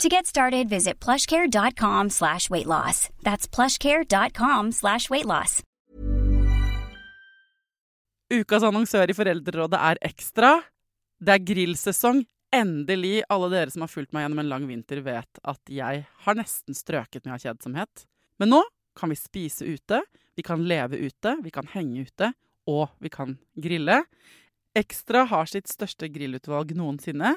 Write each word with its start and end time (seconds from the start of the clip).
To 0.00 0.08
get 0.08 0.26
started, 0.26 0.68
visit 0.68 0.98
plushcare.com 1.00 2.10
slash 2.10 2.48
weight 2.50 2.66
loss. 2.66 3.08
That's 3.22 3.46
plushcare.com 3.46 4.72
slash 4.72 5.10
weight 5.10 5.26
loss. 5.26 5.62
Ukas 8.32 8.64
annonsør 8.64 9.10
i 9.12 9.14
Foreldrerådet 9.14 9.76
er 9.76 9.98
Ekstra. 10.08 10.54
Det 11.20 11.34
er 11.34 11.44
grillsesong. 11.44 12.22
Endelig. 12.52 13.22
Alle 13.32 13.50
dere 13.52 13.72
som 13.72 13.84
har 13.84 13.92
fulgt 13.92 14.12
meg 14.16 14.24
gjennom 14.24 14.40
en 14.42 14.48
lang 14.48 14.64
vinter, 14.68 15.02
vet 15.04 15.40
at 15.44 15.60
jeg 15.72 16.06
har 16.24 16.38
nesten 16.38 16.76
strøket 16.76 17.26
med 17.26 17.36
av 17.36 17.44
kjedsomhet. 17.44 18.06
Men 18.40 18.54
nå 18.56 18.62
kan 18.96 19.12
vi 19.12 19.16
spise 19.16 19.68
ute, 19.68 20.02
vi 20.36 20.44
kan 20.44 20.64
leve 20.68 20.98
ute, 21.00 21.36
vi 21.44 21.52
kan 21.52 21.68
henge 21.72 22.06
ute, 22.08 22.32
og 22.68 22.88
vi 23.00 23.12
kan 23.12 23.36
grille. 23.60 24.02
Ekstra 24.76 25.26
har 25.28 25.48
sitt 25.48 25.68
største 25.68 26.08
grillutvalg 26.12 26.72
noensinne, 26.76 27.36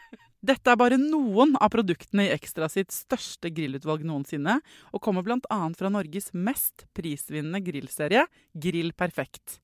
Dette 0.41 0.73
er 0.73 0.77
bare 0.79 0.97
noen 0.97 1.53
av 1.61 1.69
produktene 1.73 2.25
i 2.25 2.31
Ekstra 2.33 2.65
sitt 2.71 2.89
største 2.95 3.51
grillutvalg 3.53 4.01
noensinne, 4.09 4.57
og 4.89 5.03
kommer 5.05 5.25
bl.a. 5.25 5.59
fra 5.77 5.91
Norges 5.93 6.31
mest 6.33 6.87
prisvinnende 6.97 7.61
grillserie, 7.61 8.25
Grill 8.57 8.89
Perfekt. 8.97 9.59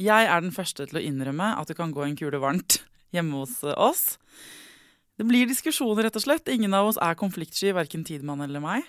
Jeg 0.00 0.24
er 0.24 0.40
den 0.40 0.54
første 0.56 0.86
til 0.88 0.98
å 0.98 1.04
innrømme 1.04 1.50
at 1.60 1.68
det 1.68 1.76
kan 1.76 1.92
gå 1.92 2.06
en 2.06 2.16
kule 2.16 2.40
varmt 2.40 2.80
hjemme 3.12 3.42
hos 3.42 3.58
oss. 3.76 4.16
Det 5.20 5.28
blir 5.28 5.44
diskusjoner, 5.50 6.06
rett 6.06 6.16
og 6.16 6.24
slett. 6.24 6.48
Ingen 6.48 6.72
av 6.72 6.88
oss 6.88 7.00
er 7.02 7.18
konfliktsky, 7.20 7.74
verken 7.76 8.06
Tidemann 8.08 8.40
eller 8.40 8.64
meg. 8.64 8.88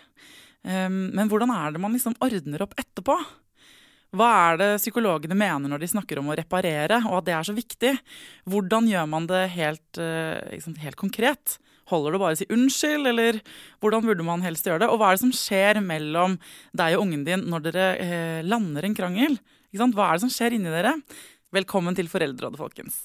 Um, 0.63 1.11
men 1.11 1.27
hvordan 1.27 1.51
er 1.51 1.75
det 1.75 1.81
man 1.83 1.91
liksom 1.91 2.15
ordner 2.23 2.63
opp 2.63 2.77
etterpå? 2.79 3.17
Hva 4.13 4.29
er 4.51 4.59
det 4.61 4.69
psykologene 4.77 5.33
mener 5.33 5.71
når 5.71 5.81
de 5.81 5.89
snakker 5.89 6.19
om 6.21 6.29
å 6.29 6.35
reparere, 6.37 6.99
og 7.09 7.17
at 7.17 7.25
det 7.29 7.33
er 7.33 7.47
så 7.47 7.55
viktig? 7.57 7.93
Hvordan 8.45 8.85
gjør 8.91 9.07
man 9.09 9.25
det 9.29 9.47
helt, 9.55 10.01
liksom, 10.53 10.75
helt 10.83 10.99
konkret? 11.01 11.57
Holder 11.89 12.13
det 12.13 12.21
bare 12.21 12.37
å 12.37 12.39
si 12.39 12.47
unnskyld, 12.53 13.09
eller 13.09 13.41
hvordan 13.81 14.05
burde 14.05 14.27
man 14.27 14.45
helst 14.45 14.69
gjøre 14.69 14.85
det? 14.85 14.91
Og 14.93 15.01
hva 15.01 15.09
er 15.09 15.17
det 15.17 15.23
som 15.25 15.33
skjer 15.35 15.81
mellom 15.83 16.37
deg 16.77 16.95
og 16.95 17.07
ungen 17.07 17.25
din 17.25 17.47
når 17.49 17.67
dere 17.71 17.89
eh, 18.05 18.39
lander 18.45 18.85
en 18.85 19.01
krangel? 19.01 19.41
Hva 19.73 20.11
er 20.11 20.15
det 20.15 20.25
som 20.27 20.31
skjer 20.31 20.59
inni 20.59 20.71
dere? 20.71 20.93
Velkommen 21.53 21.97
til 21.97 22.09
Foreldrerådet, 22.09 22.61
folkens. 22.61 23.03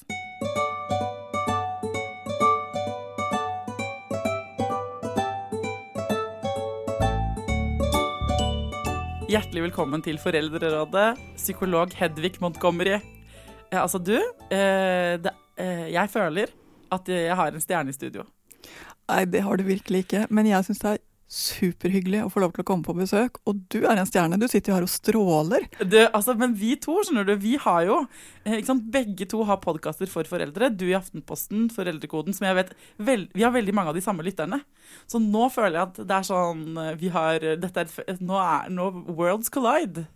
Hjertelig 9.28 9.60
velkommen 9.66 10.00
til 10.00 10.16
Foreldrerådet, 10.16 11.18
psykolog 11.36 11.90
Hedvig 11.98 12.38
Montgomery. 12.40 12.94
Ja, 13.68 13.82
altså, 13.82 13.98
du, 14.00 14.14
eh, 14.16 15.20
det, 15.20 15.34
eh, 15.60 15.92
jeg 15.92 16.08
føler 16.08 16.48
at 16.90 17.10
jeg 17.12 17.36
har 17.36 17.52
en 17.52 17.60
stjerne 17.60 17.92
i 17.92 17.92
studio. 17.92 18.24
Nei, 19.04 19.26
det 19.28 19.42
har 19.44 19.60
du 19.60 19.66
virkelig 19.68 20.06
ikke. 20.06 20.22
Men 20.32 20.48
jeg 20.48 20.64
syns 20.64 20.80
det 20.80 20.94
er 20.94 21.02
superhyggelig 21.28 22.22
å 22.24 22.30
få 22.32 22.40
lov 22.40 22.54
til 22.56 22.64
å 22.64 22.66
komme 22.66 22.86
på 22.86 22.94
besøk. 22.96 23.36
Og 23.48 23.60
du 23.72 23.82
er 23.82 24.00
en 24.00 24.08
stjerne. 24.08 24.38
Du 24.40 24.46
sitter 24.48 24.72
jo 24.72 24.76
her 24.78 24.86
og 24.86 24.92
stråler. 24.92 25.66
Det, 25.78 26.06
altså, 26.16 26.34
men 26.40 26.54
vi 26.58 26.72
to, 26.80 26.96
skjønner 27.04 27.28
du, 27.28 27.34
vi 27.42 27.54
har 27.60 27.84
jo 27.88 27.98
eh, 28.48 28.74
Begge 28.88 29.28
to 29.28 29.42
har 29.48 29.60
podkaster 29.60 30.08
for 30.10 30.28
foreldre. 30.28 30.70
Du 30.72 30.86
i 30.88 30.96
Aftenposten, 30.96 31.68
Foreldrekoden, 31.74 32.36
som 32.36 32.48
jeg 32.48 32.58
vet 32.62 32.72
vel, 32.96 33.26
Vi 33.36 33.44
har 33.44 33.52
veldig 33.54 33.74
mange 33.76 33.92
av 33.92 33.98
de 33.98 34.04
samme 34.04 34.24
lytterne. 34.24 34.62
Så 35.06 35.20
nå 35.20 35.50
føler 35.52 35.76
jeg 35.76 35.86
at 35.90 36.00
det 36.08 36.16
er 36.16 36.28
sånn 36.28 36.64
eh, 36.80 36.94
Vi 37.00 37.12
har 37.12 37.44
Dette 37.60 37.84
er 37.84 38.22
Nå 38.24 38.38
er 38.40 38.72
nå 38.72 38.88
Worlds 39.12 39.52
collide. 39.52 40.08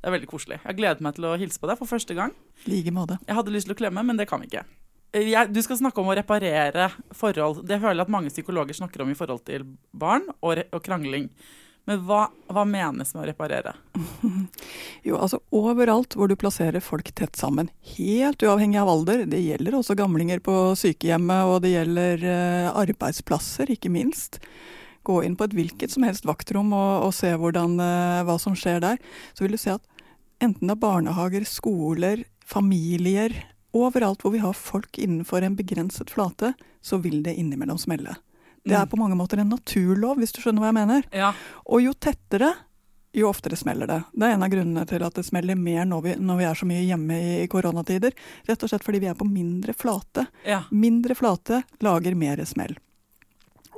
Det 0.00 0.08
er 0.08 0.14
veldig 0.16 0.28
koselig. 0.30 0.60
Jeg 0.64 0.78
gleder 0.78 1.04
meg 1.04 1.16
til 1.16 1.26
å 1.28 1.36
hilse 1.40 1.60
på 1.60 1.68
deg 1.68 1.80
for 1.80 1.88
første 1.88 2.16
gang. 2.16 2.32
like 2.66 2.92
måte. 2.92 3.18
Jeg 3.26 3.36
hadde 3.36 3.52
lyst 3.52 3.68
til 3.68 3.76
å 3.76 3.80
klemme, 3.80 4.04
men 4.04 4.16
det 4.16 4.28
kan 4.30 4.40
vi 4.40 4.48
ikke. 4.48 4.64
Jeg, 5.10 5.50
du 5.50 5.58
skal 5.62 5.80
snakke 5.80 6.02
om 6.02 6.10
å 6.12 6.14
reparere 6.14 6.90
forhold. 7.16 7.64
Det 7.66 7.80
føler 7.80 7.98
jeg 7.98 8.06
at 8.06 8.12
mange 8.14 8.30
psykologer 8.30 8.76
snakker 8.78 9.02
om 9.02 9.10
i 9.10 9.18
forhold 9.18 9.42
til 9.48 9.64
barn 9.90 10.28
og, 10.38 10.62
og 10.70 10.84
krangling. 10.86 11.26
Men 11.88 12.02
hva, 12.06 12.26
hva, 12.52 12.62
menes 12.68 13.10
med 13.16 13.24
å 13.24 13.28
reparere? 13.32 13.74
Jo, 15.06 15.16
altså 15.16 15.40
Overalt 15.56 16.12
hvor 16.14 16.28
du 16.28 16.36
plasserer 16.38 16.82
folk 16.84 17.08
tett 17.16 17.38
sammen, 17.40 17.70
helt 17.96 18.42
uavhengig 18.44 18.78
av 18.82 18.90
alder. 18.92 19.24
Det 19.32 19.40
gjelder 19.40 19.78
også 19.78 19.96
gamlinger 19.98 20.42
på 20.44 20.54
sykehjemmet, 20.78 21.48
og 21.48 21.62
det 21.64 21.72
gjelder 21.72 22.26
eh, 22.28 22.68
arbeidsplasser, 22.68 23.72
ikke 23.72 23.90
minst. 23.90 24.38
Gå 25.08 25.22
inn 25.24 25.38
på 25.40 25.48
et 25.48 25.56
hvilket 25.56 25.94
som 25.94 26.04
helst 26.04 26.28
vaktrom 26.28 26.74
og, 26.76 27.08
og 27.08 27.14
se 27.16 27.32
hvordan, 27.32 27.78
eh, 27.80 28.20
hva 28.28 28.36
som 28.38 28.54
skjer 28.58 28.84
der. 28.84 29.00
Så 29.32 29.46
vil 29.46 29.56
du 29.56 29.62
se 29.62 29.72
at 29.78 30.04
enten 30.44 30.68
det 30.68 30.76
er 30.76 30.84
barnehager, 30.84 31.48
skoler, 31.48 32.26
familier, 32.44 33.34
overalt 33.76 34.24
hvor 34.24 34.34
vi 34.34 34.42
har 34.42 34.56
folk 34.56 34.98
innenfor 34.98 35.42
en 35.42 35.56
begrenset 35.58 36.10
flate, 36.10 36.52
så 36.82 36.98
vil 37.02 37.22
det 37.22 37.36
innimellom 37.38 37.78
smelle. 37.78 38.16
Det 38.64 38.76
er 38.76 38.86
på 38.86 38.98
mange 39.00 39.16
måter 39.16 39.40
en 39.40 39.48
naturlov, 39.48 40.18
hvis 40.20 40.34
du 40.36 40.42
skjønner 40.42 40.60
hva 40.60 40.68
jeg 40.68 40.78
mener. 40.80 41.06
Ja. 41.16 41.30
Og 41.64 41.80
jo 41.80 41.94
tettere, 41.96 42.52
jo 43.16 43.30
oftere 43.30 43.56
smeller 43.56 43.88
det. 43.88 44.02
Det 44.12 44.26
er 44.26 44.36
en 44.36 44.44
av 44.44 44.52
grunnene 44.52 44.84
til 44.88 45.04
at 45.06 45.16
det 45.16 45.24
smeller 45.26 45.56
mer 45.58 45.88
når 45.88 46.04
vi, 46.04 46.12
når 46.20 46.38
vi 46.38 46.46
er 46.50 46.60
så 46.60 46.68
mye 46.68 46.84
hjemme 46.84 47.16
i, 47.16 47.32
i, 47.40 47.48
koronatider. 47.50 48.14
Rett 48.50 48.62
og 48.66 48.70
slett 48.72 48.84
fordi 48.86 49.00
vi 49.02 49.08
er 49.10 49.18
på 49.18 49.26
mindre 49.28 49.74
flate. 49.76 50.26
Ja. 50.44 50.62
Mindre 50.70 51.16
flate 51.18 51.64
lager 51.84 52.18
mer 52.18 52.44
smell. 52.48 52.76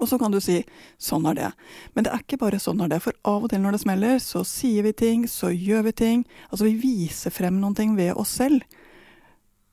Og 0.03 0.09
så 0.11 0.19
kan 0.19 0.35
du 0.35 0.41
si 0.43 0.59
sånn 0.99 1.29
er 1.31 1.39
det. 1.39 1.51
Men 1.95 2.05
det 2.05 2.11
er 2.11 2.25
ikke 2.25 2.41
bare 2.43 2.59
sånn 2.59 2.83
er 2.83 2.91
det. 2.91 2.99
For 3.05 3.15
av 3.29 3.47
og 3.47 3.53
til 3.53 3.63
når 3.63 3.77
det 3.77 3.85
smeller, 3.85 4.19
så 4.19 4.43
sier 4.43 4.83
vi 4.89 4.97
ting, 4.99 5.29
så 5.31 5.53
gjør 5.55 5.87
vi 5.87 5.95
ting. 6.03 6.25
Altså 6.51 6.67
vi 6.67 6.75
viser 6.81 7.31
frem 7.31 7.61
noen 7.63 7.79
ting 7.79 7.95
ved 7.95 8.17
oss 8.19 8.35
selv 8.43 8.67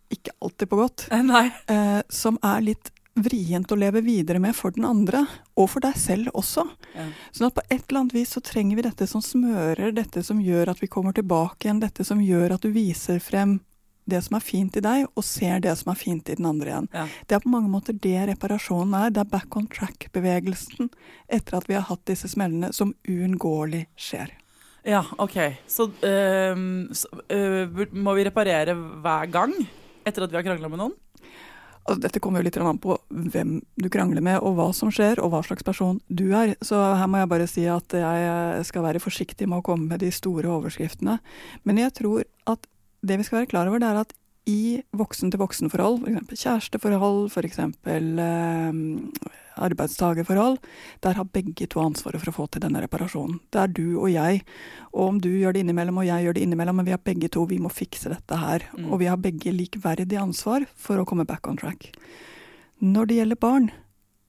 ikke 0.10 0.34
alltid 0.42 0.70
på 0.70 0.80
godt, 0.80 1.08
eh, 1.12 2.02
som 2.10 2.40
er 2.44 2.66
litt 2.66 2.92
vrient 3.20 3.72
å 3.72 3.78
leve 3.78 4.02
videre 4.06 4.40
med 4.40 4.56
for 4.56 4.74
den 4.76 4.86
andre, 4.88 5.26
og 5.60 5.70
for 5.74 5.84
deg 5.84 5.98
selv 6.00 6.32
også. 6.38 6.66
Ja. 6.96 7.08
Sånn 7.36 7.50
at 7.50 7.58
på 7.58 7.66
et 7.68 7.82
eller 7.82 8.04
annet 8.04 8.16
vis 8.16 8.36
så 8.36 8.44
trenger 8.46 8.80
vi 8.80 8.86
dette 8.86 9.08
som 9.10 9.24
smører, 9.24 9.92
dette 9.96 10.24
som 10.26 10.42
gjør 10.44 10.72
at 10.74 10.84
vi 10.84 10.92
kommer 10.92 11.16
tilbake 11.16 11.68
igjen, 11.68 11.82
dette 11.84 12.06
som 12.08 12.22
gjør 12.24 12.56
at 12.56 12.66
du 12.66 12.72
viser 12.76 13.20
frem 13.24 13.60
det 14.10 14.24
som 14.26 14.40
er 14.40 14.44
fint 14.44 14.78
i 14.80 14.82
deg, 14.82 15.06
og 15.14 15.26
ser 15.26 15.62
det 15.62 15.76
som 15.78 15.92
er 15.94 16.00
fint 16.00 16.30
i 16.32 16.38
den 16.40 16.48
andre 16.50 16.72
igjen. 16.72 16.90
Ja. 16.96 17.06
Det 17.28 17.38
er 17.38 17.44
på 17.44 17.54
mange 17.54 17.70
måter 17.70 17.94
det 17.94 18.18
reparasjonen 18.32 18.96
er. 18.98 19.14
Det 19.14 19.22
er 19.22 19.32
back 19.36 19.58
on 19.60 19.68
track-bevegelsen 19.70 20.90
etter 21.30 21.60
at 21.60 21.70
vi 21.70 21.78
har 21.78 21.86
hatt 21.92 22.06
disse 22.10 22.32
smellene, 22.32 22.72
som 22.74 22.96
uunngåelig 23.06 23.86
skjer. 24.00 24.34
Ja, 24.88 25.04
OK. 25.22 25.38
Så, 25.68 25.90
øh, 26.08 26.64
så 26.96 27.22
øh, 27.36 27.86
må 27.94 28.16
vi 28.18 28.26
reparere 28.26 28.74
hver 28.74 29.30
gang? 29.30 29.54
Etter 30.10 30.26
at 30.26 30.34
vi 30.34 30.40
har 30.40 30.46
krangla 30.46 30.72
med 30.72 30.82
noen? 30.82 30.98
Altså, 31.90 32.04
dette 32.04 32.22
kommer 32.22 32.42
jo 32.44 32.50
litt 32.50 32.58
an 32.62 32.82
på 32.82 32.98
hvem 33.10 33.56
du 33.80 33.88
krangler 33.90 34.22
med, 34.22 34.42
og 34.46 34.58
hva 34.60 34.68
som 34.76 34.92
skjer, 34.94 35.22
og 35.24 35.32
hva 35.34 35.42
slags 35.46 35.66
person 35.66 35.98
du 36.08 36.28
er. 36.38 36.54
Så 36.62 36.78
her 36.78 37.10
må 37.10 37.22
jeg 37.22 37.32
bare 37.32 37.48
si 37.50 37.66
at 37.72 37.96
jeg 37.96 38.66
skal 38.70 38.86
være 38.86 39.02
forsiktig 39.02 39.48
med 39.50 39.62
å 39.62 39.66
komme 39.66 39.90
med 39.90 40.04
de 40.04 40.12
store 40.14 40.52
overskriftene. 40.52 41.18
Men 41.66 41.82
jeg 41.82 41.96
tror 41.98 42.28
at 42.52 42.68
det 43.02 43.18
vi 43.18 43.26
skal 43.26 43.42
være 43.42 43.52
klar 43.54 43.72
over, 43.72 43.82
det 43.82 43.90
er 43.90 44.02
at 44.04 44.14
i 44.50 44.82
voksen-til-voksen-forhold, 44.98 46.08
f.eks. 46.10 46.42
kjæresteforhold, 46.44 47.30
f.eks. 47.30 47.60
Eh, 47.62 48.80
arbeidstagerforhold, 49.60 50.58
der 51.04 51.18
har 51.20 51.28
begge 51.36 51.68
to 51.68 51.82
ansvaret 51.84 52.22
for 52.22 52.32
å 52.32 52.36
få 52.36 52.48
til 52.54 52.64
denne 52.64 52.82
reparasjonen. 52.84 53.42
Det 53.52 53.62
er 53.62 53.74
du 53.76 54.00
og 54.00 54.10
jeg. 54.14 54.42
Og 54.94 55.04
om 55.14 55.20
du 55.22 55.30
gjør 55.32 55.56
det 55.56 55.66
innimellom 55.66 56.00
og 56.02 56.08
jeg 56.08 56.26
gjør 56.26 56.38
det 56.38 56.46
innimellom, 56.48 56.80
men 56.80 56.88
vi 56.88 56.96
har 56.96 57.04
begge 57.04 57.32
to, 57.34 57.46
vi 57.50 57.60
må 57.62 57.72
fikse 57.74 58.12
dette 58.14 58.40
her. 58.40 58.66
Mm. 58.78 58.90
Og 58.90 59.04
vi 59.04 59.12
har 59.12 59.22
begge 59.22 59.54
likverdig 59.56 60.20
ansvar 60.22 60.66
for 60.76 61.02
å 61.02 61.08
komme 61.08 61.28
back 61.30 61.48
on 61.52 61.60
track. 61.60 61.92
Når 62.80 63.10
det 63.10 63.20
gjelder 63.20 63.44
barn, 63.44 63.72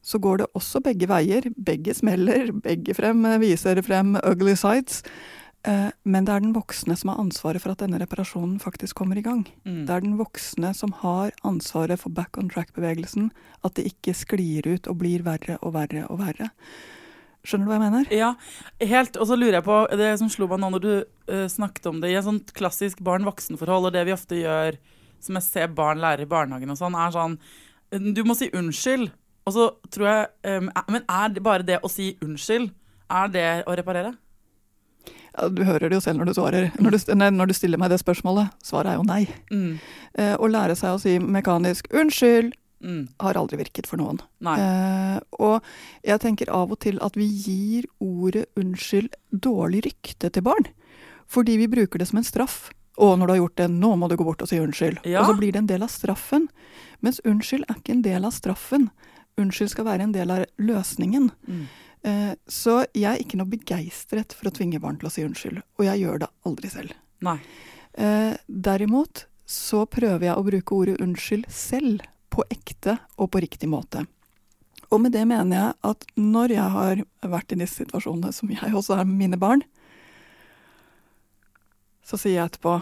så 0.02 0.19
går 0.19 0.40
det 0.40 0.52
også 0.58 0.82
begge 0.82 1.08
veier. 1.11 1.46
Begge 1.56 1.94
smeller, 1.94 2.50
begge 2.64 2.96
frem, 2.96 3.23
viser 3.43 3.82
frem 3.87 4.16
ugly 4.25 4.56
sides. 4.58 5.05
Eh, 5.69 5.91
Men 6.05 6.25
det 6.25 6.33
er 6.33 6.41
den 6.41 6.55
voksne 6.57 6.97
som 6.97 7.11
har 7.12 7.19
ansvaret 7.21 7.61
for 7.61 7.75
at 7.75 7.83
denne 7.83 7.99
reparasjonen 8.01 8.59
faktisk 8.62 8.97
kommer 8.97 9.19
i 9.19 9.25
gang. 9.25 9.43
Mm. 9.67 9.85
Det 9.87 9.93
er 9.95 10.01
den 10.07 10.17
voksne 10.17 10.73
som 10.75 10.93
har 11.03 11.35
ansvaret 11.45 12.01
for 12.01 12.09
back 12.11 12.39
on 12.39 12.49
track-bevegelsen. 12.49 13.31
At 13.65 13.75
det 13.77 13.91
ikke 13.93 14.15
sklir 14.17 14.67
ut 14.67 14.89
og 14.89 14.99
blir 15.03 15.23
verre 15.27 15.59
og 15.61 15.75
verre 15.77 16.07
og 16.09 16.19
verre. 16.23 16.51
Skjønner 17.45 17.67
du 17.67 17.71
hva 17.73 17.77
jeg 17.79 17.85
mener? 17.87 18.09
Ja, 18.12 18.35
helt. 18.85 19.17
Og 19.17 19.29
så 19.29 19.37
lurer 19.37 19.61
jeg 19.61 19.65
på, 19.65 19.77
det 19.97 20.11
som 20.21 20.29
slo 20.33 20.49
meg 20.49 20.61
nå 20.61 20.73
når 20.75 20.83
du 20.85 20.91
uh, 21.33 21.47
snakket 21.49 21.87
om 21.89 22.01
det, 22.03 22.11
i 22.12 22.19
et 22.19 22.27
sånt 22.27 22.53
klassisk 22.57 23.01
barn-voksen-forhold, 23.05 23.89
og 23.89 23.95
det 23.97 24.03
vi 24.09 24.12
ofte 24.12 24.41
gjør, 24.43 24.77
som 25.25 25.39
jeg 25.39 25.47
ser 25.47 25.73
barn 25.77 26.01
lære 26.01 26.27
i 26.27 26.29
barnehagen 26.29 26.73
og 26.73 26.77
sånn, 26.81 26.97
er 26.97 27.12
sånn 27.17 27.39
Du 28.15 28.21
må 28.25 28.37
si 28.37 28.51
unnskyld. 28.55 29.09
Og 29.49 29.53
så 29.57 29.71
tror 29.91 30.07
jeg 30.07 30.29
er- 30.45 30.85
Men 30.89 31.05
er 31.09 31.29
det 31.29 31.43
bare 31.43 31.62
det 31.65 31.81
å 31.83 31.89
si 31.91 32.17
unnskyld, 32.21 32.71
er 33.11 33.29
det 33.29 33.65
å 33.67 33.77
reparere? 33.77 34.15
Ja, 35.37 35.49
du 35.49 35.62
hører 35.65 35.88
det 35.88 35.99
jo 35.99 36.00
selv 36.05 36.19
når 36.19 36.31
du, 36.31 36.35
svarer, 36.35 36.71
når, 36.81 36.97
du, 36.97 37.15
når 37.37 37.47
du 37.47 37.55
stiller 37.55 37.79
meg 37.79 37.91
det 37.91 38.00
spørsmålet. 38.03 38.50
Svaret 38.62 38.93
er 38.93 38.99
jo 38.99 39.06
nei. 39.06 39.23
Mm. 39.50 39.79
Eh, 40.19 40.35
å 40.37 40.49
lære 40.50 40.77
seg 40.79 40.97
å 40.97 41.00
si 41.03 41.19
mekanisk 41.19 41.88
'unnskyld' 41.93 42.56
Mm. 42.81 43.09
har 43.21 43.37
aldri 43.37 43.59
virket 43.61 43.87
for 43.87 43.99
noen. 44.00 44.19
Eh, 44.41 45.21
og 45.38 45.61
jeg 46.03 46.19
tenker 46.21 46.49
av 46.49 46.71
og 46.73 46.79
til 46.81 46.97
at 47.05 47.12
vi 47.15 47.27
gir 47.29 47.85
ordet 48.00 48.47
'unnskyld' 48.56 49.12
dårlig 49.37 49.85
rykte 49.85 50.31
til 50.32 50.43
barn. 50.43 50.65
Fordi 51.29 51.59
vi 51.59 51.67
bruker 51.69 51.99
det 51.99 52.09
som 52.09 52.17
en 52.19 52.25
straff. 52.25 52.71
'Å, 52.97 53.19
når 53.19 53.26
du 53.26 53.33
har 53.33 53.41
gjort 53.41 53.56
det, 53.56 53.69
nå 53.71 53.97
må 53.99 54.09
du 54.09 54.17
gå 54.17 54.25
bort 54.25 54.43
og 54.43 54.49
si 54.49 54.56
unnskyld'. 54.56 55.05
Ja. 55.05 55.21
Og 55.21 55.26
så 55.26 55.38
blir 55.38 55.53
det 55.53 55.59
en 55.59 55.67
del 55.67 55.83
av 55.83 55.88
straffen. 55.88 56.49
Mens 57.03 57.21
unnskyld 57.25 57.65
er 57.69 57.75
ikke 57.75 57.93
en 57.93 58.03
del 58.03 58.25
av 58.25 58.33
straffen. 58.33 58.91
Unnskyld 59.38 59.71
skal 59.71 59.85
være 59.85 60.00
en 60.00 60.12
del 60.12 60.31
av 60.31 60.47
løsningen. 60.59 61.31
Mm. 61.49 61.67
Eh, 62.02 62.32
så 62.49 62.85
jeg 62.97 63.08
er 63.11 63.20
ikke 63.20 63.41
noe 63.41 63.50
begeistret 63.50 64.32
for 64.37 64.49
å 64.49 64.55
tvinge 64.56 64.81
barn 64.81 65.00
til 65.00 65.11
å 65.11 65.12
si 65.12 65.25
unnskyld. 65.26 65.61
Og 65.79 65.85
jeg 65.87 66.05
gjør 66.05 66.23
det 66.23 66.31
aldri 66.49 66.70
selv. 66.73 66.94
Nei. 67.25 67.37
Eh, 67.93 68.37
derimot 68.47 69.26
så 69.50 69.85
prøver 69.91 70.29
jeg 70.29 70.38
å 70.38 70.47
bruke 70.47 70.76
ordet 70.76 71.00
unnskyld 71.02 71.50
selv, 71.52 72.06
på 72.31 72.44
ekte 72.47 72.93
og 73.19 73.32
på 73.35 73.41
riktig 73.43 73.67
måte. 73.67 74.05
Og 74.94 75.00
med 75.02 75.11
det 75.14 75.25
mener 75.26 75.50
jeg 75.50 75.75
at 75.88 76.05
når 76.14 76.52
jeg 76.55 76.75
har 76.76 77.00
vært 77.32 77.52
i 77.55 77.58
disse 77.58 77.82
situasjonene, 77.82 78.31
som 78.35 78.52
jeg 78.55 78.70
også 78.70 78.94
er 78.94 79.08
med 79.08 79.19
mine 79.19 79.38
barn, 79.41 79.64
så 82.06 82.19
sier 82.19 82.37
jeg 82.37 82.52
etterpå, 82.52 82.76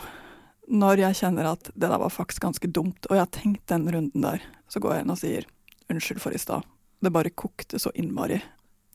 når 0.68 1.00
jeg 1.00 1.18
kjenner 1.22 1.48
at 1.54 1.70
det 1.72 1.88
der 1.88 2.00
var 2.00 2.12
faktisk 2.12 2.44
ganske 2.44 2.68
dumt, 2.68 3.08
og 3.08 3.16
jeg 3.16 3.24
har 3.24 3.32
tenkt 3.32 3.64
den 3.72 3.88
runden 3.88 4.24
der, 4.24 4.44
så 4.68 4.84
går 4.84 4.98
jeg 4.98 5.06
inn 5.06 5.14
og 5.16 5.20
sier 5.20 5.48
unnskyld 5.88 6.20
for 6.20 6.36
i 6.36 6.40
stad. 6.40 6.68
Det 7.00 7.12
bare 7.14 7.32
kokte 7.32 7.80
så 7.80 7.92
innmari. 7.96 8.42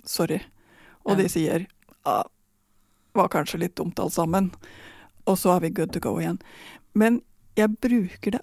Sorry. 0.05 0.41
Og 1.05 1.17
Ja. 1.17 1.23
de 1.23 1.29
sier 1.29 1.67
ja, 2.05 2.23
var 3.13 3.29
kanskje 3.29 3.59
litt 3.59 3.75
dumt 3.75 3.99
alt 3.99 4.13
sammen. 4.13 4.51
Og 5.25 5.37
så 5.37 5.55
er 5.55 5.61
vi 5.61 5.69
good 5.69 5.93
to 5.93 5.99
go 5.99 6.17
igjen. 6.19 6.39
Men 6.93 7.21
jeg 7.55 7.77
bruker 7.79 8.31
det 8.31 8.41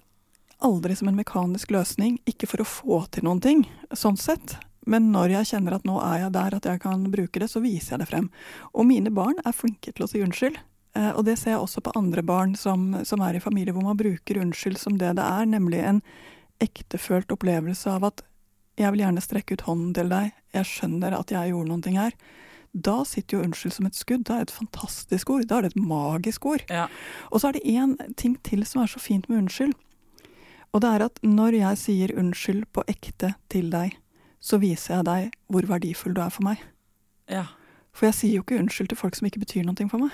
aldri 0.61 0.95
som 0.95 1.07
en 1.09 1.17
mekanisk 1.17 1.71
løsning, 1.73 2.19
ikke 2.25 2.47
for 2.47 2.61
å 2.61 2.65
få 2.69 2.99
til 3.11 3.23
noen 3.23 3.41
ting, 3.41 3.63
sånn 3.93 4.17
sett. 4.17 4.57
Men 4.85 5.11
når 5.11 5.29
jeg 5.35 5.45
kjenner 5.51 5.75
at 5.75 5.83
nå 5.85 5.99
er 6.01 6.19
jeg 6.23 6.33
der 6.33 6.55
at 6.57 6.65
jeg 6.65 6.81
kan 6.81 7.03
bruke 7.11 7.39
det, 7.39 7.49
så 7.49 7.61
viser 7.61 7.95
jeg 7.95 7.99
det 7.99 8.09
frem. 8.09 8.29
Og 8.73 8.85
mine 8.85 9.11
barn 9.13 9.37
er 9.45 9.53
flinke 9.53 9.93
til 9.93 10.05
å 10.05 10.09
si 10.09 10.21
unnskyld. 10.21 10.57
Eh, 10.95 11.11
og 11.15 11.25
det 11.25 11.37
ser 11.39 11.51
jeg 11.55 11.61
også 11.61 11.81
på 11.85 11.93
andre 11.95 12.21
barn 12.25 12.55
som, 12.55 13.03
som 13.05 13.21
er 13.21 13.35
i 13.37 13.39
familier 13.43 13.73
hvor 13.73 13.83
man 13.85 13.97
bruker 13.97 14.41
unnskyld 14.41 14.77
som 14.77 14.97
det 14.97 15.13
det 15.15 15.23
er, 15.23 15.45
nemlig 15.45 15.79
en 15.85 16.01
ektefølt 16.61 17.31
opplevelse 17.33 17.89
av 17.89 18.03
at 18.09 18.21
jeg 18.79 18.93
vil 18.93 19.03
gjerne 19.03 19.23
strekke 19.23 19.57
ut 19.57 19.65
hånden 19.67 19.91
til 19.97 20.11
deg, 20.11 20.31
jeg 20.55 20.67
skjønner 20.69 21.15
at 21.17 21.31
jeg 21.33 21.51
gjorde 21.51 21.69
noen 21.69 21.83
ting 21.85 21.97
her. 21.99 22.15
Da 22.71 23.01
sitter 23.03 23.37
jo 23.37 23.43
unnskyld 23.43 23.73
som 23.75 23.87
et 23.89 23.97
skudd. 23.99 24.23
Da 24.27 24.37
er 24.37 24.45
det 24.45 24.53
et 24.53 24.59
fantastisk 24.61 25.29
ord. 25.33 25.43
Da 25.49 25.57
er 25.57 25.65
det 25.67 25.73
et 25.73 25.81
magisk 25.83 26.45
ord. 26.47 26.63
Ja. 26.71 26.85
Og 27.29 27.41
så 27.41 27.49
er 27.49 27.57
det 27.57 27.67
én 27.67 27.97
ting 28.15 28.37
til 28.47 28.63
som 28.65 28.83
er 28.83 28.91
så 28.91 29.01
fint 29.03 29.27
med 29.27 29.43
unnskyld. 29.43 29.73
Og 30.71 30.81
det 30.81 30.87
er 30.87 31.03
at 31.03 31.19
når 31.23 31.57
jeg 31.59 31.81
sier 31.81 32.13
unnskyld 32.15 32.63
på 32.71 32.85
ekte 32.87 33.33
til 33.51 33.67
deg, 33.73 33.97
så 34.39 34.57
viser 34.61 35.01
jeg 35.01 35.07
deg 35.09 35.35
hvor 35.51 35.67
verdifull 35.67 36.15
du 36.15 36.23
er 36.23 36.31
for 36.31 36.47
meg. 36.47 36.63
ja. 37.29 37.49
For 37.91 38.07
jeg 38.07 38.15
sier 38.15 38.35
jo 38.37 38.43
ikke 38.45 38.55
unnskyld 38.55 38.87
til 38.87 38.97
folk 38.97 39.17
som 39.17 39.27
ikke 39.27 39.41
betyr 39.43 39.65
noe 39.67 39.89
for 39.91 39.99
meg. 39.99 40.13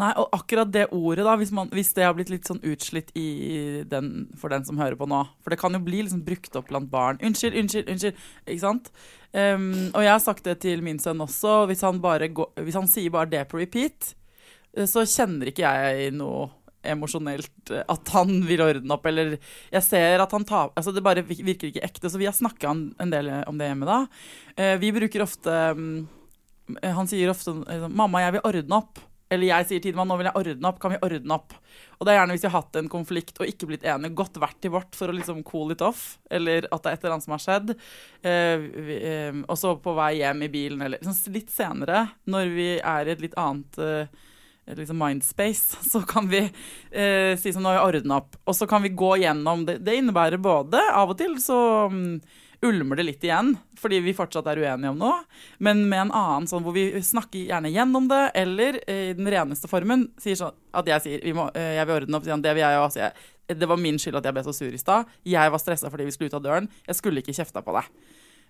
Nei, 0.00 0.08
og 0.16 0.32
akkurat 0.32 0.70
det 0.72 0.86
ordet, 0.96 1.24
da, 1.26 1.34
hvis, 1.36 1.50
man, 1.52 1.68
hvis 1.74 1.92
det 1.92 2.06
har 2.06 2.14
blitt 2.16 2.30
litt 2.32 2.48
sånn 2.48 2.62
utslitt 2.64 3.10
den, 3.12 4.06
for 4.40 4.52
den 4.52 4.64
som 4.64 4.80
hører 4.80 4.96
på 4.96 5.04
nå 5.10 5.20
For 5.44 5.52
det 5.52 5.58
kan 5.60 5.76
jo 5.76 5.82
bli 5.84 6.00
liksom 6.00 6.22
brukt 6.24 6.56
opp 6.56 6.70
blant 6.70 6.88
barn. 6.90 7.20
Unnskyld, 7.20 7.58
unnskyld, 7.60 7.90
unnskyld. 7.92 8.22
Ikke 8.46 8.64
sant? 8.64 8.88
Um, 9.36 9.92
og 9.92 10.00
jeg 10.04 10.12
har 10.14 10.24
sagt 10.24 10.48
det 10.48 10.58
til 10.64 10.80
min 10.84 11.00
sønn 11.02 11.20
også. 11.20 11.66
Hvis 11.68 11.84
han, 11.84 12.00
går, 12.00 12.50
hvis 12.64 12.80
han 12.80 12.88
sier 12.90 13.12
bare 13.12 13.30
det 13.32 13.44
på 13.52 13.60
repeat, 13.60 14.14
eh, 14.72 14.88
så 14.88 15.04
kjenner 15.04 15.52
ikke 15.52 15.68
jeg 15.68 16.16
noe 16.16 16.48
emosjonelt 16.82 17.70
eh, 17.70 17.84
at 17.92 18.14
han 18.16 18.40
vil 18.48 18.64
ordne 18.64 18.96
opp, 18.96 19.06
eller 19.06 19.36
jeg 19.36 19.86
ser 19.86 20.24
at 20.24 20.32
han 20.34 20.48
tar 20.48 20.72
Altså, 20.74 20.90
det 20.96 21.04
bare 21.04 21.22
virker 21.22 21.68
ikke 21.68 21.84
ekte. 21.84 22.08
Så 22.08 22.20
vi 22.20 22.26
har 22.30 22.36
snakka 22.36 22.72
en, 22.72 23.12
del 23.12 23.30
om 23.44 23.60
det 23.60 23.70
hjemme 23.70 23.92
da. 23.92 24.02
Uh, 24.56 24.74
vi 24.80 24.96
bruker 24.96 25.28
ofte 25.28 25.62
um, 25.76 26.04
Han 26.80 27.08
sier 27.10 27.28
ofte 27.28 27.52
'Mamma, 27.52 28.24
jeg 28.24 28.38
vil 28.38 28.46
ordne 28.48 28.80
opp'. 28.80 29.08
Eller 29.32 29.48
jeg 29.48 29.68
sier 29.68 29.80
til 29.80 29.90
Tidemann 29.90 30.10
'Nå 30.10 30.18
vil 30.20 30.28
jeg 30.28 30.40
ordne 30.42 30.68
opp. 30.68 30.80
Kan 30.82 30.92
vi 30.92 31.00
ordne 31.02 31.38
opp?' 31.38 31.56
Og 31.98 32.06
det 32.06 32.12
er 32.12 32.18
gjerne 32.18 32.34
hvis 32.34 32.42
vi 32.42 32.50
har 32.50 32.60
hatt 32.60 32.76
en 32.76 32.90
konflikt 32.90 33.38
og 33.38 33.46
ikke 33.46 33.68
blitt 33.70 33.84
enige, 33.86 34.16
godt 34.18 34.40
vært 34.42 34.58
til 34.60 34.72
vårt 34.74 34.96
for 34.98 35.08
å 35.08 35.14
liksom 35.14 35.44
cool 35.46 35.70
it 35.70 35.84
off, 35.86 36.18
eller 36.28 36.66
at 36.66 36.82
det 36.82 36.90
er 36.90 36.96
et 36.96 37.04
eller 37.04 37.14
annet 37.14 37.26
som 37.28 37.36
har 37.36 37.44
skjedd. 37.44 37.72
Eh, 38.26 38.64
eh, 38.98 39.38
og 39.46 39.56
så 39.60 39.76
på 39.78 39.94
vei 39.94 40.16
hjem 40.18 40.42
i 40.42 40.50
bilen, 40.50 40.82
eller 40.82 40.98
liksom 40.98 41.32
litt 41.32 41.54
senere, 41.54 42.08
når 42.26 42.50
vi 42.56 42.68
er 42.80 43.06
i 43.06 43.14
et 43.14 43.22
litt 43.22 43.38
annet 43.38 43.78
eh, 43.78 44.10
liksom 44.74 44.98
mindspace, 44.98 45.78
så 45.92 46.02
kan 46.02 46.26
vi 46.28 46.42
eh, 46.42 47.38
si 47.38 47.54
som 47.54 47.62
nå 47.62 47.70
har 47.70 47.78
vi 47.78 47.98
ordna 48.00 48.18
opp. 48.18 48.34
Og 48.44 48.58
så 48.58 48.66
kan 48.66 48.82
vi 48.82 48.94
gå 48.98 49.16
gjennom 49.22 49.66
det. 49.68 49.78
Det 49.86 49.96
innebærer 50.00 50.42
både 50.42 50.82
Av 50.92 51.14
og 51.14 51.18
til 51.22 51.38
så 51.42 51.60
mm, 51.92 52.16
ulmer 52.62 52.98
det 52.98 53.06
litt 53.06 53.24
igjen, 53.26 53.52
fordi 53.78 53.98
vi 54.04 54.14
fortsatt 54.14 54.46
er 54.52 54.60
uenige 54.62 54.92
om 54.92 55.00
noe. 55.00 55.18
Men 55.62 55.82
med 55.90 56.06
en 56.06 56.14
annen 56.14 56.48
sånn 56.50 56.62
hvor 56.64 56.74
vi 56.76 56.86
snakker 57.02 57.48
gjerne 57.48 57.72
gjennom 57.74 58.06
det, 58.10 58.22
eller 58.38 58.78
eh, 58.86 59.10
i 59.10 59.16
den 59.18 59.30
reneste 59.34 59.70
formen 59.70 60.06
sier 60.22 60.38
sånn 60.38 60.56
at 60.78 60.88
jeg 60.88 61.04
sier 61.04 61.26
vi 61.26 61.34
må, 61.36 61.48
eh, 61.58 61.74
jeg 61.78 61.88
vil 61.88 61.98
ordne 62.00 62.18
opp, 62.18 62.26
sier 62.26 62.36
han, 62.36 62.44
det 62.44 62.54
vil 62.56 62.64
jeg 62.64 62.78
jo 62.78 62.84
også. 62.86 63.02
jeg. 63.02 63.58
Det 63.58 63.68
var 63.68 63.82
min 63.82 63.98
skyld 64.00 64.20
at 64.20 64.28
jeg 64.28 64.38
ble 64.38 64.46
så 64.46 64.54
sur 64.56 64.72
i 64.72 64.80
stad. 64.80 65.10
Jeg 65.28 65.52
var 65.52 65.60
stressa 65.60 65.90
fordi 65.92 66.06
vi 66.08 66.14
skulle 66.14 66.30
ut 66.32 66.38
av 66.38 66.44
døren. 66.44 66.70
Jeg 66.86 66.98
skulle 66.98 67.24
ikke 67.24 67.34
kjefta 67.36 67.64
på 67.66 67.74
deg. 67.76 67.90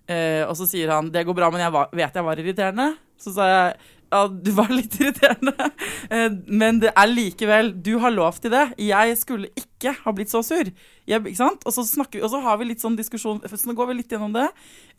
Uh, 0.02 0.42
og 0.48 0.56
så 0.58 0.66
sier 0.66 0.90
han 0.90 1.12
det 1.14 1.22
går 1.28 1.36
bra, 1.38 1.48
men 1.54 1.62
jeg 1.62 1.72
var, 1.74 1.90
vet 1.94 2.16
jeg 2.18 2.26
var 2.26 2.40
irriterende. 2.42 2.88
Så 3.22 3.32
sa 3.34 3.46
jeg 3.48 3.74
ja, 4.12 4.22
du 4.28 4.50
var 4.54 4.68
litt 4.72 4.94
irriterende, 5.00 5.68
eh, 6.12 6.28
men 6.46 6.80
det 6.82 6.92
er 6.92 7.08
likevel 7.10 7.72
Du 7.82 7.94
har 8.02 8.12
lov 8.14 8.38
til 8.42 8.52
det. 8.52 8.66
Jeg 8.80 9.16
skulle 9.20 9.50
ikke 9.58 9.94
ha 10.04 10.12
blitt 10.14 10.30
så 10.32 10.42
sur. 10.46 10.68
Jeg, 11.08 11.24
ikke 11.24 11.38
sant? 11.38 11.64
Og 11.66 11.74
så, 11.74 11.84
snakker 11.88 12.22
og 12.22 12.30
så 12.30 12.42
har 12.44 12.60
vi 12.60 12.68
litt 12.68 12.84
sånn 12.84 12.98
diskusjon, 12.98 13.40
så 13.42 13.62
nå 13.66 13.74
går 13.78 13.90
vi 13.90 13.98
litt 13.98 14.12
gjennom 14.12 14.36
det. 14.36 14.46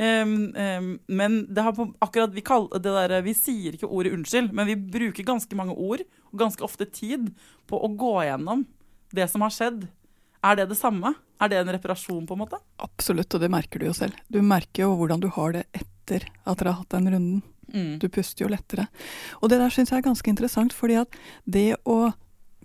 Men 0.02 1.38
det 1.48 1.64
har 1.64 1.78
akkurat 2.04 2.34
vi, 2.36 2.44
kall, 2.44 2.68
det 2.74 2.92
der, 2.92 3.16
vi 3.24 3.36
sier 3.38 3.78
ikke 3.78 3.88
ordet 3.88 4.12
unnskyld, 4.18 4.52
men 4.52 4.68
vi 4.68 4.76
bruker 4.76 5.30
ganske 5.30 5.56
mange 5.56 5.78
ord 5.78 6.04
og 6.04 6.42
ganske 6.42 6.66
ofte 6.66 6.90
tid 6.90 7.30
på 7.70 7.80
å 7.80 7.92
gå 7.96 8.16
gjennom 8.28 8.66
det 9.16 9.30
som 9.32 9.46
har 9.46 9.54
skjedd. 9.54 9.86
Er 10.44 10.60
det 10.60 10.68
det 10.74 10.80
samme? 10.82 11.14
Er 11.40 11.52
det 11.52 11.62
en 11.62 11.72
reparasjon, 11.76 12.26
på 12.28 12.36
en 12.36 12.44
måte? 12.44 12.60
Absolutt, 12.84 13.32
og 13.36 13.42
det 13.44 13.52
merker 13.52 13.80
du 13.80 13.88
jo 13.88 13.96
selv. 13.96 14.20
Du 14.28 14.42
merker 14.44 14.86
jo 14.86 14.94
hvordan 15.00 15.24
du 15.24 15.30
har 15.38 15.56
det 15.56 15.64
etter 15.72 16.28
at 16.44 16.60
dere 16.60 16.74
har 16.74 16.82
hatt 16.82 16.96
den 16.96 17.12
runden. 17.14 17.42
Mm. 17.74 17.96
Du 18.02 18.08
puster 18.14 18.46
jo 18.46 18.52
lettere. 18.54 18.88
Og 19.42 19.50
det 19.50 19.58
der 19.62 19.74
syns 19.74 19.90
jeg 19.94 19.98
er 20.02 20.06
ganske 20.06 20.30
interessant, 20.30 20.74
fordi 20.78 21.00
at 21.02 21.16
det 21.50 21.72
å 21.90 22.14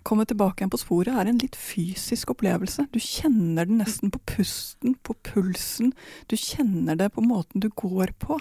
komme 0.07 0.23
tilbake 0.29 0.61
igjen 0.61 0.71
på 0.71 0.79
sporet 0.79 1.11
er 1.19 1.27
en 1.27 1.41
litt 1.41 1.57
fysisk 1.59 2.31
opplevelse. 2.31 2.85
Du 2.93 2.99
kjenner 3.03 3.67
den 3.67 3.81
nesten 3.81 4.13
på 4.13 4.21
pusten, 4.31 4.95
på 5.03 5.15
pulsen. 5.27 5.91
Du 6.31 6.37
kjenner 6.39 6.95
det 6.99 7.11
på 7.17 7.23
måten 7.25 7.59
du 7.65 7.67
går 7.73 8.13
på. 8.21 8.39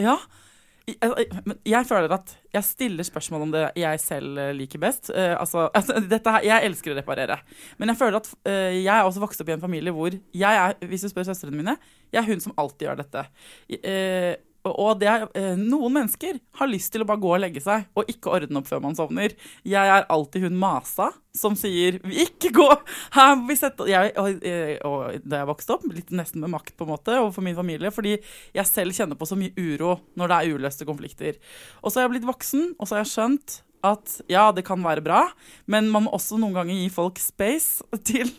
Ja. 0.00 0.16
Jeg, 0.84 1.28
jeg- 1.64 1.86
føler 1.88 2.12
at 2.12 2.34
jeg 2.52 2.64
stiller 2.64 3.04
spørsmål 3.04 3.42
om 3.46 3.52
det 3.54 3.62
jeg 3.80 4.00
selv 4.00 4.38
eh, 4.38 4.50
liker 4.52 4.78
best. 4.82 5.08
Uh, 5.10 5.32
altså, 5.40 5.68
altså, 5.78 5.96
dette 6.08 6.30
her, 6.34 6.44
jeg 6.44 6.66
elsker 6.70 6.92
å 6.92 6.96
reparere. 6.98 7.38
Men 7.78 7.88
jeg 7.92 8.00
føler 8.00 8.18
at 8.20 8.28
uh, 8.48 8.72
jeg 8.72 8.90
er 8.92 9.04
også 9.04 9.22
vokst 9.22 9.40
opp 9.40 9.48
i 9.48 9.54
en 9.56 9.62
familie 9.64 9.92
hvor 9.96 10.12
jeg 10.12 10.58
er, 10.64 10.76
hvis 10.88 11.06
du 11.06 11.08
spør 11.12 11.24
søstrene 11.30 11.56
mine, 11.56 11.76
jeg 12.12 12.20
er 12.22 12.28
hun 12.28 12.42
som 12.44 12.52
alltid 12.60 12.88
gjør 12.88 13.00
dette. 13.00 13.24
Eh, 13.80 14.34
og 14.64 15.02
er, 15.04 15.26
eh, 15.36 15.54
noen 15.60 15.92
mennesker 15.92 16.38
har 16.58 16.70
lyst 16.70 16.92
til 16.92 17.04
å 17.04 17.08
bare 17.08 17.20
gå 17.20 17.34
og 17.34 17.42
legge 17.42 17.60
seg 17.60 17.84
og 17.94 18.08
ikke 18.08 18.32
ordne 18.32 18.60
opp 18.60 18.68
før 18.70 18.80
man 18.80 18.96
sovner. 18.96 19.34
Jeg 19.62 19.92
er 19.92 20.06
alltid 20.08 20.46
hun 20.46 20.56
masa 20.56 21.10
som 21.34 21.54
sier 21.54 21.98
'ikke 22.00 22.52
gå'! 22.54 22.80
Her 23.12 23.36
vi 23.46 23.56
sette 23.56 23.86
jeg, 23.86 24.12
og, 24.16 24.44
eh, 24.44 24.78
og, 24.84 25.20
Da 25.28 25.44
jeg 25.44 25.48
vokste 25.48 25.74
opp, 25.74 25.84
litt 25.92 26.10
nesten 26.10 26.40
med 26.40 26.50
makt 26.50 26.76
på 26.76 26.86
en 26.86 26.96
måte 26.96 27.12
overfor 27.12 27.42
min 27.42 27.56
familie, 27.56 27.90
fordi 27.90 28.18
jeg 28.54 28.66
selv 28.66 28.92
kjenner 28.92 29.16
på 29.16 29.26
så 29.26 29.36
mye 29.36 29.52
uro 29.56 30.00
når 30.16 30.28
det 30.28 30.36
er 30.36 30.54
uløste 30.54 30.86
konflikter. 30.86 31.36
Og 31.82 31.92
så 31.92 32.00
har 32.00 32.08
jeg 32.08 32.20
blitt 32.20 32.32
voksen, 32.34 32.74
og 32.78 32.86
så 32.86 32.96
har 32.96 33.04
jeg 33.04 33.12
skjønt 33.12 33.62
at 33.84 34.14
ja, 34.32 34.46
det 34.54 34.64
kan 34.66 34.80
være 34.84 35.02
bra, 35.04 35.20
men 35.70 35.90
man 35.92 36.06
må 36.06 36.14
også 36.16 36.38
noen 36.40 36.54
ganger 36.56 36.78
gi 36.78 36.86
folk 36.92 37.20
space 37.20 37.84
til 38.08 38.30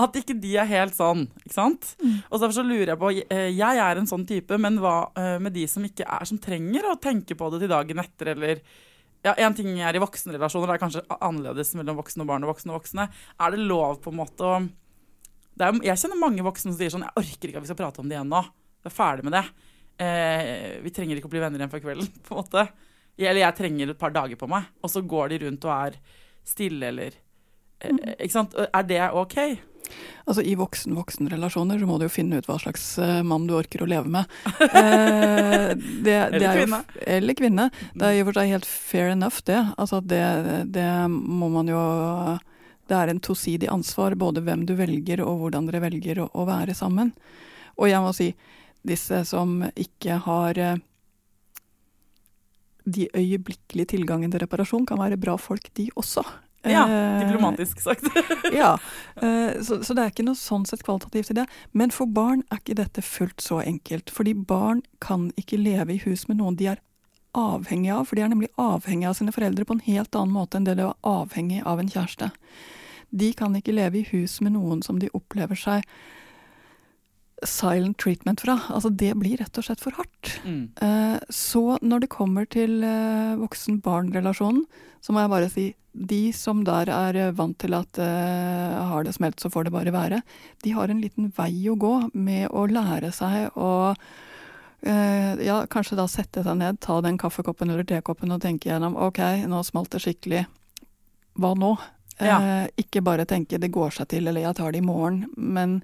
at 0.00 0.16
ikke 0.20 0.36
de 0.40 0.54
er 0.60 0.70
helt 0.70 0.96
sånn. 0.96 1.26
ikke 1.44 1.56
sant? 1.56 1.92
Mm. 2.00 2.16
Og 2.30 2.40
Derfor 2.40 2.56
så 2.56 2.64
lurer 2.66 2.94
jeg 2.94 3.00
på 3.00 3.10
eh, 3.20 3.50
Jeg 3.52 3.82
er 3.84 4.00
en 4.00 4.08
sånn 4.08 4.24
type, 4.28 4.58
men 4.60 4.80
hva 4.82 4.96
eh, 5.20 5.36
med 5.42 5.54
de 5.56 5.66
som 5.70 5.84
ikke 5.84 6.06
er, 6.08 6.24
som 6.28 6.40
trenger 6.42 6.88
å 6.88 6.98
tenke 7.02 7.36
på 7.38 7.50
det 7.52 7.64
til 7.64 7.72
dagen 7.74 8.00
etter, 8.02 8.32
eller 8.34 8.64
ja, 9.24 9.32
En 9.40 9.56
ting 9.56 9.70
er 9.80 9.96
i 9.96 10.02
voksenrelasjoner, 10.02 10.68
det 10.68 10.74
er 10.76 10.82
kanskje 10.82 11.04
annerledes 11.16 11.72
mellom 11.78 12.00
voksne 12.00 12.24
og 12.24 12.32
barn 12.32 12.44
og 12.44 12.52
voksne 12.52 12.74
og 12.74 12.80
voksne. 12.82 13.06
Er 13.40 13.54
det 13.54 13.62
lov 13.64 14.02
på 14.04 14.12
en 14.12 14.18
måte 14.20 14.48
å 14.48 14.56
er, 14.60 15.78
Jeg 15.86 16.00
kjenner 16.02 16.20
mange 16.20 16.44
voksne 16.44 16.72
som 16.72 16.80
sier 16.80 16.92
sånn 16.92 17.06
Jeg 17.06 17.16
orker 17.22 17.50
ikke 17.50 17.62
at 17.62 17.64
vi 17.64 17.70
skal 17.70 17.78
prate 17.78 18.02
om 18.02 18.10
det 18.10 18.18
igjen 18.18 18.32
nå. 18.32 18.42
Vi 18.84 18.90
er 18.90 18.96
ferdig 18.96 19.24
med 19.24 19.36
det. 19.36 19.44
Eh, 20.04 20.80
vi 20.84 20.92
trenger 20.92 21.20
ikke 21.20 21.30
å 21.30 21.32
bli 21.32 21.40
venner 21.44 21.62
igjen 21.62 21.72
før 21.72 21.84
kvelden. 21.86 22.10
på 22.26 22.34
en 22.34 22.42
måte. 22.42 22.66
Eller 23.18 23.44
jeg 23.44 23.58
trenger 23.58 23.92
et 23.92 24.00
par 24.00 24.14
dager 24.14 24.38
på 24.38 24.48
meg, 24.50 24.66
og 24.82 24.90
så 24.90 25.04
går 25.04 25.34
de 25.34 25.44
rundt 25.44 25.68
og 25.68 25.74
er 25.76 26.00
stille 26.44 26.90
eller 26.90 27.14
eh, 27.14 27.92
mm. 27.92 28.02
Ikke 28.18 28.34
sant. 28.34 28.56
Er 28.66 28.88
det 28.88 29.00
OK? 29.14 29.38
Altså 30.24 30.40
I 30.40 30.54
voksen-voksen-relasjoner 30.56 31.78
så 31.80 31.86
må 31.86 31.98
du 32.00 32.06
jo 32.06 32.12
finne 32.12 32.38
ut 32.40 32.46
hva 32.48 32.56
slags 32.62 32.86
uh, 32.96 33.20
mann 33.26 33.44
du 33.48 33.52
orker 33.58 33.84
å 33.84 33.88
leve 33.90 34.10
med. 34.10 34.30
Eh, 34.74 35.70
det, 35.76 36.14
eller 36.14 36.40
det 36.40 36.50
kvinne. 36.56 36.78
Jo, 36.80 37.02
eller 37.14 37.36
kvinne. 37.38 37.64
Det 37.94 38.06
er 38.06 38.16
i 38.16 38.22
og 38.22 38.28
for 38.28 38.38
seg 38.38 38.50
helt 38.50 38.66
fair 38.68 39.10
enough, 39.12 39.38
det. 39.46 39.60
Altså 39.80 40.00
det, 40.04 40.22
det 40.74 40.86
må 41.10 41.48
man 41.52 41.70
jo 41.70 41.82
Det 42.88 42.96
er 42.96 43.12
en 43.12 43.20
tosidig 43.22 43.68
ansvar, 43.72 44.16
både 44.18 44.42
hvem 44.44 44.64
du 44.68 44.74
velger 44.76 45.22
og 45.24 45.44
hvordan 45.44 45.68
dere 45.68 45.84
velger 45.86 46.20
å, 46.24 46.28
å 46.32 46.46
være 46.48 46.74
sammen. 46.76 47.14
Og 47.78 47.88
jeg 47.88 48.02
må 48.04 48.12
si, 48.16 48.32
disse 48.84 49.22
som 49.28 49.62
ikke 49.72 50.18
har 50.26 50.60
de 52.84 53.08
øyeblikkelige 53.16 53.94
tilgangen 53.96 54.32
til 54.32 54.42
reparasjon 54.44 54.86
kan 54.86 55.00
være 55.00 55.20
bra 55.20 55.36
folk, 55.40 55.70
de 55.76 55.88
også. 55.96 56.24
Ja, 56.64 56.84
eh, 56.88 57.26
diplomatisk 57.26 57.80
sagt. 57.80 58.04
ja, 58.52 58.78
eh, 59.22 59.62
så, 59.62 59.82
så, 59.84 59.94
det 59.94 60.02
er 60.02 60.12
ikke 60.12 60.24
noe 60.24 60.38
sånn 60.38 60.64
sett 60.68 60.84
kvalitativt 60.84 61.34
i 61.34 61.38
det. 61.40 61.46
Men 61.72 61.92
for 61.92 62.08
barn 62.08 62.44
er 62.48 62.62
ikke 62.62 62.78
dette 62.80 63.04
fullt 63.04 63.44
så 63.44 63.60
enkelt. 63.64 64.12
Fordi 64.14 64.34
barn 64.34 64.82
kan 65.04 65.30
ikke 65.40 65.60
leve 65.60 65.96
i 65.96 66.02
hus 66.06 66.26
med 66.28 66.40
noen 66.40 66.56
de 66.60 66.70
er 66.72 66.80
avhengig 67.36 67.92
av. 67.92 68.08
For 68.08 68.16
de 68.16 68.24
er 68.24 68.32
nemlig 68.32 68.52
avhengig 68.60 69.10
av 69.10 69.18
sine 69.20 69.34
foreldre 69.34 69.68
på 69.68 69.76
en 69.76 69.84
helt 69.88 70.16
annen 70.16 70.34
måte 70.34 70.60
enn 70.60 70.68
det 70.68 70.78
de 70.80 70.88
var 70.88 70.98
avhengig 71.04 71.60
av 71.68 71.82
en 71.82 71.90
kjæreste. 71.90 72.30
De 73.14 73.30
kan 73.36 73.54
ikke 73.56 73.76
leve 73.76 74.00
i 74.00 74.08
hus 74.14 74.40
med 74.42 74.56
noen 74.56 74.80
som 74.82 74.98
de 74.98 75.12
opplever 75.14 75.58
seg 75.58 75.84
silent 77.48 77.98
treatment 78.00 78.42
fra. 78.44 78.58
Altså 78.72 78.90
det 78.90 79.12
blir 79.20 79.38
rett 79.40 79.58
og 79.58 79.66
slett 79.66 79.82
for 79.82 79.96
hardt. 79.98 80.34
Mm. 80.44 80.66
Uh, 80.80 81.16
så 81.32 81.78
når 81.82 82.04
det 82.04 82.12
kommer 82.14 82.48
til 82.50 82.82
uh, 82.84 83.36
voksen-barn-relasjonen, 83.40 84.64
så 85.04 85.12
må 85.12 85.22
jeg 85.22 85.32
bare 85.32 85.50
si 85.52 85.66
de 85.94 86.22
som 86.34 86.64
der 86.66 86.90
er 86.90 87.18
vant 87.38 87.56
til 87.62 87.76
at 87.76 88.00
uh, 88.02 88.84
har 88.90 89.06
det 89.06 89.14
smelt, 89.16 89.40
så 89.40 89.50
får 89.52 89.68
det 89.68 89.74
bare 89.74 89.94
være, 89.94 90.22
de 90.64 90.74
har 90.74 90.90
en 90.90 91.02
liten 91.02 91.30
vei 91.36 91.52
å 91.70 91.78
gå 91.78 91.94
med 92.14 92.48
å 92.50 92.66
lære 92.70 93.12
seg 93.14 93.56
å 93.56 93.72
ja, 94.84 95.62
kanskje 95.72 95.96
da 95.96 96.04
sette 96.12 96.42
seg 96.44 96.58
ned, 96.60 96.76
ta 96.84 96.98
den 97.00 97.16
kaffekoppen 97.16 97.70
eller 97.72 97.86
tekoppen 97.88 98.34
og 98.34 98.42
tenke 98.42 98.68
gjennom 98.68 98.98
ok, 99.00 99.16
nå 99.48 99.62
smalt 99.64 99.94
det 99.94 100.02
skikkelig. 100.04 100.42
Hva 101.40 101.54
nå? 101.56 101.70
Ja. 102.20 102.66
ikke 102.78 103.00
bare 103.02 103.24
tenke 103.24 103.56
det 103.58 103.72
går 103.72 103.96
seg 103.96 104.10
til 104.12 104.28
eller 104.28 104.44
jeg 104.44 104.58
tar 104.58 104.76
det 104.76 104.82
i 104.82 104.84
morgen, 104.84 105.24
men 105.40 105.78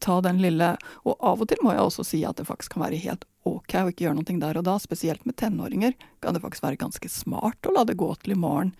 ta 0.00 0.20
den 0.24 0.40
lille 0.42 0.76
Og 1.04 1.16
av 1.20 1.42
og 1.42 1.48
til 1.50 1.60
må 1.64 1.74
jeg 1.74 1.84
også 1.84 2.04
si 2.06 2.22
at 2.24 2.38
det 2.38 2.46
faktisk 2.48 2.76
kan 2.76 2.86
være 2.86 3.00
helt 3.02 3.26
ok 3.48 3.74
å 3.80 3.88
ikke 3.90 4.06
gjøre 4.06 4.18
noe 4.20 4.38
der 4.44 4.60
og 4.60 4.66
da. 4.68 4.76
Spesielt 4.80 5.26
med 5.26 5.36
tenåringer 5.40 5.96
kan 6.22 6.34
det 6.34 6.42
faktisk 6.44 6.64
være 6.64 6.80
ganske 6.80 7.10
smart 7.10 7.66
å 7.66 7.74
la 7.74 7.84
det 7.88 7.98
gå 8.00 8.08
til 8.22 8.36
i 8.36 8.38
morgen. 8.38 8.72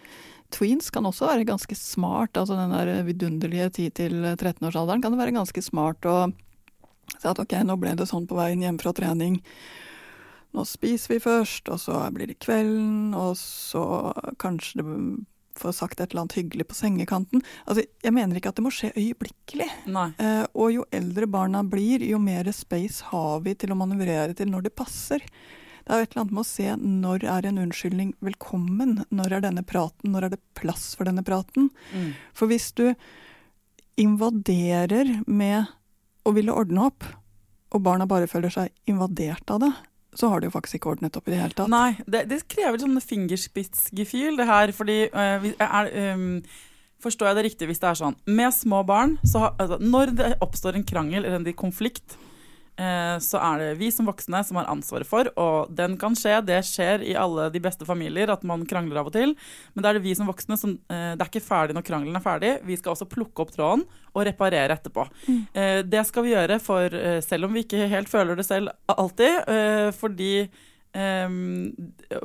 Tweens 0.53 0.91
kan 0.93 1.09
også 1.09 1.29
være 1.31 1.49
ganske 1.49 1.77
smart. 1.79 2.37
altså 2.37 2.57
Den 2.57 2.75
der 2.75 3.05
vidunderlige 3.07 3.71
10-13-årsalderen 3.71 5.03
kan 5.03 5.15
det 5.15 5.23
være 5.23 5.39
ganske 5.39 5.65
smart 5.65 6.05
å 6.07 6.17
si 7.19 7.29
at 7.29 7.41
ok, 7.41 7.57
nå 7.67 7.77
ble 7.81 7.97
det 7.99 8.09
sånn 8.09 8.29
på 8.29 8.39
veien 8.39 8.63
hjem 8.63 8.79
fra 8.81 8.93
trening. 8.97 9.41
Nå 10.53 10.65
spiser 10.69 11.15
vi 11.15 11.23
først, 11.25 11.69
og 11.73 11.81
så 11.81 11.99
blir 12.13 12.29
det 12.29 12.41
kvelden, 12.45 13.15
og 13.17 13.39
så 13.41 14.13
kanskje 14.41 14.83
det 14.83 14.87
få 15.59 15.73
sagt 15.75 16.01
et 16.01 16.11
eller 16.11 16.25
annet 16.25 16.39
hyggelig 16.41 16.67
på 16.71 16.77
sengekanten. 16.77 17.43
Altså, 17.67 17.85
jeg 18.05 18.15
mener 18.17 18.39
ikke 18.39 18.53
at 18.53 18.59
det 18.59 18.65
må 18.67 18.73
skje 18.75 18.93
øyeblikkelig. 18.97 19.69
Eh, 20.19 20.45
og 20.53 20.73
jo 20.75 20.87
eldre 20.95 21.29
barna 21.31 21.63
blir, 21.67 22.05
jo 22.07 22.21
mer 22.23 22.51
space 22.57 23.11
har 23.11 23.43
vi 23.45 23.57
til 23.59 23.75
å 23.75 23.79
manøvrere 23.79 24.37
til 24.39 24.53
når 24.53 24.69
det 24.69 24.77
passer. 24.79 25.25
Det 25.83 25.91
er 25.91 25.99
jo 26.01 26.07
et 26.07 26.13
eller 26.13 26.23
annet 26.23 26.37
med 26.37 26.45
å 26.45 26.51
se 26.53 26.75
når 26.79 27.25
er 27.33 27.49
en 27.49 27.63
unnskyldning 27.65 28.13
velkommen? 28.23 29.01
Når 29.11 29.37
er 29.37 29.45
denne 29.49 29.65
praten? 29.67 30.13
Når 30.15 30.29
er 30.29 30.35
det 30.37 30.43
plass 30.59 30.93
for 30.99 31.09
denne 31.09 31.25
praten? 31.27 31.73
Mm. 31.91 32.13
For 32.39 32.51
hvis 32.51 32.71
du 32.79 32.87
invaderer 34.01 35.19
med 35.27 35.67
å 36.23 36.33
ville 36.37 36.55
ordne 36.55 36.87
opp, 36.87 37.05
og 37.73 37.83
barna 37.83 38.07
bare 38.07 38.29
føler 38.31 38.53
seg 38.53 38.71
invadert 38.89 39.49
av 39.51 39.63
det, 39.65 39.73
så 40.15 40.29
har 40.29 40.41
det 40.41 40.51
jo 40.51 40.55
faktisk 40.57 40.79
ikke 40.79 40.93
ordnet 40.93 41.17
opp 41.17 41.29
i 41.29 41.35
det 41.35 41.41
hele 41.41 41.57
tatt. 41.57 41.71
Nei, 41.73 41.95
det, 42.05 42.27
det 42.31 42.43
krever 42.51 42.83
sånn 42.83 43.01
fingerspitzgefühl, 43.01 44.37
det 44.41 44.49
her, 44.49 44.75
fordi 44.77 44.99
uh, 45.15 45.49
er, 45.57 45.95
um, 46.17 46.43
Forstår 47.03 47.33
jeg 47.33 47.39
det 47.39 47.43
riktig 47.49 47.67
hvis 47.67 47.81
det 47.83 47.89
er 47.91 47.99
sånn 47.99 48.15
Med 48.31 48.55
små 48.55 48.85
barn, 48.87 49.17
så 49.27 49.41
har, 49.43 49.57
altså, 49.59 49.81
når 49.83 50.13
det 50.19 50.29
oppstår 50.45 50.79
en 50.79 50.87
krangel 50.87 51.25
eller 51.25 51.41
en 51.41 51.57
konflikt, 51.59 52.15
så 53.23 53.39
er 53.39 53.61
det 53.61 53.67
vi 53.79 53.91
som 53.93 54.09
voksne 54.09 54.41
som 54.49 54.57
har 54.59 54.71
ansvaret 54.73 55.07
for, 55.07 55.29
og 55.39 55.69
den 55.77 55.99
kan 56.01 56.17
skje. 56.19 56.39
Det 56.49 56.63
skjer 56.67 57.05
i 57.05 57.13
alle 57.19 57.51
de 57.53 57.61
beste 57.63 57.87
familier 57.87 58.33
at 58.33 58.43
man 58.49 58.65
krangler 58.69 59.03
av 59.03 59.11
og 59.11 59.15
til. 59.15 59.35
Men 59.75 59.85
da 59.85 59.91
er 59.91 59.99
det 59.99 60.07
vi 60.07 60.15
som 60.17 60.31
voksne 60.31 60.57
som 60.59 60.73
eh, 60.89 61.13
Det 61.13 61.21
er 61.21 61.29
ikke 61.29 61.45
ferdig 61.45 61.77
når 61.77 61.87
krangelen 61.87 62.17
er 62.19 62.25
ferdig. 62.25 62.55
Vi 62.67 62.79
skal 62.81 62.95
også 62.95 63.11
plukke 63.13 63.45
opp 63.45 63.53
tråden 63.55 63.85
og 64.13 64.27
reparere 64.27 64.79
etterpå. 64.79 65.05
Mm. 65.29 65.41
Eh, 65.53 65.79
det 65.85 66.03
skal 66.09 66.27
vi 66.27 66.35
gjøre 66.35 66.59
for, 66.65 66.99
selv 67.25 67.47
om 67.47 67.55
vi 67.55 67.67
ikke 67.67 67.87
helt 67.93 68.11
føler 68.11 68.41
det 68.41 68.49
selv 68.49 68.73
alltid, 68.91 69.53
fordi 70.01 70.33
Um, 70.93 71.73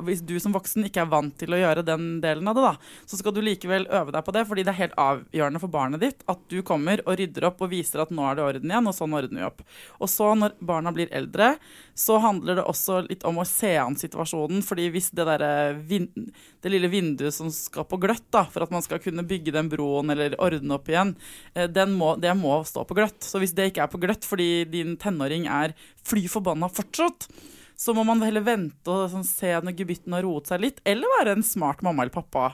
hvis 0.04 0.20
du 0.20 0.34
som 0.42 0.52
voksen 0.52 0.84
ikke 0.84 1.00
er 1.00 1.08
vant 1.08 1.32
til 1.40 1.54
å 1.56 1.60
gjøre 1.60 1.84
den 1.88 2.18
delen 2.20 2.50
av 2.50 2.58
det, 2.58 2.64
da, 2.66 2.72
så 3.08 3.16
skal 3.16 3.32
du 3.32 3.40
likevel 3.40 3.86
øve 3.88 4.12
deg 4.12 4.26
på 4.26 4.34
det, 4.36 4.42
fordi 4.44 4.64
det 4.66 4.74
er 4.74 4.80
helt 4.82 4.98
avgjørende 5.00 5.62
for 5.62 5.72
barnet 5.72 6.02
ditt 6.04 6.20
at 6.28 6.42
du 6.52 6.58
kommer 6.66 7.00
og 7.06 7.16
rydder 7.16 7.46
opp 7.48 7.64
og 7.64 7.72
viser 7.72 8.02
at 8.04 8.12
nå 8.12 8.26
er 8.28 8.36
det 8.36 8.44
orden 8.44 8.74
igjen, 8.74 8.90
og 8.90 8.96
sånn 8.98 9.16
ordner 9.16 9.40
vi 9.40 9.48
opp. 9.48 9.64
Og 9.96 10.12
så, 10.12 10.28
når 10.36 10.58
barna 10.60 10.92
blir 10.92 11.08
eldre, 11.16 11.54
så 11.96 12.18
handler 12.20 12.60
det 12.60 12.68
også 12.68 13.00
litt 13.08 13.24
om 13.28 13.40
å 13.40 13.48
se 13.48 13.72
an 13.80 13.96
situasjonen, 13.96 14.60
fordi 14.66 14.90
hvis 14.92 15.10
det 15.16 15.28
derre 15.30 15.52
det 15.88 16.72
lille 16.74 16.92
vinduet 16.92 17.34
som 17.34 17.48
skal 17.54 17.88
på 17.88 17.96
gløtt, 18.04 18.28
da, 18.34 18.44
for 18.52 18.66
at 18.66 18.74
man 18.74 18.84
skal 18.84 19.00
kunne 19.00 19.24
bygge 19.28 19.54
den 19.56 19.72
broen 19.72 20.12
eller 20.12 20.36
ordne 20.44 20.76
opp 20.76 20.92
igjen, 20.92 21.16
eh, 21.56 21.84
må, 21.88 22.14
det 22.20 22.36
må 22.36 22.60
stå 22.68 22.84
på 22.84 23.00
gløtt. 23.00 23.22
Så 23.24 23.40
hvis 23.40 23.56
det 23.56 23.70
ikke 23.70 23.86
er 23.86 23.92
på 23.92 24.02
gløtt 24.02 24.28
fordi 24.28 24.66
din 24.68 24.98
tenåring 25.00 25.48
er 25.48 25.72
fly 26.04 26.28
forbanna 26.28 26.68
fortsatt, 26.68 27.30
så 27.78 27.94
må 27.94 28.02
man 28.04 28.22
heller 28.26 28.42
vente 28.42 28.90
og 28.90 29.06
sånn, 29.12 29.26
se 29.26 29.52
når 29.62 29.76
gebitten 29.78 30.16
har 30.16 30.24
roet 30.26 30.50
seg 30.50 30.64
litt, 30.64 30.80
eller 30.88 31.12
være 31.20 31.36
en 31.36 31.44
smart 31.46 31.84
mamma 31.86 32.02
eller 32.02 32.14
pappa. 32.14 32.50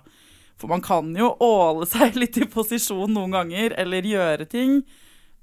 For 0.60 0.68
man 0.68 0.82
kan 0.84 1.14
jo 1.16 1.30
åle 1.40 1.88
seg 1.88 2.16
litt 2.20 2.36
i 2.36 2.44
posisjon 2.50 3.14
noen 3.16 3.32
ganger, 3.32 3.72
eller 3.80 4.04
gjøre 4.04 4.44
ting 4.50 4.82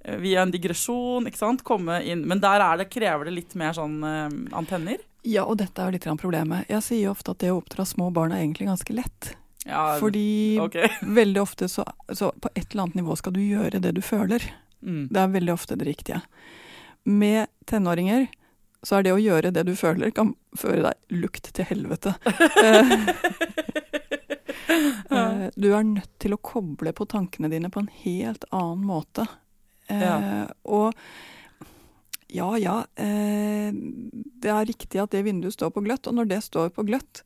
eh, 0.06 0.20
via 0.22 0.44
en 0.46 0.54
digresjon, 0.54 1.26
ikke 1.26 1.42
sant. 1.42 1.64
Komme 1.66 1.98
inn. 2.06 2.28
Men 2.30 2.44
der 2.44 2.62
det, 2.78 2.92
krever 2.94 3.26
det 3.26 3.34
litt 3.40 3.56
mer 3.58 3.74
sånn 3.74 3.98
uh, 4.06 4.30
antenner. 4.54 5.02
Ja, 5.26 5.48
og 5.48 5.58
dette 5.62 5.82
er 5.82 5.98
litt 5.98 6.06
problemet. 6.22 6.70
Jeg 6.70 6.86
sier 6.86 7.08
jo 7.08 7.16
ofte 7.16 7.34
at 7.34 7.42
det 7.42 7.50
å 7.54 7.58
oppdra 7.60 7.86
små 7.86 8.12
barn 8.14 8.36
er 8.36 8.44
egentlig 8.44 8.70
ganske 8.70 8.94
lett. 8.94 9.32
Ja, 9.66 9.98
Fordi 9.98 10.60
okay. 10.62 10.94
veldig 11.20 11.42
ofte 11.42 11.70
så, 11.70 11.88
så, 12.14 12.30
på 12.38 12.50
et 12.54 12.68
eller 12.70 12.86
annet 12.86 13.02
nivå 13.02 13.18
skal 13.18 13.34
du 13.34 13.42
gjøre 13.42 13.82
det 13.82 13.96
du 13.98 14.04
føler. 14.06 14.46
Mm. 14.86 15.08
Det 15.10 15.22
er 15.22 15.34
veldig 15.34 15.54
ofte 15.54 15.78
det 15.78 15.90
riktige. 15.90 16.22
Med 17.04 17.50
tenåringer 17.70 18.30
så 18.84 18.98
er 18.98 19.06
det 19.06 19.14
å 19.14 19.22
gjøre 19.22 19.52
det 19.54 19.66
du 19.68 19.76
føler, 19.78 20.14
kan 20.16 20.34
føre 20.58 20.90
deg 20.90 21.22
lukt 21.22 21.52
til 21.54 21.68
helvete. 21.72 22.16
Eh, 25.12 25.50
du 25.60 25.66
er 25.76 25.84
nødt 25.84 26.14
til 26.24 26.32
å 26.32 26.40
koble 26.40 26.94
på 26.96 27.04
tankene 27.10 27.50
dine 27.52 27.68
på 27.74 27.82
en 27.82 27.90
helt 28.06 28.46
annen 28.56 28.86
måte. 28.88 29.26
Eh, 29.92 30.00
ja. 30.00 30.46
Og 30.64 30.96
ja, 32.32 32.48
ja. 32.62 32.78
Eh, 32.96 33.74
det 33.74 34.54
er 34.54 34.70
riktig 34.70 35.02
at 35.04 35.12
det 35.12 35.26
vinduet 35.28 35.58
står 35.58 35.74
på 35.76 35.84
gløtt, 35.84 36.08
og 36.08 36.16
når 36.16 36.30
det 36.32 36.40
står 36.46 36.72
på 36.76 36.86
gløtt, 36.88 37.26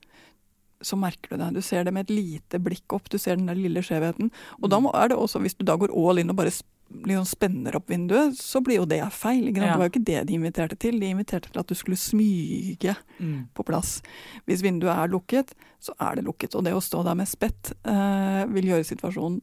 så 0.81 0.97
merker 0.99 1.35
du 1.35 1.43
det. 1.43 1.51
Du 1.59 1.61
ser 1.65 1.85
det 1.85 1.93
med 1.93 2.07
et 2.07 2.15
lite 2.15 2.59
blikk 2.61 2.97
opp, 2.97 3.11
du 3.13 3.19
ser 3.21 3.37
den 3.37 3.49
der 3.49 3.59
lille 3.59 3.83
skjevheten. 3.85 4.31
Og 4.61 4.71
da 4.73 4.81
er 4.91 5.13
det 5.13 5.19
også, 5.21 5.43
hvis 5.45 5.57
du 5.59 5.65
da 5.67 5.77
går 5.79 5.93
all 5.93 6.21
in 6.21 6.33
og 6.33 6.39
bare 6.41 6.53
liksom 6.93 7.25
spenner 7.25 7.75
opp 7.75 7.89
vinduet, 7.89 8.37
så 8.37 8.61
blir 8.63 8.77
jo 8.81 8.85
det 8.85 9.01
feil. 9.11 9.47
Ja. 9.49 9.53
Det 9.53 9.77
var 9.79 9.87
jo 9.87 9.91
ikke 9.93 10.05
det 10.05 10.19
de 10.29 10.33
inviterte 10.37 10.77
til. 10.79 10.99
De 11.01 11.09
inviterte 11.11 11.49
til 11.51 11.59
at 11.59 11.67
du 11.67 11.75
skulle 11.75 11.97
smyge 11.97 12.95
Mm. 13.19 13.47
på 13.55 13.63
plass. 13.65 14.01
Hvis 14.45 14.61
vinduet 14.63 14.91
er 14.95 15.07
lukket, 15.07 15.53
så 15.79 15.93
er 15.99 16.15
det 16.15 16.25
lukket. 16.25 16.55
Og 16.55 16.63
det 16.63 16.73
å 16.75 16.81
stå 16.83 17.03
der 17.03 17.15
med 17.15 17.27
spett 17.27 17.71
eh, 17.85 18.45
vil 18.51 18.65
gjøre 18.71 18.83
situasjonen 18.85 19.41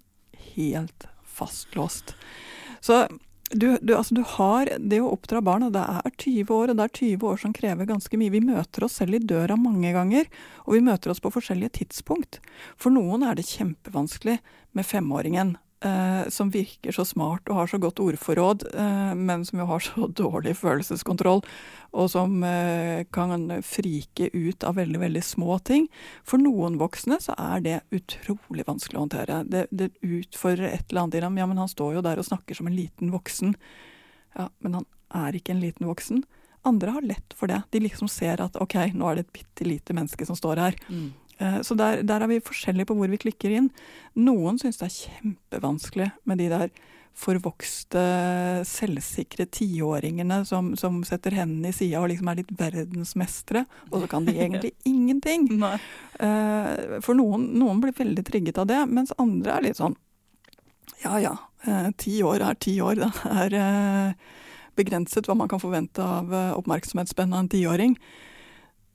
helt 0.54 1.06
fastlåst. 1.24 2.14
Så 2.80 3.06
du, 3.54 3.78
du, 3.82 3.94
altså 3.96 4.14
du 4.16 4.22
har 4.24 4.68
det 4.78 5.00
å 5.00 5.10
oppdra 5.12 5.42
barn, 5.44 5.62
og 5.66 5.72
det 5.74 5.82
er 5.84 6.12
20 6.16 6.48
år, 6.56 6.70
og 6.72 6.76
det 6.78 6.84
er 6.86 6.94
20 6.96 7.26
år 7.28 7.40
som 7.42 7.52
krever 7.52 7.88
ganske 7.88 8.16
mye. 8.20 8.32
Vi 8.32 8.40
møter 8.40 8.84
oss 8.86 8.96
selv 9.00 9.14
i 9.18 9.18
døra 9.18 9.56
mange 9.60 9.92
ganger, 9.92 10.24
og 10.64 10.74
vi 10.76 10.80
møter 10.84 11.12
oss 11.12 11.20
på 11.20 11.32
forskjellige 11.34 11.74
tidspunkt. 11.82 12.40
For 12.80 12.90
noen 12.94 13.22
er 13.28 13.36
det 13.36 13.44
kjempevanskelig 13.50 14.38
med 14.72 14.88
femåringen. 14.88 15.56
Eh, 15.84 16.28
som 16.28 16.50
virker 16.50 16.94
så 16.94 17.02
smart 17.04 17.48
og 17.50 17.56
har 17.56 17.66
så 17.66 17.78
godt 17.82 17.98
ordforråd, 17.98 18.62
eh, 18.78 19.14
men 19.18 19.42
som 19.44 19.58
jo 19.58 19.66
har 19.66 19.80
så 19.86 20.06
dårlig 20.06 20.54
følelseskontroll, 20.60 21.42
og 21.90 22.10
som 22.10 22.36
eh, 22.46 23.02
kan 23.10 23.50
frike 23.66 24.28
ut 24.32 24.62
av 24.62 24.78
veldig, 24.78 25.00
veldig 25.02 25.22
små 25.26 25.58
ting. 25.66 25.88
For 26.22 26.38
noen 26.38 26.78
voksne 26.78 27.18
så 27.24 27.34
er 27.34 27.64
det 27.64 27.80
utrolig 27.90 28.66
vanskelig 28.68 29.00
å 29.00 29.06
håndtere. 29.08 29.40
Det, 29.50 29.64
det 29.74 29.90
utfordrer 30.06 30.70
et 30.70 30.86
eller 30.92 31.02
annet 31.02 31.18
i 31.18 31.24
dem. 31.26 31.40
Ja, 31.42 31.48
men 31.50 31.58
han 31.64 31.72
står 31.72 31.98
jo 31.98 32.04
der 32.06 32.22
og 32.22 32.30
snakker 32.30 32.58
som 32.58 32.70
en 32.70 32.78
liten 32.78 33.10
voksen. 33.10 33.56
Ja, 34.38 34.46
men 34.62 34.78
han 34.78 34.88
er 35.26 35.34
ikke 35.34 35.56
en 35.56 35.64
liten 35.64 35.90
voksen. 35.90 36.22
Andre 36.62 36.94
har 36.94 37.02
lett 37.02 37.34
for 37.34 37.50
det. 37.50 37.58
De 37.74 37.82
liksom 37.82 38.06
ser 38.08 38.38
at 38.44 38.54
ok, 38.62 38.78
nå 38.94 39.10
er 39.10 39.18
det 39.18 39.26
et 39.26 39.34
bitte 39.40 39.66
lite 39.66 39.98
menneske 39.98 40.26
som 40.28 40.38
står 40.38 40.62
her. 40.62 40.78
Mm. 40.86 41.10
Eh, 41.42 41.60
Så 41.66 41.76
der, 41.78 42.02
der 42.06 42.22
er 42.22 42.30
vi 42.30 42.40
forskjellige 42.44 42.88
på 42.90 42.96
hvor 42.98 43.10
vi 43.10 43.20
klikker 43.26 43.52
inn. 43.58 43.70
Noen 44.14 44.60
syns 44.62 44.78
det 44.80 44.88
er 44.88 44.98
kjempevanskelig 45.00 46.10
med 46.28 46.42
de 46.42 46.48
der 46.52 46.74
forvokste, 47.12 48.02
selvsikre 48.64 49.44
tiåringene 49.52 50.38
som, 50.48 50.70
som 50.80 51.02
setter 51.04 51.34
hendene 51.36 51.68
i 51.68 51.76
sida 51.76 52.00
og 52.00 52.08
liksom 52.08 52.30
er 52.32 52.38
litt 52.38 52.54
verdensmestere, 52.56 53.66
og 53.90 53.98
så 54.00 54.08
kan 54.08 54.24
de 54.24 54.32
egentlig 54.40 54.72
ingenting. 54.88 55.50
Eh, 55.60 56.96
For 57.04 57.18
noen, 57.18 57.50
noen 57.60 57.82
blir 57.84 57.92
veldig 57.98 58.24
trigget 58.30 58.62
av 58.62 58.70
det, 58.70 58.80
mens 58.88 59.12
andre 59.20 59.58
er 59.58 59.68
litt 59.68 59.82
sånn 59.82 59.98
ja 61.02 61.16
ja, 61.18 61.32
eh, 61.66 61.88
ti 61.98 62.20
år 62.22 62.44
er 62.46 62.56
ti 62.62 62.76
år. 62.80 63.00
Det 63.02 63.58
er 63.58 64.14
begrenset 64.78 65.26
hva 65.26 65.34
man 65.36 65.50
kan 65.50 65.60
forvente 65.60 66.00
av 66.00 66.30
oppmerksomhetsspenn 66.60 67.34
av 67.34 67.42
en 67.42 67.50
tiåring. 67.50 67.96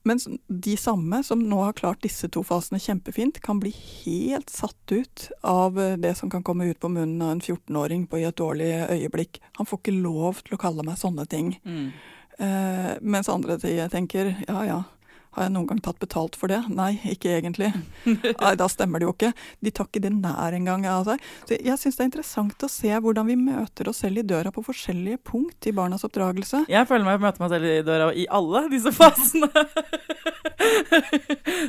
Mens 0.07 0.27
de 0.47 0.75
samme 0.79 1.19
som 1.25 1.41
nå 1.43 1.61
har 1.65 1.75
klart 1.77 2.03
disse 2.05 2.29
to 2.31 2.43
fasene 2.47 2.79
kjempefint, 2.79 3.41
kan 3.43 3.59
bli 3.59 3.73
helt 3.75 4.51
satt 4.53 4.93
ut 4.93 5.29
av 5.43 5.79
eh, 5.81 5.97
det 5.99 6.15
som 6.19 6.31
kan 6.31 6.45
komme 6.47 6.69
ut 6.69 6.79
på 6.79 6.91
munnen 6.91 7.21
av 7.21 7.35
en 7.35 7.41
14-åring 7.43 8.07
på 8.07 8.21
i 8.21 8.27
et 8.27 8.39
dårlig 8.39 8.69
øyeblikk. 8.87 9.41
Han 9.59 9.67
får 9.67 9.81
ikke 9.81 9.97
lov 9.99 10.43
til 10.45 10.55
å 10.55 10.61
kalle 10.61 10.85
meg 10.87 10.99
sånne 11.01 11.27
ting. 11.29 11.57
Mm. 11.67 11.89
Eh, 12.37 12.91
mens 13.01 13.29
andre 13.33 13.57
tenker 13.89 14.35
ja 14.47 14.63
ja, 14.67 14.83
har 15.37 15.47
jeg 15.47 15.53
noen 15.53 15.67
gang 15.69 15.81
tatt 15.85 15.99
betalt 16.01 16.37
for 16.39 16.51
det? 16.51 16.59
Nei, 16.73 16.95
ikke 17.13 17.35
egentlig. 17.37 17.69
Nei, 18.07 18.53
da 18.59 18.67
stemmer 18.71 19.01
det 19.01 19.07
jo 19.07 19.13
ikke. 19.13 19.31
De 19.63 19.73
tar 19.73 19.89
ikke 19.89 20.03
det 20.07 20.13
nær 20.15 20.55
engang 20.57 20.87
av 20.89 21.05
seg. 21.07 21.27
Så 21.45 21.57
jeg 21.57 21.81
syns 21.81 21.99
det 21.99 22.05
er 22.05 22.09
interessant 22.09 22.65
å 22.65 22.71
se 22.71 22.91
hvordan 22.91 23.29
vi 23.29 23.37
møter 23.39 23.91
oss 23.91 24.01
selv 24.03 24.23
i 24.23 24.25
døra 24.27 24.53
på 24.53 24.65
forskjellige 24.65 25.21
punkt 25.27 25.69
i 25.69 25.75
barnas 25.77 26.05
oppdragelse. 26.07 26.65
Jeg 26.71 26.89
føler 26.89 27.05
meg 27.05 27.23
møter 27.23 27.45
meg 27.45 27.53
selv 27.53 27.69
i 27.69 27.77
døra 27.85 28.09
i 28.13 28.27
alle 28.39 28.65
disse 28.73 28.93
fasene. 28.95 29.51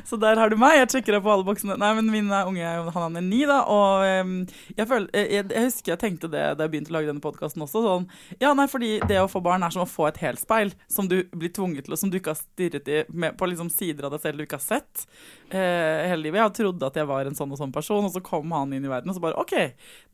så 0.08 0.16
der 0.16 0.40
har 0.40 0.50
du 0.50 0.56
meg. 0.60 0.78
Jeg 0.78 0.90
sjekker 0.96 1.18
opp 1.18 1.26
på 1.26 1.32
alle 1.34 1.46
boksene. 1.46 1.76
Nei, 1.80 1.90
men 1.98 2.10
min 2.12 2.30
unge, 2.32 2.72
han 2.94 3.18
er 3.18 3.24
ni, 3.24 3.42
da. 3.48 3.60
Og 3.68 4.04
jeg, 4.06 4.86
føler, 4.88 5.08
jeg, 5.12 5.46
jeg 5.52 5.68
husker 5.68 5.94
jeg 5.94 6.02
tenkte 6.02 6.30
det 6.32 6.44
da 6.58 6.66
jeg 6.66 6.74
begynte 6.74 6.92
å 6.92 6.98
lage 6.98 7.10
denne 7.10 7.24
podkasten 7.24 7.64
også. 7.66 7.82
Sånn, 7.84 8.08
ja, 8.40 8.52
nei, 8.56 8.68
fordi 8.70 8.94
det 9.08 9.20
å 9.22 9.30
få 9.30 9.42
barn 9.44 9.66
er 9.66 9.74
som 9.74 9.84
å 9.84 9.90
få 9.90 10.08
et 10.08 10.20
helspeil 10.22 10.72
som 10.90 11.08
du 11.10 11.20
blir 11.34 11.52
tvunget 11.54 11.86
til, 11.86 11.96
og 11.96 12.00
som 12.00 12.12
du 12.12 12.18
ikke 12.20 12.34
har 12.34 12.40
stirret 12.40 12.90
i 12.90 13.02
med, 13.12 13.36
på 13.38 13.48
liksom 13.48 13.57
sider 13.66 14.06
av 14.06 14.14
deg 14.14 14.22
selv 14.22 14.38
du 14.38 14.44
ikke 14.44 14.60
har 14.60 14.62
sett 14.62 15.02
eh, 15.50 16.06
hele 16.06 16.22
livet. 16.22 16.38
Jeg 16.38 16.46
har 16.46 16.54
trodd 16.54 16.86
at 16.86 17.00
jeg 17.00 17.08
var 17.10 17.26
en 17.26 17.38
sånn 17.38 17.56
og 17.56 17.58
sånn 17.58 17.74
person, 17.74 18.06
og 18.06 18.14
så 18.14 18.22
kom 18.22 18.54
han 18.54 18.76
inn 18.76 18.86
i 18.86 18.92
verden, 18.92 19.10
og 19.10 19.18
så 19.18 19.24
bare 19.24 19.42
OK, 19.42 19.56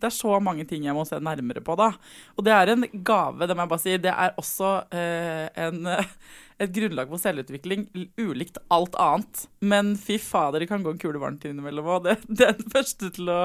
det 0.01 0.09
er 0.09 0.17
så 0.17 0.41
mange 0.41 0.65
ting 0.71 0.89
jeg 0.89 0.97
må 0.97 1.05
se 1.05 1.21
nærmere 1.21 1.61
på, 1.65 1.77
da. 1.77 1.91
Og 2.39 2.49
det 2.49 2.57
er 2.57 2.73
en 2.73 2.89
gave, 3.05 3.45
det 3.45 3.53
må 3.53 3.67
jeg 3.67 3.75
bare 3.75 3.85
si. 3.85 3.99
Det 4.09 4.17
er 4.17 4.41
også 4.41 4.73
eh, 4.97 5.47
en 5.69 5.93
et 6.63 6.73
grunnlag 6.75 7.11
for 7.11 7.19
selvutvikling 7.19 7.87
ulikt 8.21 8.61
alt 8.75 8.97
annet. 9.01 9.47
Men 9.65 9.95
fy 10.01 10.19
fader, 10.23 10.63
det 10.63 10.71
kan 10.71 10.85
gå 10.85 10.95
en 10.95 11.01
kule 11.03 11.21
varmt 11.23 11.45
innimellom 11.49 11.89
òg. 11.97 12.05
Det, 12.09 12.19
det 12.29 12.47
er 12.47 12.59
den 12.59 12.71
første 12.73 13.11
til 13.15 13.31
å 13.33 13.41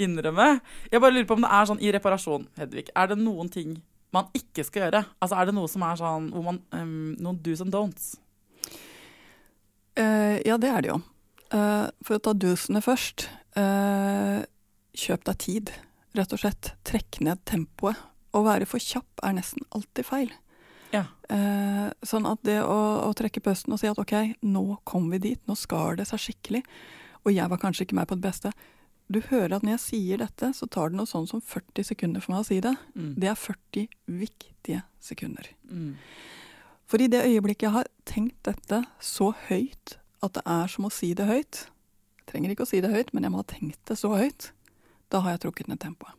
innrømme. 0.00 0.58
Jeg 0.92 1.02
bare 1.02 1.14
lurer 1.14 1.28
på 1.28 1.38
om 1.38 1.44
det 1.44 1.52
er 1.54 1.68
sånn 1.70 1.82
i 1.84 1.92
reparasjon, 1.94 2.48
Hedvig. 2.58 2.88
Er 2.96 3.12
det 3.12 3.18
noen 3.20 3.50
ting 3.52 3.78
man 4.14 4.30
ikke 4.36 4.64
skal 4.64 4.86
gjøre? 4.86 5.04
Altså 5.20 5.36
Er 5.36 5.48
det 5.48 5.54
noe 5.58 5.68
som 5.70 5.84
er 5.84 6.00
sånn 6.00 6.30
man, 6.32 6.62
um, 6.72 7.12
noen 7.20 7.38
do's 7.44 7.62
and 7.64 7.74
don'ts? 7.74 8.16
Eh, 9.98 10.38
ja, 10.46 10.58
det 10.60 10.70
er 10.70 10.84
det 10.84 10.92
jo. 10.92 10.98
Eh, 11.54 11.86
for 12.06 12.18
å 12.18 12.22
ta 12.22 12.34
dusene 12.34 12.82
først. 12.84 13.28
eh, 13.58 14.44
kjøp 14.94 15.24
deg 15.26 15.38
tid, 15.38 15.72
rett 16.14 16.32
og 16.32 16.38
slett. 16.42 16.72
Trekk 16.84 17.20
ned 17.20 17.44
tempoet. 17.44 17.96
Å 18.34 18.42
være 18.44 18.66
for 18.66 18.78
kjapp 18.78 19.22
er 19.24 19.34
nesten 19.34 19.64
alltid 19.74 20.06
feil. 20.06 20.32
Ja. 20.92 21.04
Sånn 22.02 22.26
at 22.28 22.42
det 22.44 22.62
å, 22.62 23.08
å 23.08 23.12
trekke 23.16 23.42
pusten 23.44 23.72
og 23.72 23.80
si 23.80 23.88
at 23.88 23.98
ok, 23.98 24.36
nå 24.42 24.78
kom 24.88 25.10
vi 25.10 25.18
dit, 25.18 25.40
nå 25.48 25.56
skar 25.56 25.96
det 25.96 26.06
seg 26.08 26.20
skikkelig, 26.22 26.62
og 27.24 27.32
jeg 27.32 27.48
var 27.50 27.60
kanskje 27.60 27.84
ikke 27.84 27.98
meg 27.98 28.08
på 28.08 28.16
det 28.16 28.24
beste. 28.24 28.52
Du 29.08 29.20
hører 29.20 29.56
at 29.56 29.64
når 29.64 29.76
jeg 29.78 29.84
sier 29.84 30.20
dette, 30.20 30.50
så 30.56 30.68
tar 30.68 30.90
det 30.90 30.98
noe 31.00 31.08
sånn 31.08 31.28
som 31.28 31.40
40 31.40 31.88
sekunder 31.90 32.24
for 32.24 32.34
meg 32.34 32.44
å 32.44 32.48
si 32.48 32.60
det. 32.64 32.74
Mm. 32.94 33.14
Det 33.20 33.30
er 33.30 33.38
40 33.40 33.88
viktige 34.20 34.82
sekunder. 35.00 35.48
Mm. 35.70 35.94
For 36.88 37.02
i 37.04 37.08
det 37.12 37.24
øyeblikket 37.26 37.68
jeg 37.68 37.76
har 37.76 37.90
tenkt 38.08 38.38
dette 38.48 38.82
så 39.04 39.32
høyt 39.48 39.98
at 40.24 40.38
det 40.38 40.44
er 40.48 40.70
som 40.72 40.88
å 40.88 40.92
si 40.92 41.12
det 41.14 41.28
høyt 41.28 41.66
Jeg 41.68 42.30
trenger 42.32 42.54
ikke 42.54 42.64
å 42.64 42.70
si 42.70 42.80
det 42.84 42.92
høyt, 42.92 43.12
men 43.12 43.24
jeg 43.24 43.32
må 43.32 43.42
ha 43.42 43.48
tenkt 43.48 43.80
det 43.88 43.96
så 43.96 44.10
høyt. 44.12 44.50
Da 45.08 45.22
har 45.24 45.36
jeg 45.36 45.46
trukket 45.46 45.70
ned 45.70 45.80
tempoet. 45.80 46.12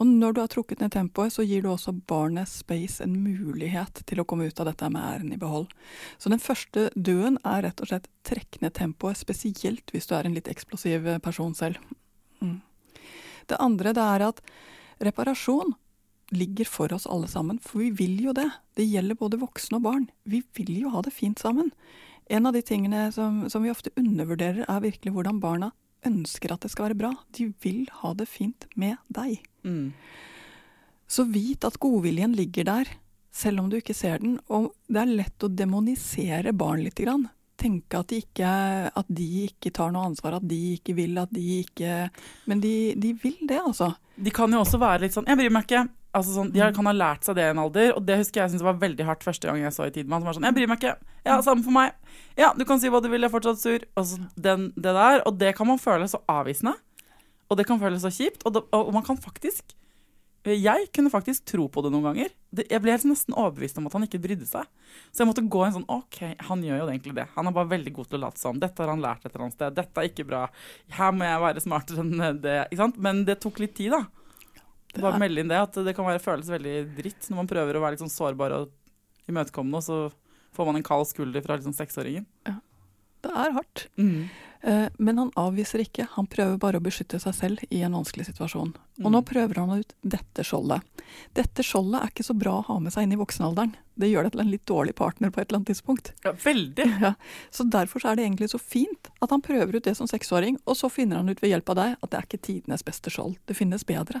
Og 0.00 0.06
når 0.08 0.32
du 0.32 0.40
har 0.40 0.48
trukket 0.48 0.80
ned 0.80 0.94
tempoet, 0.94 1.34
så 1.34 1.42
gir 1.44 1.64
du 1.64 1.68
også 1.72 1.92
barnet 2.08 2.48
space 2.48 3.02
en 3.04 3.18
mulighet 3.20 4.00
til 4.08 4.22
å 4.22 4.24
komme 4.24 4.46
ut 4.48 4.62
av 4.62 4.70
dette 4.70 4.88
med 4.88 5.02
æren 5.02 5.34
i 5.34 5.40
behold. 5.40 5.66
Så 6.16 6.32
den 6.32 6.40
første 6.40 6.86
duen 6.94 7.36
er 7.42 7.66
rett 7.66 7.82
og 7.82 7.90
slett 7.90 8.08
trekk 8.24 8.60
ned 8.62 8.76
tempoet, 8.78 9.18
spesielt 9.20 9.92
hvis 9.92 10.08
du 10.08 10.14
er 10.16 10.28
en 10.28 10.38
litt 10.38 10.48
eksplosiv 10.48 11.10
person 11.26 11.52
selv. 11.58 11.82
Mm. 12.40 12.62
Det 13.50 13.58
andre 13.60 13.92
det 13.98 14.06
er 14.14 14.26
at 14.30 14.42
reparasjon 15.04 15.74
ligger 16.30 16.68
for 16.68 16.92
oss 16.94 17.06
alle 17.10 17.28
sammen, 17.28 17.58
for 17.62 17.82
vi 17.82 17.90
vil 17.90 18.20
jo 18.24 18.34
det. 18.36 18.48
Det 18.78 18.86
gjelder 18.86 19.18
både 19.18 19.40
voksne 19.40 19.80
og 19.80 19.86
barn. 19.86 20.06
Vi 20.24 20.42
vil 20.56 20.72
jo 20.84 20.94
ha 20.94 21.02
det 21.02 21.14
fint 21.14 21.42
sammen. 21.42 21.72
En 22.30 22.46
av 22.46 22.54
de 22.54 22.62
tingene 22.62 23.08
som, 23.12 23.48
som 23.50 23.64
vi 23.66 23.72
ofte 23.72 23.90
undervurderer, 23.98 24.62
er 24.68 24.84
virkelig 24.84 25.14
hvordan 25.16 25.40
barna 25.42 25.72
ønsker 26.06 26.54
at 26.54 26.64
det 26.64 26.70
skal 26.72 26.90
være 26.90 27.00
bra. 27.02 27.12
De 27.36 27.50
vil 27.62 27.84
ha 28.00 28.14
det 28.16 28.28
fint 28.30 28.66
med 28.78 29.00
deg. 29.12 29.40
Mm. 29.66 29.90
Så 31.10 31.26
vit 31.26 31.66
at 31.66 31.80
godviljen 31.82 32.36
ligger 32.38 32.68
der, 32.68 32.94
selv 33.34 33.62
om 33.62 33.68
du 33.70 33.80
ikke 33.80 33.96
ser 33.96 34.22
den. 34.22 34.38
Og 34.48 34.70
det 34.86 35.02
er 35.02 35.18
lett 35.24 35.46
å 35.46 35.50
demonisere 35.50 36.54
barn 36.56 36.84
litt. 36.86 36.98
Grann. 37.00 37.26
Tenke 37.60 37.98
at 38.00 38.08
de, 38.08 38.22
ikke, 38.22 38.50
at 38.88 39.08
de 39.12 39.26
ikke 39.50 39.72
tar 39.76 39.90
noe 39.92 40.06
ansvar, 40.08 40.38
at 40.38 40.46
de 40.48 40.60
ikke 40.78 40.94
vil, 40.96 41.18
at 41.20 41.32
de 41.34 41.42
ikke 41.60 42.06
Men 42.48 42.62
de, 42.62 42.94
de 42.96 43.10
vil 43.20 43.36
det, 43.42 43.58
altså. 43.60 43.90
De 44.16 44.32
kan 44.32 44.52
jo 44.52 44.62
også 44.62 44.80
være 44.80 45.04
litt 45.04 45.16
sånn 45.16 45.28
Jeg 45.28 45.36
bryr 45.36 45.52
meg 45.52 45.66
ikke. 45.66 45.82
Altså 46.10 46.32
sånn, 46.34 46.48
de 46.50 46.58
kan 46.74 46.88
ha 46.88 46.92
lært 46.94 47.26
seg 47.26 47.36
det 47.38 47.44
i 47.46 47.52
en 47.52 47.60
alder, 47.62 47.92
og 47.94 48.02
det 48.02 48.16
husker 48.18 48.42
jeg 48.42 48.50
synes 48.54 48.64
var 48.66 48.78
veldig 48.82 49.04
hardt 49.06 49.22
første 49.22 49.46
gang 49.46 49.60
jeg 49.62 49.74
så 49.76 49.86
i 49.86 49.92
Tidemann. 49.94 50.24
Som 50.24 50.30
var 50.30 50.38
sånn, 50.38 50.46
jeg 50.48 50.56
bryr 50.56 50.70
meg 50.72 50.80
ikke. 50.82 50.94
Ja, 51.22 51.36
samme 51.46 51.62
for 51.62 51.74
meg. 51.76 51.92
Ja, 52.38 52.48
du 52.56 52.64
kan 52.66 52.80
si 52.82 52.90
hva 52.90 52.98
du 53.02 53.06
vil, 53.12 53.22
jeg 53.22 53.30
er 53.30 53.34
fortsatt 53.36 53.60
sur. 53.62 53.84
Og, 53.94 54.08
så 54.08 54.18
den, 54.34 54.70
det 54.74 54.94
der, 54.96 55.22
og 55.28 55.38
det 55.38 55.52
kan 55.58 55.70
man 55.70 55.78
føle 55.78 56.08
så 56.10 56.18
avvisende. 56.30 56.74
Og 57.50 57.58
det 57.58 57.66
kan 57.68 57.78
føles 57.82 58.02
så 58.02 58.10
kjipt. 58.14 58.42
Og, 58.46 58.56
det, 58.56 58.64
og 58.74 58.90
man 58.94 59.06
kan 59.06 59.18
faktisk 59.20 59.76
Jeg 60.46 60.86
kunne 60.96 61.10
faktisk 61.12 61.44
tro 61.50 61.66
på 61.68 61.82
det 61.84 61.90
noen 61.92 62.06
ganger. 62.10 62.30
Det, 62.50 62.64
jeg 62.72 62.80
ble 62.80 62.94
helt 62.94 63.04
nesten 63.04 63.34
overbevist 63.36 63.76
om 63.78 63.86
at 63.90 63.94
han 63.94 64.06
ikke 64.06 64.22
brydde 64.24 64.46
seg. 64.48 64.66
Så 65.12 65.20
jeg 65.20 65.28
måtte 65.28 65.44
gå 65.44 65.62
en 65.66 65.74
sånn 65.74 65.90
OK, 65.92 66.22
han 66.48 66.62
gjør 66.64 66.80
jo 66.80 66.86
egentlig 66.88 67.12
det. 67.18 67.26
Han 67.34 67.50
er 67.50 67.54
bare 67.58 67.70
veldig 67.74 67.92
god 67.98 68.08
til 68.08 68.18
å 68.18 68.22
late 68.22 68.40
som. 68.40 68.58
Dette 68.62 68.80
har 68.80 68.90
han 68.90 69.04
lært 69.04 69.26
et 69.26 69.34
eller 69.34 69.46
annet 69.46 69.58
sted. 69.58 69.76
Dette 69.76 70.00
er 70.00 70.08
ikke 70.08 70.26
bra. 70.30 70.46
Her 70.96 71.12
må 71.12 71.28
jeg 71.28 71.42
være 71.44 71.62
smartere 71.66 72.06
enn 72.06 72.40
det. 72.40 72.56
Ikke 72.70 72.80
sant? 72.80 72.98
Men 73.04 73.22
det 73.28 73.36
tok 73.44 73.60
litt 73.60 73.76
tid, 73.76 73.92
da. 73.92 74.06
Det 74.92 75.02
Bare 75.04 75.18
melde 75.22 75.40
inn 75.44 75.48
det, 75.52 75.58
at 75.60 75.72
det 75.86 75.94
kan 75.94 76.04
være, 76.08 76.18
føles 76.24 76.48
veldig 76.50 76.96
dritt 76.96 77.28
når 77.30 77.36
man 77.36 77.46
prøver 77.50 77.76
å 77.78 77.82
være 77.84 77.94
litt 77.94 78.02
sånn 78.02 78.10
sårbar 78.10 78.56
og 78.56 78.72
imøtekommende, 79.30 79.78
og 79.78 79.86
så 79.86 79.98
får 80.56 80.66
man 80.66 80.80
en 80.80 80.82
kald 80.86 81.06
skulder 81.06 81.44
fra 81.44 81.56
liksom 81.60 81.76
seksåringen. 81.76 82.26
Det 83.22 83.30
er 83.36 83.52
hardt. 83.52 83.82
Eh, 84.62 84.88
Men 84.98 85.18
han 85.18 85.30
avviser 85.36 85.80
ikke, 85.84 86.06
han 86.16 86.26
prøver 86.26 86.56
bare 86.58 86.80
å 86.80 86.82
beskytte 86.84 87.20
seg 87.20 87.34
selv 87.36 87.62
i 87.70 87.82
en 87.84 87.92
vanskelig 87.92 88.26
situasjon. 88.30 88.72
Og 89.04 89.10
nå 89.12 89.20
Mm. 89.20 89.24
prøver 89.28 89.54
han 89.60 89.78
ut 89.78 89.92
dette 90.02 90.42
skjoldet. 90.44 90.82
Dette 91.34 91.62
skjoldet 91.62 92.02
er 92.02 92.08
ikke 92.08 92.24
så 92.24 92.36
bra 92.38 92.58
å 92.60 92.64
ha 92.66 92.78
med 92.78 92.92
seg 92.92 93.02
inn 93.04 93.12
i 93.12 93.16
voksenalderen. 93.20 93.74
Det 93.98 94.08
gjør 94.10 94.22
deg 94.24 94.32
til 94.32 94.40
en 94.40 94.50
litt 94.50 94.64
dårlig 94.66 94.94
partner 94.96 95.30
på 95.30 95.40
et 95.40 95.48
eller 95.52 95.60
annet 95.60 95.68
tidspunkt. 95.74 96.12
Ja, 96.24 96.32
veldig. 96.32 96.86
Ja. 97.00 97.14
Så 97.50 97.68
derfor 97.70 98.00
så 98.00 98.10
er 98.12 98.16
det 98.16 98.24
egentlig 98.26 98.50
så 98.50 98.58
fint 98.60 99.08
at 99.22 99.30
han 99.30 99.42
prøver 99.42 99.76
ut 99.76 99.84
det 99.84 99.96
som 99.96 100.06
seksåring, 100.06 100.58
og 100.66 100.76
så 100.76 100.90
finner 100.90 101.16
han 101.16 101.28
ut 101.28 101.40
ved 101.40 101.50
hjelp 101.52 101.68
av 101.70 101.76
deg 101.76 101.96
at 102.02 102.10
det 102.10 102.18
er 102.18 102.26
ikke 102.26 102.42
tidenes 102.42 102.82
beste 102.82 103.10
skjold. 103.12 103.36
Det 103.46 103.56
finnes 103.56 103.84
bedre. 103.84 104.20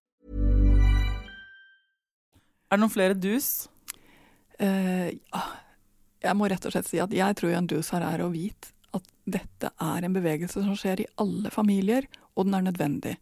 Er 2.71 2.79
det 2.79 2.85
noen 2.85 2.93
flere 2.93 3.17
dus? 3.19 3.67
Uh. 4.61 5.11
Jeg 6.21 6.37
må 6.37 6.47
rett 6.51 6.65
og 6.69 6.73
slett 6.75 6.89
si 6.89 6.99
at 7.01 7.13
jeg 7.15 7.37
tror 7.39 7.55
en 7.57 7.67
dus 7.69 7.89
her 7.95 8.03
er 8.05 8.21
å 8.21 8.29
vite 8.29 8.69
at 8.93 9.07
dette 9.25 9.71
er 9.81 10.05
en 10.05 10.13
bevegelse 10.13 10.61
som 10.61 10.75
skjer 10.77 11.01
i 11.01 11.09
alle 11.21 11.49
familier, 11.53 12.05
og 12.35 12.45
den 12.45 12.57
er 12.59 12.65
nødvendig. 12.67 13.15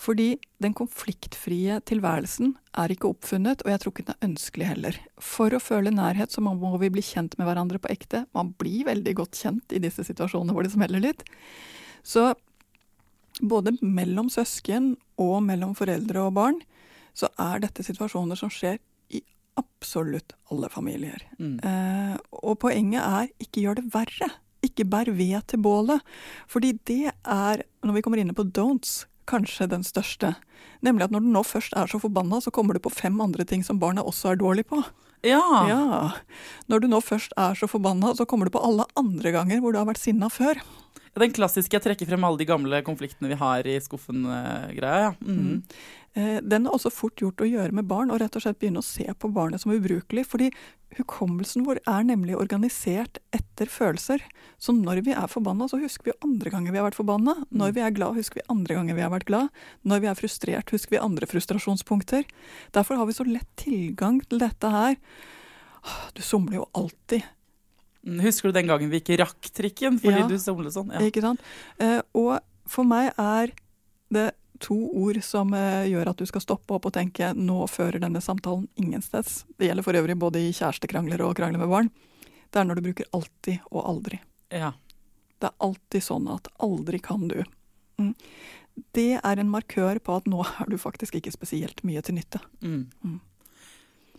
Fordi 0.00 0.34
den 0.60 0.74
konfliktfrie 0.76 1.78
tilværelsen 1.88 2.56
er 2.82 2.92
ikke 2.92 3.12
oppfunnet, 3.12 3.62
og 3.62 3.70
jeg 3.70 3.80
tror 3.80 3.94
ikke 3.94 4.06
den 4.08 4.16
er 4.16 4.28
ønskelig 4.28 4.68
heller. 4.72 4.98
For 5.22 5.54
å 5.54 5.62
føle 5.62 5.94
nærhet 5.94 6.34
så 6.34 6.42
må 6.44 6.74
vi 6.82 6.90
bli 6.92 7.04
kjent 7.06 7.38
med 7.38 7.48
hverandre 7.48 7.80
på 7.80 7.92
ekte. 7.94 8.24
Man 8.36 8.52
blir 8.58 8.90
veldig 8.90 9.14
godt 9.22 9.38
kjent 9.38 9.72
i 9.72 9.80
disse 9.82 10.04
situasjonene 10.04 10.56
hvor 10.56 10.66
det 10.66 10.74
smeller 10.74 11.04
litt. 11.04 11.22
Så 12.04 12.32
både 13.40 13.76
mellom 13.80 14.28
søsken 14.34 14.96
og 15.20 15.38
mellom 15.46 15.72
foreldre 15.78 16.26
og 16.26 16.36
barn, 16.36 16.60
så 17.14 17.30
er 17.40 17.62
dette 17.62 17.84
situasjoner 17.86 18.38
som 18.38 18.50
skjer 18.52 18.80
i 19.14 19.22
absolutt 19.60 20.34
alle 20.50 20.70
familier. 20.72 21.22
Mm. 21.38 21.58
Eh, 21.62 22.16
og 22.42 22.58
poenget 22.64 23.02
er 23.04 23.30
ikke 23.42 23.64
gjør 23.64 23.80
det 23.80 23.86
verre. 23.94 24.30
Ikke 24.64 24.86
bær 24.88 25.10
ved 25.12 25.44
til 25.50 25.62
bålet. 25.62 26.02
Fordi 26.50 26.72
det 26.88 27.12
er, 27.12 27.64
når 27.84 27.98
vi 27.98 28.02
kommer 28.04 28.22
inne 28.22 28.36
på 28.36 28.46
don'ts, 28.48 29.04
kanskje 29.28 29.68
den 29.70 29.84
største. 29.86 30.34
Nemlig 30.84 31.06
at 31.06 31.14
når 31.14 31.24
du 31.24 31.30
nå 31.32 31.42
først 31.46 31.76
er 31.80 31.88
så 31.88 32.00
forbanna, 32.00 32.40
så 32.44 32.52
kommer 32.52 32.76
du 32.76 32.82
på 32.84 32.92
fem 32.92 33.16
andre 33.24 33.46
ting 33.48 33.64
som 33.64 33.80
barnet 33.80 34.04
også 34.04 34.32
er 34.32 34.40
dårlig 34.40 34.66
på. 34.68 34.82
Ja. 35.24 35.40
Ja. 35.68 36.10
Når 36.68 36.84
du 36.84 36.88
nå 36.92 37.00
først 37.00 37.32
er 37.40 37.56
så 37.56 37.68
forbanna, 37.70 38.12
så 38.16 38.26
kommer 38.28 38.48
du 38.48 38.54
på 38.54 38.64
alle 38.64 38.84
andre 39.00 39.32
ganger 39.32 39.62
hvor 39.62 39.72
du 39.72 39.80
har 39.80 39.88
vært 39.88 40.02
sinna 40.02 40.28
før. 40.32 40.60
Den 41.14 41.32
klassiske 41.32 41.70
'jeg 41.70 41.82
trekker 41.82 42.06
frem 42.06 42.24
alle 42.24 42.38
de 42.38 42.44
gamle 42.44 42.82
konfliktene 42.82 43.28
vi 43.28 43.38
har 43.38 43.66
i 43.66 43.78
skuffen'-greia. 43.78 45.00
ja. 45.00 45.14
Mm. 45.22 45.62
Eh, 46.14 46.40
Den 46.40 46.66
er 46.66 46.70
også 46.70 46.92
fort 46.92 47.16
gjort 47.16 47.42
å 47.42 47.48
gjøre 47.48 47.72
med 47.72 47.86
barn, 47.86 48.10
og 48.10 48.20
rett 48.20 48.34
og 48.36 48.42
slett 48.42 48.58
begynne 48.58 48.82
å 48.82 48.86
se 48.86 49.04
på 49.04 49.32
barnet 49.32 49.60
som 49.60 49.72
ubrukelig. 49.72 50.26
Fordi 50.26 50.50
hukommelsen 50.96 51.64
vår 51.66 51.80
er 51.86 52.04
nemlig 52.06 52.36
organisert 52.38 53.18
etter 53.32 53.66
følelser. 53.66 54.22
Så 54.58 54.72
når 54.72 55.04
vi 55.04 55.12
er 55.12 55.26
forbanna, 55.26 55.68
så 55.68 55.80
husker 55.80 56.12
vi 56.12 56.18
andre 56.22 56.50
ganger 56.50 56.72
vi 56.72 56.78
har 56.78 56.90
vært 56.90 56.98
forbanna. 56.98 57.44
Når 57.52 57.74
vi 57.74 57.80
er 57.80 57.90
glad, 57.90 58.14
husker 58.14 58.40
vi 58.40 58.48
andre 58.48 58.74
ganger 58.74 58.94
vi 58.94 59.02
har 59.02 59.10
vært 59.10 59.26
glad. 59.26 59.48
Når 59.84 60.00
vi 60.00 60.06
er 60.06 60.14
frustrert, 60.14 60.70
husker 60.70 60.90
vi 60.90 61.02
andre 61.02 61.26
frustrasjonspunkter. 61.26 62.24
Derfor 62.72 62.96
har 62.96 63.06
vi 63.06 63.12
så 63.18 63.26
lett 63.26 63.50
tilgang 63.56 64.20
til 64.28 64.38
dette 64.38 64.70
her. 64.70 64.96
Du 66.14 66.22
somler 66.22 66.62
jo 66.62 66.68
alltid. 66.74 67.22
Mm, 68.06 68.20
Husker 68.20 68.50
du 68.50 68.52
den 68.58 68.66
gangen 68.68 68.90
vi 68.92 69.00
ikke 69.00 69.16
rakk 69.22 69.50
trikken 69.56 69.98
fordi 70.00 70.20
Ja. 70.20 70.26
du 70.28 70.36
somlet 70.38 70.72
sånn? 70.74 70.90
Ja. 70.92 71.00
Ikke 71.00 71.22
sant? 71.24 71.40
Eh, 71.80 72.00
og 72.14 72.40
for 72.66 72.84
meg 72.84 73.12
er 73.18 73.52
det 74.12 74.34
to 74.60 74.76
ord 74.94 75.18
som 75.24 75.52
eh, 75.56 75.88
gjør 75.90 76.10
at 76.12 76.16
du 76.20 76.26
skal 76.26 76.40
stoppe 76.44 76.74
opp 76.76 76.86
og 76.86 76.92
tenke 76.92 77.32
nå 77.34 77.64
fører 77.68 77.98
denne 78.00 78.20
samtalen 78.22 78.68
ingensteds. 78.76 79.44
Det 79.58 79.68
gjelder 79.68 79.82
for 79.86 79.92
øvrig 79.98 80.16
både 80.20 80.36
i 80.44 80.52
kjærestekrangler 80.52 81.20
og 81.26 81.34
krangler 81.36 81.58
med 81.58 81.68
barn. 81.72 81.90
Det 82.52 82.60
er 82.60 82.64
når 82.68 82.76
du 82.78 82.82
bruker 82.86 83.08
alltid 83.12 83.60
og 83.72 83.84
aldri. 83.84 84.20
ja. 84.52 84.72
Det 85.40 85.50
er 85.50 85.66
alltid 85.66 86.00
sånn 86.00 86.28
at 86.32 86.46
aldri 86.62 86.98
kan 87.02 87.26
du. 87.28 87.42
Mm. 87.98 88.14
Det 88.94 89.20
er 89.22 89.38
en 89.42 89.50
markør 89.50 89.98
på 90.00 90.14
at 90.16 90.24
nå 90.30 90.40
er 90.46 90.70
du 90.70 90.78
faktisk 90.80 91.16
ikke 91.18 91.32
spesielt 91.34 91.82
mye 91.84 92.00
til 92.06 92.14
nytte. 92.16 92.40
Mm. 92.62 92.86
Mm. 93.04 93.20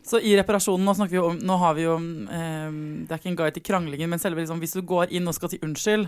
Så 0.05 0.19
i 0.21 0.35
reparasjonen, 0.37 0.85
nå 0.85 0.93
snakker 0.93 1.17
vi 1.17 1.21
om 1.23 1.37
Nå 1.41 1.57
har 1.61 1.73
vi 1.77 1.85
jo 1.85 1.95
eh, 1.97 2.75
Det 3.05 3.11
er 3.13 3.21
ikke 3.21 3.31
en 3.31 3.37
guide 3.39 3.55
til 3.57 3.65
kranglingen, 3.65 4.11
men 4.11 4.21
selve 4.21 4.43
liksom, 4.43 4.61
hvis 4.61 4.75
du 4.77 4.83
går 4.85 5.13
inn 5.17 5.27
og 5.29 5.35
skal 5.37 5.51
si 5.51 5.59
unnskyld, 5.65 6.05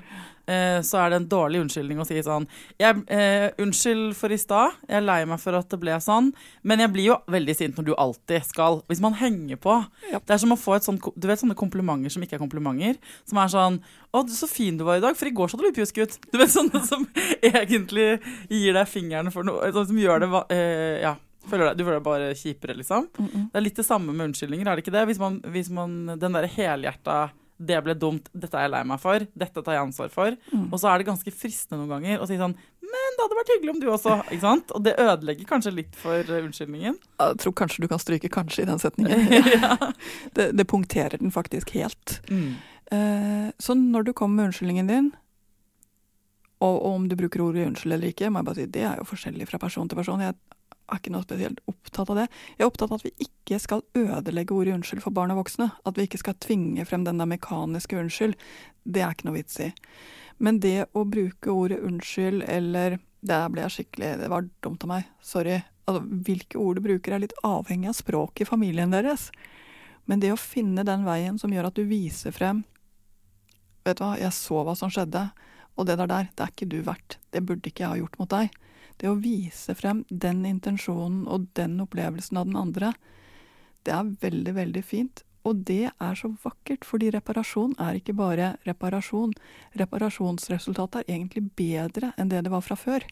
eh, 0.50 0.80
så 0.86 1.02
er 1.02 1.12
det 1.14 1.22
en 1.22 1.30
dårlig 1.32 1.64
unnskyldning 1.64 2.02
å 2.02 2.08
si 2.08 2.20
sånn 2.26 2.46
jeg, 2.80 3.02
eh, 3.14 3.50
Unnskyld 3.64 4.14
for 4.20 4.34
i 4.34 4.40
stad, 4.42 4.78
jeg 4.86 5.00
er 5.02 5.06
lei 5.06 5.20
meg 5.30 5.42
for 5.42 5.58
at 5.58 5.70
det 5.74 5.82
ble 5.82 5.98
sånn, 6.04 6.32
men 6.68 6.84
jeg 6.86 6.94
blir 6.94 7.10
jo 7.10 7.20
veldig 7.34 7.58
sint 7.58 7.80
når 7.80 7.90
du 7.90 7.94
alltid 7.98 8.46
skal 8.48 8.82
Hvis 8.92 9.04
man 9.04 9.18
henger 9.18 9.62
på 9.62 9.80
Ja. 10.12 10.22
Det 10.22 10.38
er 10.38 10.44
som 10.46 10.54
å 10.54 10.60
få 10.60 10.78
et 10.78 10.86
sånt 10.86 11.04
Du 11.18 11.28
vet 11.30 11.42
sånne 11.42 11.58
komplimenter 11.58 12.14
som 12.14 12.24
ikke 12.26 12.38
er 12.38 12.44
komplimenter? 12.44 13.02
Som 13.26 13.42
er 13.42 13.52
sånn 13.52 13.82
'Å, 14.14 14.24
så 14.32 14.48
fin 14.50 14.78
du 14.78 14.86
var 14.88 14.98
i 14.98 15.04
dag, 15.04 15.18
for 15.18 15.28
i 15.28 15.36
går 15.36 15.50
så 15.50 15.58
hadde 15.58 15.70
du 15.70 15.78
pjusk 15.78 15.98
ut'. 16.00 16.18
Du 16.32 16.38
vet 16.40 16.50
sånne 16.50 16.80
som 16.88 17.06
egentlig 17.44 18.20
gir 18.50 18.74
deg 18.74 18.88
fingeren 18.88 19.32
for 19.34 19.44
noe 19.44 19.70
som 19.74 19.98
gjør 19.98 20.24
det 20.24 20.30
eh, 20.56 21.02
Ja. 21.04 21.16
Føler 21.48 21.70
deg, 21.70 21.80
du 21.80 21.84
føler 21.86 22.00
deg 22.00 22.06
bare 22.08 22.30
kjipere, 22.38 22.78
liksom. 22.78 23.10
Mm 23.18 23.28
-mm. 23.28 23.50
Det 23.52 23.60
er 23.60 23.66
litt 23.66 23.76
det 23.76 23.86
samme 23.86 24.14
med 24.14 24.30
unnskyldninger, 24.30 24.68
er 24.68 24.76
det 24.76 24.84
ikke 24.86 24.98
det? 24.98 25.06
Hvis 25.06 25.20
man, 25.20 25.42
hvis 25.42 25.70
man 25.70 26.20
Den 26.20 26.34
derre 26.34 26.48
helhjerta 26.48 27.30
'det 27.58 27.84
ble 27.84 27.94
dumt, 27.98 28.30
dette 28.38 28.54
er 28.54 28.68
jeg 28.68 28.72
lei 28.72 28.84
meg 28.84 29.00
for', 29.02 29.26
'dette 29.34 29.64
tar 29.64 29.74
jeg 29.74 29.82
ansvar 29.82 30.10
for'. 30.14 30.38
Mm. 30.54 30.70
Og 30.72 30.80
så 30.80 30.94
er 30.94 30.98
det 31.00 31.08
ganske 31.08 31.32
fristende 31.34 31.82
noen 31.82 31.90
ganger 31.90 32.22
å 32.22 32.28
si 32.28 32.38
sånn 32.38 32.54
'men 32.54 33.16
det 33.18 33.24
hadde 33.24 33.40
vært 33.40 33.54
hyggelig 33.56 33.74
om 33.74 33.80
du 33.80 33.88
også', 33.88 34.32
ikke 34.32 34.42
sant? 34.42 34.72
Og 34.72 34.84
det 34.84 34.96
ødelegger 34.96 35.46
kanskje 35.46 35.74
litt 35.74 35.96
for 35.96 36.14
eh, 36.14 36.44
unnskyldningen. 36.46 36.96
Jeg 37.20 37.38
tror 37.38 37.54
kanskje 37.54 37.82
du 37.82 37.88
kan 37.88 38.00
stryke 38.00 38.30
'kanskje' 38.30 38.62
i 38.62 38.66
den 38.66 38.80
setningen. 38.80 39.20
ja. 39.62 39.92
Det, 40.34 40.52
det 40.56 40.68
punkterer 40.68 41.18
den 41.18 41.32
faktisk 41.32 41.74
helt. 41.74 42.22
Eh, 42.30 43.50
så 43.60 43.74
når 43.74 44.06
du 44.06 44.14
kommer 44.14 44.36
med 44.36 44.46
unnskyldningen 44.52 44.88
din, 44.88 45.12
og, 46.60 46.86
og 46.86 46.94
om 46.96 47.08
du 47.10 47.16
bruker 47.16 47.42
ordet 47.42 47.68
unnskyld 47.68 47.94
eller 47.94 48.14
ikke, 48.14 48.30
må 48.30 48.40
jeg 48.42 48.46
bare 48.46 48.56
si 48.56 48.66
det 48.66 48.86
er 48.90 49.02
jo 49.02 49.06
forskjellig 49.06 49.48
fra 49.50 49.60
person 49.62 49.90
til 49.90 49.98
person. 50.00 50.22
Jeg 50.22 50.38
er 50.88 51.02
ikke 51.02 51.14
noe 51.14 51.26
spesielt 51.26 51.60
opptatt 51.70 52.12
av 52.14 52.22
det. 52.22 52.28
Jeg 52.56 52.64
er 52.64 52.70
opptatt 52.70 52.92
av 52.92 53.02
at 53.02 53.08
vi 53.08 53.28
ikke 53.28 53.60
skal 53.62 53.84
ødelegge 53.98 54.56
ordet 54.56 54.76
unnskyld 54.78 55.04
for 55.04 55.16
barn 55.16 55.34
og 55.34 55.42
voksne. 55.42 55.70
At 55.88 56.00
vi 56.00 56.08
ikke 56.08 56.22
skal 56.22 56.38
tvinge 56.44 56.86
frem 56.88 57.04
den 57.08 57.20
der 57.22 57.30
mekaniske 57.30 58.00
unnskyld. 58.00 58.38
Det 58.88 59.04
er 59.04 59.16
ikke 59.16 59.28
noe 59.30 59.40
vits 59.40 59.60
i. 59.64 59.72
Men 60.44 60.62
det 60.64 60.90
å 60.96 61.04
bruke 61.10 61.52
ordet 61.52 61.82
unnskyld 61.84 62.46
eller 62.48 63.00
det 63.28 63.40
ble 63.52 63.64
jeg 63.66 63.74
skikkelig 63.74 64.12
Det 64.22 64.30
var 64.32 64.48
dumt 64.64 64.86
av 64.86 64.92
meg. 64.92 65.12
Sorry. 65.26 65.60
Altså, 65.88 66.04
hvilke 66.28 66.60
ord 66.62 66.78
du 66.78 66.86
bruker 66.86 67.16
er 67.16 67.24
litt 67.24 67.36
avhengig 67.48 67.90
av 67.92 67.98
språket 67.98 68.46
i 68.46 68.50
familien 68.50 68.94
deres. 68.94 69.30
Men 70.08 70.22
det 70.24 70.32
å 70.32 70.40
finne 70.40 70.86
den 70.88 71.04
veien 71.08 71.40
som 71.40 71.52
gjør 71.52 71.70
at 71.70 71.80
du 71.80 71.84
viser 71.88 72.36
frem 72.36 72.64
Vet 73.88 74.00
du 74.00 74.04
hva, 74.04 74.18
jeg 74.20 74.36
så 74.36 74.66
hva 74.68 74.74
som 74.76 74.92
skjedde, 74.92 75.22
og 75.80 75.86
det 75.88 75.96
der 75.96 76.10
der, 76.12 76.26
det 76.36 76.44
er 76.44 76.50
ikke 76.52 76.66
du 76.68 76.82
verdt. 76.84 77.16
Det 77.32 77.40
burde 77.48 77.70
ikke 77.70 77.86
jeg 77.86 77.92
ha 77.94 78.00
gjort 78.02 78.18
mot 78.20 78.34
deg. 78.34 78.52
Det 78.98 79.10
å 79.12 79.20
vise 79.22 79.76
frem 79.78 80.04
den 80.10 80.44
intensjonen 80.50 81.26
og 81.30 81.48
den 81.58 81.78
opplevelsen 81.84 82.40
av 82.42 82.50
den 82.50 82.60
andre, 82.60 82.94
det 83.86 83.94
er 83.94 84.14
veldig, 84.24 84.54
veldig 84.58 84.84
fint. 84.84 85.24
Og 85.48 85.62
det 85.68 85.88
er 85.88 86.18
så 86.20 86.34
vakkert, 86.44 86.84
fordi 86.84 87.12
reparasjon 87.14 87.78
er 87.80 88.00
ikke 88.00 88.16
bare 88.18 88.56
reparasjon. 88.68 89.32
Reparasjonsresultatet 89.80 91.04
er 91.04 91.16
egentlig 91.16 91.46
bedre 91.56 92.12
enn 92.20 92.32
det 92.34 92.44
det 92.44 92.52
var 92.52 92.66
fra 92.66 92.76
før. 92.80 93.06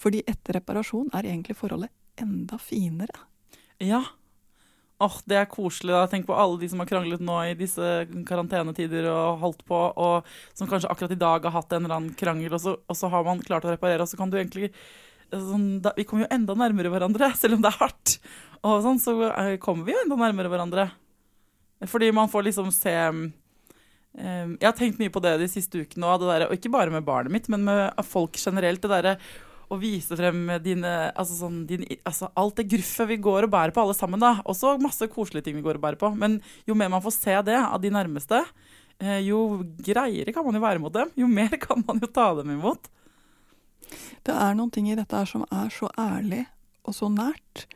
Fordi 0.00 0.22
etter 0.30 0.56
reparasjon 0.60 1.10
er 1.12 1.28
egentlig 1.28 1.58
forholdet 1.58 1.92
enda 2.20 2.56
finere. 2.62 3.26
Ja. 3.82 4.04
Åh, 5.02 5.16
det 5.28 5.36
er 5.36 5.50
koselig. 5.50 5.92
da. 5.92 6.06
Tenk 6.08 6.28
på 6.28 6.36
alle 6.38 6.60
de 6.62 6.70
som 6.70 6.80
har 6.80 6.88
kranglet 6.88 7.20
nå 7.20 7.40
i 7.50 7.56
disse 7.58 7.88
karantenetider 8.28 9.10
og 9.10 9.42
holdt 9.42 9.64
på, 9.68 9.80
og 9.90 10.36
som 10.54 10.70
kanskje 10.70 10.88
akkurat 10.88 11.12
i 11.12 11.20
dag 11.20 11.48
har 11.48 11.56
hatt 11.58 11.74
en 11.74 11.84
eller 11.84 11.98
annen 11.98 12.14
krangel, 12.16 12.54
og 12.54 12.62
så, 12.62 12.78
og 12.78 12.96
så 12.96 13.10
har 13.12 13.26
man 13.26 13.42
klart 13.44 13.66
å 13.66 13.74
reparere, 13.74 14.06
og 14.06 14.08
så 14.08 14.20
kan 14.20 14.32
du 14.32 14.38
egentlig 14.38 14.70
sånn, 15.30 15.68
da, 15.84 15.94
Vi 15.96 16.06
kommer 16.08 16.26
jo 16.26 16.34
enda 16.34 16.56
nærmere 16.58 16.92
hverandre, 16.92 17.30
selv 17.40 17.58
om 17.58 17.64
det 17.64 17.72
er 17.72 17.80
hardt. 17.80 18.18
Og 18.64 18.84
sånn, 18.84 19.00
så 19.02 19.16
eh, 19.30 19.54
kommer 19.62 19.88
vi 19.88 19.96
jo 19.96 20.02
enda 20.04 20.20
nærmere 20.20 20.52
hverandre. 20.52 20.90
Fordi 21.90 22.10
man 22.16 22.30
får 22.32 22.46
liksom 22.46 22.70
se 22.72 22.92
um, 23.10 23.24
Jeg 24.14 24.64
har 24.64 24.76
tenkt 24.78 25.00
mye 25.02 25.12
på 25.12 25.20
det 25.20 25.34
de 25.42 25.48
siste 25.50 25.82
ukene, 25.82 26.14
der, 26.22 26.46
og 26.46 26.54
ikke 26.56 26.72
bare 26.72 26.92
med 26.94 27.04
barnet 27.04 27.34
mitt, 27.34 27.50
men 27.52 27.66
med 27.66 28.06
folk 28.08 28.38
generelt. 28.40 28.80
det 28.80 28.92
derre 28.94 29.18
å 29.72 29.78
vise 29.80 30.16
frem 30.18 30.46
dine, 30.64 30.92
altså 31.16 31.36
sånn, 31.38 31.62
din, 31.68 31.84
altså 32.06 32.30
alt 32.38 32.58
det 32.60 32.68
gruffet 32.72 33.08
vi 33.10 33.20
går 33.22 33.46
og 33.46 33.52
bærer 33.54 33.74
på, 33.74 33.82
alle 33.82 33.96
sammen. 33.96 34.22
da. 34.22 34.36
Også 34.48 34.76
masse 34.82 35.08
koselige 35.12 35.48
ting 35.48 35.58
vi 35.58 35.64
går 35.64 35.78
og 35.78 35.84
bærer 35.84 36.00
på. 36.00 36.10
Men 36.18 36.38
jo 36.68 36.76
mer 36.78 36.92
man 36.92 37.04
får 37.04 37.16
se 37.16 37.36
det 37.48 37.58
av 37.60 37.80
de 37.82 37.92
nærmeste, 37.94 38.42
eh, 39.00 39.20
jo 39.26 39.62
greiere 39.84 40.34
kan 40.34 40.46
man 40.46 40.58
jo 40.58 40.64
være 40.64 40.82
mot 40.82 40.94
dem. 40.94 41.12
Jo 41.18 41.30
mer 41.30 41.56
kan 41.66 41.84
man 41.86 42.02
jo 42.02 42.10
ta 42.10 42.30
dem 42.40 42.54
imot. 42.56 42.90
Det 44.24 44.34
er 44.34 44.56
noen 44.56 44.72
ting 44.74 44.90
i 44.90 44.96
dette 44.98 45.16
her 45.16 45.28
som 45.28 45.44
er 45.50 45.70
så 45.72 45.90
ærlig 46.00 46.44
og 46.84 46.96
så 46.96 47.08
nært. 47.12 47.66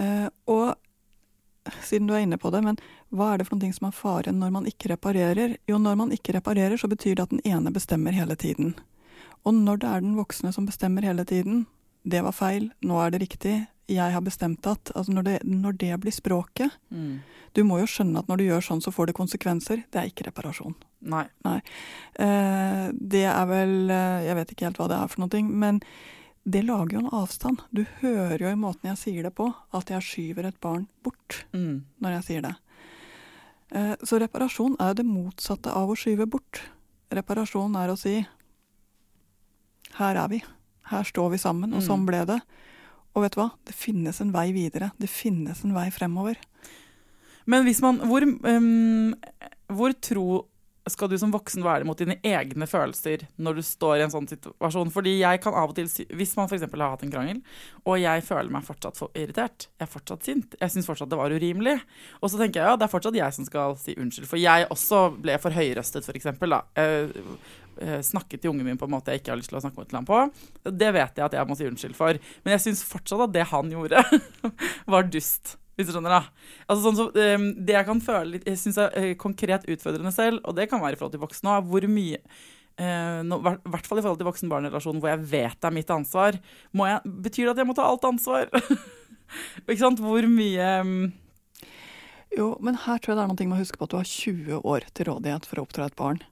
Eh, 0.00 0.28
og 0.50 0.74
siden 1.86 2.08
du 2.08 2.14
er 2.14 2.24
inne 2.24 2.38
på 2.40 2.50
det, 2.54 2.62
men 2.64 2.78
hva 3.14 3.32
er 3.32 3.40
det 3.40 3.46
for 3.46 3.56
noen 3.56 3.66
ting 3.66 3.76
som 3.76 3.88
er 3.88 3.96
faren 3.96 4.40
når 4.42 4.54
man 4.54 4.66
ikke 4.70 4.90
reparerer? 4.94 5.56
Jo, 5.70 5.78
når 5.78 5.98
man 6.00 6.14
ikke 6.14 6.34
reparerer, 6.38 6.78
så 6.80 6.90
betyr 6.90 7.16
det 7.16 7.26
at 7.26 7.34
den 7.34 7.44
ene 7.46 7.74
bestemmer 7.74 8.14
hele 8.16 8.36
tiden. 8.38 8.74
Og 9.46 9.54
når 9.54 9.82
det 9.82 9.90
er 9.90 10.02
den 10.04 10.16
voksne 10.18 10.52
som 10.54 10.66
bestemmer 10.66 11.06
hele 11.06 11.24
tiden, 11.28 11.66
det 12.02 12.22
var 12.24 12.34
feil, 12.34 12.70
nå 12.82 12.98
er 12.98 13.12
det 13.14 13.22
riktig, 13.22 13.56
jeg 13.90 14.14
har 14.14 14.22
bestemt 14.24 14.66
at 14.70 14.92
altså 14.94 15.12
når, 15.12 15.26
det, 15.26 15.36
når 15.44 15.76
det 15.80 15.92
blir 16.00 16.14
språket 16.14 16.70
mm. 16.90 17.20
Du 17.52 17.60
må 17.68 17.82
jo 17.82 17.88
skjønne 17.90 18.22
at 18.22 18.30
når 18.30 18.40
du 18.40 18.44
gjør 18.46 18.64
sånn, 18.64 18.80
så 18.80 18.88
får 18.94 19.10
det 19.10 19.14
konsekvenser. 19.18 19.82
Det 19.92 19.98
er 20.00 20.08
ikke 20.08 20.24
reparasjon. 20.30 20.72
Nei. 21.12 21.26
Nei. 21.44 21.58
Eh, 22.16 22.86
det 22.96 23.26
er 23.28 23.44
vel 23.50 23.92
eh, 23.92 24.22
Jeg 24.24 24.38
vet 24.38 24.54
ikke 24.54 24.66
helt 24.70 24.80
hva 24.80 24.86
det 24.88 24.96
er 24.96 25.10
for 25.12 25.20
noe, 25.20 25.42
men 25.52 25.82
det 26.48 26.64
lager 26.64 26.96
jo 26.96 27.02
en 27.02 27.12
avstand. 27.20 27.60
Du 27.68 27.84
hører 28.00 28.40
jo 28.40 28.48
i 28.48 28.56
måten 28.56 28.88
jeg 28.88 29.00
sier 29.02 29.28
det 29.28 29.34
på, 29.36 29.50
at 29.76 29.92
jeg 29.92 30.06
skyver 30.06 30.48
et 30.48 30.60
barn 30.64 30.88
bort 31.04 31.42
mm. 31.52 32.00
når 32.00 32.16
jeg 32.16 32.26
sier 32.30 32.46
det. 32.48 32.54
Eh, 33.76 33.94
så 34.00 34.22
reparasjon 34.24 34.78
er 34.80 34.94
jo 34.94 35.00
det 35.02 35.08
motsatte 35.08 35.76
av 35.76 35.92
å 35.92 35.98
skyve 35.98 36.26
bort. 36.32 36.64
Reparasjon 37.12 37.76
er 37.78 37.92
å 37.92 38.00
si 38.00 38.16
her 39.98 40.16
er 40.16 40.28
vi. 40.32 40.40
Her 40.88 41.04
står 41.04 41.34
vi 41.34 41.40
sammen, 41.40 41.76
og 41.76 41.84
sånn 41.84 42.02
mm. 42.02 42.08
ble 42.08 42.24
det. 42.32 42.40
Og 43.12 43.26
vet 43.26 43.34
du 43.34 43.42
hva? 43.42 43.50
Det 43.68 43.76
finnes 43.76 44.20
en 44.22 44.32
vei 44.34 44.48
videre. 44.56 44.92
Det 45.00 45.10
finnes 45.10 45.64
en 45.66 45.74
vei 45.76 45.88
fremover. 45.92 46.40
Men 47.44 47.66
hvis 47.66 47.82
man 47.82 48.00
Hvor, 48.06 48.22
um, 48.22 49.14
hvor 49.72 49.92
tro 50.00 50.46
skal 50.90 51.06
du 51.10 51.14
som 51.18 51.30
voksen 51.30 51.62
være 51.62 51.86
mot 51.86 51.98
dine 51.98 52.16
egne 52.26 52.66
følelser 52.66 53.28
når 53.38 53.58
du 53.58 53.62
står 53.66 54.00
i 54.00 54.04
en 54.06 54.12
sånn 54.14 54.26
situasjon? 54.30 54.90
Fordi 54.94 55.12
jeg 55.20 55.40
kan 55.44 55.54
av 55.54 55.70
og 55.70 55.76
til, 55.76 55.86
Hvis 56.10 56.34
man 56.38 56.48
f.eks. 56.48 56.64
har 56.66 56.94
hatt 56.94 57.04
en 57.06 57.12
krangel, 57.12 57.42
og 57.86 58.00
jeg 58.02 58.24
føler 58.26 58.50
meg 58.50 58.66
fortsatt 58.66 58.98
for 58.98 59.14
irritert, 59.14 59.68
jeg 59.78 59.86
er 59.86 59.92
fortsatt 59.92 60.26
sint, 60.26 60.56
jeg 60.58 60.74
syns 60.74 60.88
fortsatt 60.90 61.12
det 61.12 61.20
var 61.20 61.30
urimelig, 61.30 61.76
og 62.20 62.30
så 62.30 62.40
tenker 62.40 62.62
jeg 62.62 62.70
ja, 62.72 62.76
det 62.76 62.88
er 62.88 62.94
fortsatt 62.94 63.20
jeg 63.20 63.38
som 63.38 63.46
skal 63.46 63.76
si 63.78 63.94
unnskyld. 63.94 64.26
For 64.30 64.42
jeg 64.42 64.66
også 64.74 65.04
ble 65.22 65.38
for 65.42 65.54
høyrøstet, 65.54 66.08
f.eks. 66.08 66.32
snakket 68.04 68.42
til 68.42 68.52
ungen 68.52 68.66
min 68.66 68.78
på 68.80 68.88
en 68.88 68.94
måte 68.94 69.14
jeg 69.14 69.22
ikke 69.22 69.32
har 69.32 69.40
lyst 69.40 69.52
til 69.52 69.58
å 69.58 69.62
snakke 69.64 69.82
med 69.84 69.96
ham 69.96 70.08
på. 70.08 70.20
Det 70.68 70.92
vet 70.94 71.18
jeg 71.18 71.26
at 71.26 71.34
jeg 71.38 71.48
må 71.48 71.56
si 71.58 71.66
unnskyld 71.70 71.96
for. 71.98 72.20
Men 72.44 72.56
jeg 72.56 72.64
syns 72.66 72.84
fortsatt 72.86 73.26
at 73.28 73.34
det 73.34 73.48
han 73.52 73.72
gjorde, 73.72 74.04
var 74.94 75.08
dust. 75.08 75.56
Hvis 75.72 75.88
du 75.88 75.94
skjønner, 75.94 76.12
da. 76.12 76.48
Altså, 76.66 76.82
sånn 76.84 76.98
så, 76.98 77.06
um, 77.08 77.46
det 77.64 77.76
jeg 77.78 77.88
kan 77.88 78.02
føle 78.04 78.34
litt, 78.34 78.48
jeg 78.48 78.60
synes 78.60 78.78
er 78.82 78.92
uh, 78.92 79.12
konkret 79.20 79.64
utfordrende 79.72 80.12
selv, 80.12 80.42
og 80.44 80.56
det 80.58 80.68
kan 80.70 80.82
være 80.82 80.98
i 80.98 81.00
forhold 81.00 81.14
til 81.14 81.22
voksne 81.22 81.54
òg, 81.54 81.70
hvor 81.70 81.86
mye 81.88 82.20
uh, 82.20 83.22
I 83.24 83.40
hvert 83.72 83.88
fall 83.88 84.02
i 84.02 84.04
forhold 84.04 84.20
til 84.20 84.28
voksen-barn-relasjonen, 84.28 85.00
hvor 85.00 85.14
jeg 85.14 85.24
vet 85.32 85.56
det 85.56 85.70
er 85.70 85.76
mitt 85.78 85.94
ansvar. 85.94 86.36
Jeg, 86.36 87.14
betyr 87.24 87.48
det 87.48 87.54
at 87.54 87.62
jeg 87.62 87.70
må 87.70 87.76
ta 87.78 87.88
alt 87.88 88.04
ansvar? 88.08 88.52
ikke 89.64 89.80
sant? 89.80 90.02
Hvor 90.04 90.28
mye 90.28 90.70
um... 90.84 90.96
Jo, 92.32 92.54
men 92.64 92.78
her 92.80 93.00
tror 93.00 93.12
jeg 93.12 93.18
det 93.18 93.24
er 93.26 93.28
noe 93.28 93.48
med 93.50 93.58
å 93.58 93.60
huske 93.60 93.76
på 93.76 93.84
at 93.84 93.92
du 93.92 93.98
har 93.98 94.08
20 94.08 94.62
år 94.64 94.86
til 94.96 95.08
rådighet 95.10 95.48
for 95.48 95.60
å 95.60 95.66
oppdra 95.66 95.88
et 95.88 95.98
barn. 95.98 96.22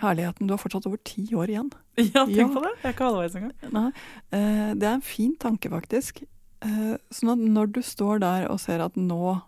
Herligheten, 0.00 0.48
du 0.48 0.54
har 0.54 0.60
fortsatt 0.62 0.88
over 0.88 1.00
ti 1.04 1.26
år 1.36 1.52
igjen. 1.52 1.70
Ja, 2.00 2.24
tenk 2.24 2.38
ja. 2.38 2.48
på 2.48 2.60
det. 2.64 2.70
Jeg 2.80 2.88
er 2.88 2.94
ikke 2.94 3.08
halvveis 3.10 3.34
engang. 3.36 3.90
Uh, 4.32 4.70
det 4.72 4.86
er 4.88 4.94
en 4.94 5.04
fin 5.04 5.34
tanke, 5.36 5.68
faktisk. 5.68 6.22
Eh, 6.60 6.96
sånn 7.08 7.32
at 7.32 7.44
når 7.56 7.70
du 7.76 7.80
står 7.84 8.20
der 8.20 8.46
og 8.52 8.60
ser 8.60 8.82
at 8.84 8.96
nå 9.00 9.38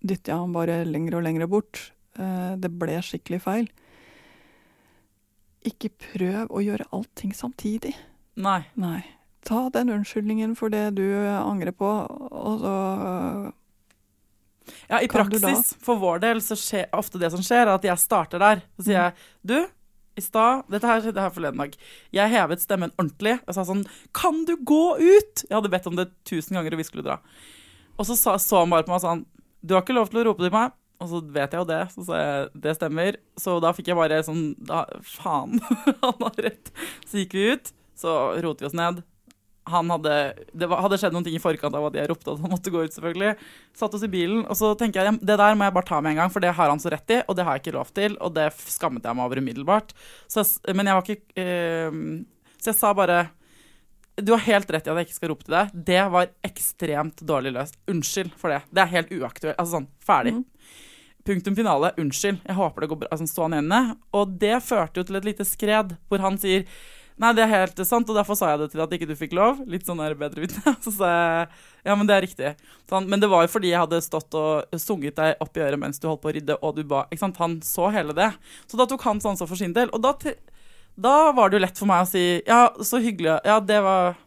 dytter 0.00 0.32
jeg 0.32 0.42
ham 0.44 0.54
bare 0.54 0.82
lenger 0.86 1.18
og 1.18 1.24
lenger 1.26 1.50
bort, 1.50 1.90
eh, 2.18 2.54
det 2.54 2.70
ble 2.78 3.00
skikkelig 3.02 3.40
feil 3.42 3.66
Ikke 5.66 5.90
prøv 5.90 6.52
å 6.54 6.62
gjøre 6.62 6.86
allting 6.94 7.34
samtidig. 7.36 7.96
Nei. 8.40 8.62
Nei. 8.80 9.02
Ta 9.44 9.66
den 9.74 9.90
unnskyldningen 9.92 10.54
for 10.56 10.72
det 10.72 10.94
du 10.96 11.04
angrer 11.26 11.74
på, 11.76 11.90
og 12.30 12.62
så 12.62 12.76
ja, 14.90 15.00
I 15.02 15.08
praksis, 15.10 15.74
for 15.82 16.00
vår 16.00 16.22
del, 16.24 16.40
så 16.44 16.56
skjer 16.58 16.88
ofte 16.96 17.20
det 17.20 17.30
som 17.34 17.42
skjer, 17.44 17.66
er 17.66 17.74
at 17.74 17.86
jeg 17.86 18.02
starter 18.02 18.42
der. 18.42 18.64
Så 18.78 18.86
sier 18.88 18.98
jeg 18.98 19.14
du, 19.46 19.58
i 20.18 20.24
stad 20.24 20.66
Dette 20.72 20.88
her 20.88 21.02
skjedde 21.04 21.22
her 21.22 21.32
forleden 21.34 21.62
dag. 21.62 21.76
Jeg 22.14 22.32
hevet 22.34 22.62
stemmen 22.62 22.92
ordentlig 22.96 23.38
og 23.46 23.56
sa 23.56 23.64
sånn 23.66 23.84
Kan 24.16 24.44
du 24.48 24.56
gå 24.56 24.84
ut?! 24.98 25.44
Jeg 25.46 25.54
hadde 25.54 25.72
bedt 25.72 25.88
om 25.90 25.96
det 25.98 26.10
tusen 26.28 26.58
ganger, 26.58 26.74
og 26.76 26.82
vi 26.82 26.88
skulle 26.88 27.06
dra. 27.06 27.20
Og 27.96 28.08
så 28.08 28.16
sa, 28.18 28.36
så 28.40 28.64
han 28.64 28.72
bare 28.72 28.86
på 28.86 28.94
meg 28.94 29.04
sånn 29.04 29.24
Du 29.62 29.76
har 29.76 29.84
ikke 29.84 29.96
lov 29.96 30.10
til 30.10 30.22
å 30.22 30.26
rope 30.30 30.44
til 30.44 30.54
meg. 30.54 30.76
Og 31.00 31.08
så 31.08 31.22
vet 31.32 31.54
jeg 31.54 31.62
jo 31.62 31.68
det, 31.68 31.80
så 31.94 32.02
sa 32.04 32.18
jeg 32.18 32.48
det 32.66 32.74
stemmer. 32.76 33.16
Så 33.40 33.56
da 33.64 33.72
fikk 33.76 33.88
jeg 33.88 33.96
bare 33.96 34.20
sånn 34.26 34.50
da, 34.68 34.82
Faen, 35.06 35.62
han 36.04 36.26
har 36.26 36.42
rett. 36.44 36.72
Så 37.08 37.22
gikk 37.22 37.38
vi 37.38 37.46
ut, 37.54 37.72
så 37.96 38.16
rotet 38.44 38.66
vi 38.66 38.68
oss 38.68 38.76
ned 38.76 39.00
han 39.68 39.90
hadde, 39.92 40.14
det 40.56 40.68
var, 40.70 40.80
hadde 40.84 40.98
skjedd 41.00 41.14
noen 41.14 41.26
ting 41.26 41.36
i 41.36 41.42
forkant 41.42 41.74
av 41.76 41.88
at 41.90 41.98
jeg 41.98 42.08
ropte 42.10 42.32
at 42.32 42.40
han 42.42 42.52
måtte 42.52 42.72
gå 42.72 42.84
ut. 42.84 42.94
selvfølgelig. 42.94 43.32
Satt 43.76 43.96
oss 43.96 44.06
i 44.06 44.12
bilen, 44.12 44.44
og 44.46 44.56
så 44.58 44.72
tenker 44.78 45.04
jeg 45.04 45.20
det 45.20 45.36
der 45.40 45.58
må 45.58 45.68
jeg 45.68 45.76
bare 45.76 45.88
ta 45.90 46.00
med 46.00 46.14
en 46.14 46.22
gang, 46.22 46.32
for 46.32 46.44
det 46.44 46.54
har 46.56 46.72
han 46.72 46.80
så 46.82 46.92
rett 46.92 47.14
i, 47.14 47.20
og 47.26 47.36
det 47.36 47.46
har 47.46 47.56
jeg 47.56 47.64
ikke 47.64 47.76
lov 47.76 47.92
til, 47.96 48.16
og 48.20 48.34
det 48.36 48.48
skammet 48.72 49.04
jeg 49.04 49.18
meg 49.18 49.28
over 49.28 49.42
umiddelbart. 49.42 49.92
Så, 50.30 50.46
men 50.72 50.88
jeg 50.88 50.96
var 50.96 51.12
ikke 51.12 51.44
øh, 51.44 52.00
Så 52.60 52.70
jeg 52.72 52.78
sa 52.78 52.90
bare 52.96 53.18
Du 54.20 54.32
har 54.34 54.42
helt 54.44 54.70
rett 54.70 54.86
i 54.86 54.92
at 54.92 55.00
jeg 55.00 55.08
ikke 55.08 55.18
skal 55.18 55.32
rope 55.32 55.46
til 55.46 55.56
deg. 55.56 55.74
Det 55.90 56.04
var 56.12 56.32
ekstremt 56.46 57.22
dårlig 57.26 57.54
løst. 57.56 57.78
Unnskyld 57.90 58.32
for 58.40 58.52
det. 58.52 58.62
Det 58.70 58.82
er 58.84 58.94
helt 58.96 59.12
uaktuelt. 59.16 59.56
Altså 59.56 59.78
sånn, 59.78 59.90
ferdig. 60.04 60.34
Mm. 60.36 60.44
Punktum 61.30 61.56
finale. 61.56 61.92
Unnskyld. 62.00 62.40
Jeg 62.44 62.58
håper 62.58 62.84
det 62.84 62.90
går 62.90 63.00
bra. 63.02 63.10
Altså, 63.14 63.28
stå 63.30 63.46
han 63.46 63.56
igjen 63.56 63.94
Og 64.16 64.34
det 64.40 64.56
førte 64.66 65.00
jo 65.00 65.06
til 65.08 65.20
et 65.20 65.28
lite 65.30 65.46
skred, 65.48 65.94
hvor 66.08 66.24
han 66.24 66.36
sier 66.40 66.66
Nei, 67.20 67.34
det 67.36 67.42
er 67.44 67.50
helt 67.52 67.80
sant, 67.84 68.08
og 68.08 68.16
derfor 68.16 68.36
sa 68.38 68.54
jeg 68.54 68.62
det 68.62 68.70
til 68.72 68.80
at 68.80 68.92
ikke 68.96 69.08
du 69.10 69.12
fikk 69.18 69.34
lov. 69.36 69.58
Litt 69.68 69.84
sånn 69.84 70.00
der 70.00 70.14
bedre 70.16 70.46
vitne. 70.46 70.72
Så 70.84 70.92
sa 70.94 71.10
jeg 71.10 71.50
ja, 71.84 71.96
men 71.96 72.08
det 72.08 72.16
er 72.16 72.24
riktig. 72.24 72.52
Sånn, 72.88 73.08
men 73.12 73.20
det 73.20 73.28
var 73.32 73.44
jo 73.44 73.52
fordi 73.52 73.74
jeg 73.74 73.82
hadde 73.82 74.00
stått 74.04 74.36
og 74.36 74.80
sunget 74.80 75.18
deg 75.20 75.42
opp 75.44 75.56
i 75.56 75.64
øret 75.64 75.80
mens 75.80 76.00
du 76.00 76.08
holdt 76.08 76.22
på 76.24 76.30
å 76.32 76.34
rydde, 76.36 76.56
og 76.64 76.78
du 76.78 76.82
ba. 76.88 77.04
Ikke 77.10 77.24
sant? 77.26 77.40
Han 77.40 77.58
så 77.64 77.90
hele 77.92 78.16
det. 78.16 78.30
Så 78.70 78.80
da 78.80 78.88
tok 78.88 79.04
han 79.04 79.20
ansvar 79.20 79.48
for 79.48 79.60
sin 79.60 79.76
del. 79.76 79.92
Og 79.96 80.00
da, 80.04 80.14
da, 80.96 81.14
var 81.36 81.50
det 81.50 81.60
jo 81.60 81.64
lett 81.66 81.80
for 81.80 81.90
meg 81.92 82.06
å 82.06 82.08
si 82.08 82.24
ja, 82.48 82.62
så 82.84 83.02
hyggelig. 83.04 83.38
Ja, 83.48 83.60
det 83.60 83.84
var 83.84 84.18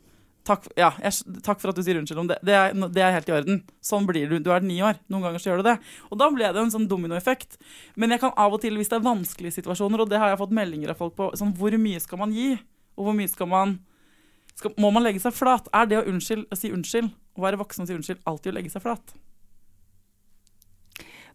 Takk, 0.43 0.65
ja, 0.75 0.89
jeg, 0.99 1.37
takk, 1.39 1.61
for 1.61 1.71
at 1.71 1.77
du 1.77 1.85
sier 1.85 1.95
unnskyld 1.95 2.19
om 2.19 2.27
det. 2.27 2.35
Det 2.43 2.51
er, 2.51 2.73
det 2.91 2.99
er, 2.99 3.13
helt 3.15 3.29
i 3.29 3.35
orden. 3.37 3.61
Sånn 3.79 4.03
blir 4.09 4.27
du. 4.27 4.41
Du 4.43 4.49
er 4.51 4.65
ni 4.65 4.75
år. 4.83 4.97
Noen 5.07 5.23
ganger 5.23 5.39
så 5.39 5.49
gjør 5.49 5.61
du 5.61 5.69
det. 5.69 5.77
Og 6.09 6.19
da 6.19 6.27
ble 6.35 6.49
det 6.51 6.59
en 6.59 6.73
sånn 6.73 6.89
dominoeffekt. 6.91 7.55
Men 7.95 8.11
jeg 8.11 8.19
kan 8.25 8.33
av 8.35 8.51
og 8.51 8.59
til, 8.59 8.75
hvis 8.75 8.91
det 8.91 8.97
er 8.97 9.05
vanskelige 9.05 9.55
situasjoner, 9.61 10.03
og 10.03 10.11
det 10.11 10.19
har 10.19 10.33
jeg 10.33 10.41
fått 10.43 10.55
meldinger 10.57 10.91
av 10.91 10.99
folk 10.99 11.15
på, 11.15 11.29
sånn 11.39 11.55
hvor 11.55 11.77
mye 11.79 12.03
skal 12.03 12.19
man 12.19 12.35
gi? 12.35 12.57
Og 12.97 13.07
hvor 13.07 13.17
mye 13.17 13.31
skal 13.31 13.49
man 13.49 13.77
skal, 14.53 14.73
Må 14.77 14.91
man 14.93 15.05
legge 15.05 15.21
seg 15.23 15.33
flat? 15.33 15.69
Er 15.73 15.87
det 15.89 15.97
å, 16.01 16.07
unnskyld, 16.11 16.45
å 16.51 16.57
si 16.57 16.69
unnskyld, 16.73 17.09
å 17.33 17.45
være 17.45 17.57
voksen 17.61 17.85
og 17.85 17.89
si 17.89 17.95
unnskyld, 17.97 18.21
alltid 18.29 18.53
å 18.53 18.57
legge 18.59 18.73
seg 18.73 18.83
flat? 18.85 19.15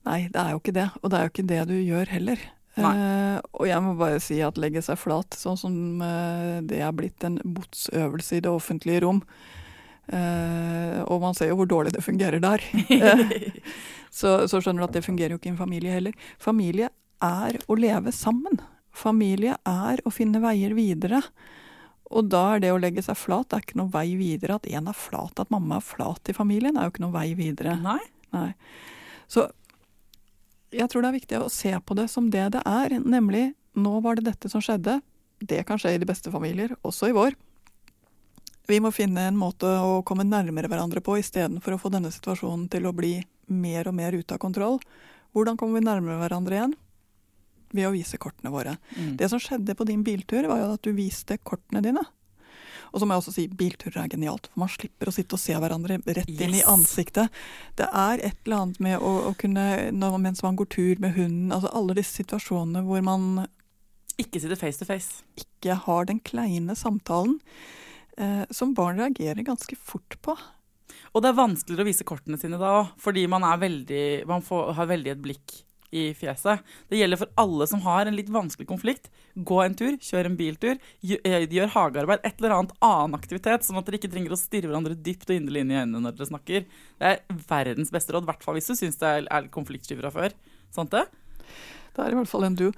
Nei, 0.06 0.28
det 0.32 0.38
er 0.38 0.54
jo 0.54 0.62
ikke 0.62 0.76
det. 0.76 0.86
Og 1.02 1.10
det 1.10 1.18
er 1.18 1.26
jo 1.26 1.32
ikke 1.32 1.48
det 1.50 1.64
du 1.70 1.74
gjør 1.76 2.14
heller. 2.14 2.44
Uh, 2.78 3.38
og 3.58 3.66
jeg 3.66 3.82
må 3.82 3.94
bare 3.98 4.20
si 4.22 4.38
at 4.44 4.58
legge 4.60 4.82
seg 4.86 5.00
flat, 5.00 5.34
sånn 5.34 5.58
som 5.58 5.74
uh, 5.98 6.60
det 6.62 6.78
er 6.84 6.94
blitt 6.94 7.24
en 7.26 7.40
botsøvelse 7.42 8.38
i 8.38 8.44
det 8.44 8.52
offentlige 8.52 9.02
rom. 9.02 9.18
Uh, 10.08 11.02
og 11.10 11.20
man 11.26 11.34
ser 11.36 11.50
jo 11.50 11.58
hvor 11.58 11.68
dårlig 11.68 11.92
det 11.96 12.04
fungerer 12.06 12.40
der. 12.40 12.62
så, 14.18 14.46
så, 14.46 14.60
skjønner 14.60 14.84
du 14.84 14.88
at 14.88 14.96
det 15.00 15.04
fungerer 15.04 15.34
jo 15.34 15.40
ikke 15.40 15.50
i 15.50 15.54
en 15.56 15.60
familie 15.60 15.98
heller. 15.98 16.28
Familie 16.40 16.92
er 17.24 17.58
å 17.66 17.76
leve 17.78 18.14
sammen. 18.14 18.60
Familie 18.98 19.56
er 19.68 20.02
å 20.02 20.12
finne 20.12 20.42
veier 20.42 20.74
videre. 20.76 21.22
Og 22.08 22.28
da 22.32 22.42
er 22.54 22.64
det 22.64 22.72
å 22.72 22.80
legge 22.80 23.04
seg 23.04 23.18
flat 23.20 23.50
det 23.50 23.58
er 23.58 23.66
ikke 23.66 23.80
noe 23.80 23.92
vei 23.92 24.08
videre. 24.18 24.58
At 24.58 24.68
en 24.70 24.90
er 24.90 24.96
flat, 24.96 25.38
at 25.38 25.52
mamma 25.54 25.78
er 25.78 25.86
flat 25.86 26.30
i 26.30 26.36
familien, 26.36 26.76
er 26.76 26.88
jo 26.88 26.94
ikke 26.94 27.04
noe 27.04 27.14
vei 27.14 27.28
videre. 27.38 27.76
Nei? 27.84 28.00
Nei. 28.34 28.50
Så 29.28 29.46
jeg 30.74 30.88
tror 30.90 31.04
det 31.04 31.10
er 31.10 31.18
viktig 31.18 31.40
å 31.40 31.52
se 31.52 31.72
på 31.80 31.96
det 31.96 32.08
som 32.12 32.28
det 32.32 32.48
det 32.56 32.62
er, 32.68 32.98
nemlig 33.00 33.52
nå 33.78 33.98
var 34.04 34.18
det 34.18 34.26
dette 34.28 34.50
som 34.52 34.62
skjedde. 34.64 34.98
Det 35.38 35.62
kan 35.68 35.78
skje 35.80 35.94
i 35.94 36.00
de 36.00 36.08
beste 36.08 36.32
familier, 36.34 36.74
også 36.82 37.10
i 37.10 37.16
vår. 37.16 37.36
Vi 38.68 38.80
må 38.84 38.90
finne 38.92 39.28
en 39.30 39.38
måte 39.38 39.68
å 39.80 40.02
komme 40.04 40.26
nærmere 40.28 40.68
hverandre 40.68 41.00
på 41.04 41.16
istedenfor 41.20 41.76
å 41.76 41.80
få 41.80 41.92
denne 41.94 42.10
situasjonen 42.12 42.66
til 42.72 42.88
å 42.88 42.92
bli 42.96 43.14
mer 43.48 43.88
og 43.88 43.96
mer 43.96 44.16
ute 44.16 44.36
av 44.36 44.42
kontroll. 44.42 44.76
Hvordan 45.32 45.56
kommer 45.56 45.78
vi 45.78 45.86
nærmere 45.86 46.18
hverandre 46.20 46.58
igjen? 46.58 46.74
Ved 47.74 47.88
å 47.88 47.92
vise 47.92 48.20
kortene 48.20 48.52
våre. 48.52 48.76
Mm. 48.96 49.16
Det 49.20 49.28
som 49.28 49.40
skjedde 49.42 49.76
på 49.76 49.86
din 49.88 50.04
biltur, 50.06 50.46
var 50.48 50.62
jo 50.62 50.70
at 50.76 50.86
du 50.86 50.94
viste 50.96 51.36
kortene 51.42 51.82
dine. 51.84 52.04
Og 52.92 53.00
så 53.00 53.06
må 53.06 53.14
jeg 53.14 53.22
også 53.22 53.34
si 53.34 53.46
bilturer 53.52 54.00
er 54.02 54.12
genialt, 54.12 54.48
for 54.48 54.62
man 54.64 54.72
slipper 54.72 55.10
å 55.10 55.14
sitte 55.14 55.36
og 55.36 55.42
se 55.42 55.56
hverandre 55.56 55.98
rett 56.00 56.42
inn 56.44 56.56
i 56.56 56.64
ansiktet. 56.68 57.32
Det 57.78 57.88
er 57.88 58.22
et 58.24 58.38
eller 58.46 58.62
annet 58.62 58.80
med 58.84 59.04
å, 59.04 59.12
å 59.30 59.34
kunne, 59.40 59.66
når, 59.94 60.18
mens 60.24 60.44
man 60.44 60.58
går 60.58 60.70
tur 60.72 61.02
med 61.02 61.16
hunden, 61.18 61.52
altså 61.54 61.72
alle 61.76 61.98
disse 61.98 62.22
situasjonene 62.22 62.84
hvor 62.88 63.04
man 63.04 63.44
Ikke 64.18 64.40
sitter 64.40 64.58
face 64.58 64.80
to 64.80 64.88
face. 64.88 65.22
ikke 65.38 65.76
har 65.84 66.08
den 66.08 66.20
kleine 66.24 66.76
samtalen, 66.78 67.38
eh, 68.16 68.44
som 68.50 68.74
barn 68.74 69.00
reagerer 69.00 69.44
ganske 69.46 69.76
fort 69.76 70.18
på. 70.24 70.36
Og 71.12 71.22
det 71.22 71.30
er 71.30 71.38
vanskeligere 71.38 71.84
å 71.84 71.88
vise 71.88 72.06
kortene 72.08 72.38
sine 72.40 72.58
da 72.60 72.72
òg, 72.80 72.92
fordi 73.00 73.26
man, 73.30 73.44
veldig, 73.60 74.24
man 74.28 74.44
får, 74.44 74.72
har 74.78 74.90
veldig 74.90 75.12
et 75.14 75.24
blikk 75.24 75.62
i 75.90 76.10
fjeset. 76.16 76.64
Det 76.88 76.98
gjelder 77.00 77.20
for 77.20 77.32
alle 77.40 77.66
som 77.70 77.80
har 77.86 78.06
en 78.06 78.16
litt 78.16 78.28
vanskelig 78.32 78.68
konflikt. 78.68 79.08
Gå 79.34 79.60
en 79.62 79.76
tur, 79.78 79.96
kjør 80.02 80.28
en 80.28 80.36
biltur, 80.36 80.78
gjør, 81.00 81.20
eh, 81.24 81.74
hagearbeid, 81.74 82.20
et 82.24 82.40
eller 82.40 82.56
annet 82.56 82.74
annen 82.84 83.16
aktivitet, 83.18 83.64
sånn 83.64 83.78
at 83.78 83.86
dere 83.86 83.98
ikke 84.00 84.12
trenger 84.12 84.34
å 84.34 84.40
stirre 84.40 84.68
hverandre 84.68 84.96
dypt 84.96 85.30
og 85.30 85.36
inderlig 85.36 85.64
inn 85.64 85.72
i 85.72 85.80
øynene 85.80 86.02
når 86.02 86.16
dere 86.16 86.30
snakker. 86.32 86.64
Det 86.98 87.12
er 87.12 87.20
verdens 87.48 87.90
beste 87.90 88.12
råd, 88.12 88.26
i 88.26 88.32
hvert 88.32 88.44
fall 88.44 88.58
hvis 88.58 88.68
du 88.68 88.74
syns 88.74 89.00
det 89.00 89.26
er, 89.30 89.48
konfliktsky 89.48 89.98
fra 90.00 90.10
før. 90.10 90.32
Sant 90.70 90.90
det? 90.90 91.06
Det 91.94 92.04
er 92.04 92.12
i 92.12 92.18
hvert 92.18 92.28
fall 92.28 92.44
en 92.44 92.58
du. 92.58 92.72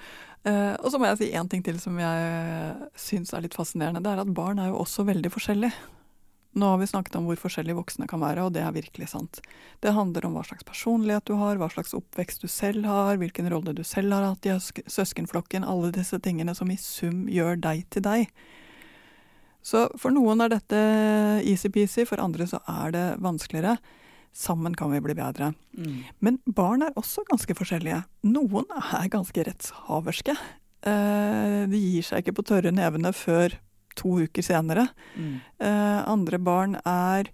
Eh, 0.44 0.74
og 0.80 0.90
så 0.90 0.98
må 0.98 1.10
jeg 1.10 1.18
si 1.18 1.32
én 1.36 1.48
ting 1.50 1.62
til 1.62 1.78
som 1.80 1.98
jeg 1.98 2.90
syns 2.96 3.34
er 3.34 3.42
litt 3.42 3.56
fascinerende. 3.56 4.02
Det 4.02 4.12
er 4.12 4.22
at 4.22 4.34
barn 4.34 4.58
er 4.58 4.70
jo 4.70 4.80
også 4.84 5.04
veldig 5.08 5.32
forskjellige. 5.32 5.74
Nå 6.58 6.66
har 6.66 6.80
vi 6.80 6.86
snakket 6.90 7.14
om 7.14 7.28
hvor 7.28 7.38
forskjellige 7.38 7.78
voksne 7.78 8.08
kan 8.10 8.22
være, 8.22 8.42
og 8.42 8.54
det 8.56 8.64
er 8.66 8.74
virkelig 8.74 9.12
sant. 9.12 9.38
Det 9.84 9.92
handler 9.94 10.24
om 10.26 10.34
hva 10.34 10.42
slags 10.48 10.66
personlighet 10.66 11.28
du 11.30 11.36
har, 11.38 11.60
hva 11.60 11.68
slags 11.70 11.94
oppvekst 11.94 12.42
du 12.42 12.48
selv 12.50 12.88
har, 12.90 13.20
hvilken 13.20 13.46
rolle 13.52 13.74
du 13.76 13.84
selv 13.86 14.16
har 14.16 14.26
hatt 14.26 14.48
i 14.50 14.56
søskenflokken, 14.90 15.62
alle 15.62 15.92
disse 15.94 16.18
tingene 16.18 16.56
som 16.58 16.72
i 16.74 16.78
sum 16.80 17.28
gjør 17.30 17.60
deg 17.62 17.84
til 17.94 18.02
deg. 18.02 18.34
Så 19.62 19.86
for 20.00 20.10
noen 20.10 20.42
er 20.42 20.50
dette 20.56 20.82
easy-peasy, 21.46 22.06
for 22.08 22.22
andre 22.22 22.48
så 22.50 22.62
er 22.66 22.96
det 22.96 23.06
vanskeligere. 23.22 23.76
Sammen 24.34 24.74
kan 24.78 24.90
vi 24.90 25.02
bli 25.04 25.14
bedre. 25.14 25.52
Mm. 25.76 26.02
Men 26.18 26.38
barn 26.46 26.82
er 26.86 26.96
også 26.98 27.22
ganske 27.28 27.54
forskjellige. 27.58 28.02
Noen 28.26 28.66
er 28.74 29.10
ganske 29.12 29.46
rettshaverske. 29.46 30.34
Eh, 30.86 31.66
De 31.70 31.80
gir 31.82 32.06
seg 32.06 32.22
ikke 32.24 32.38
på 32.40 32.46
tørre 32.50 32.72
nevene 32.74 33.12
før 33.14 33.58
to 33.96 34.18
uker 34.22 34.42
senere. 34.42 34.88
Mm. 35.16 35.40
Eh, 35.60 36.00
Andre 36.10 36.38
barn 36.38 36.76
er 36.86 37.30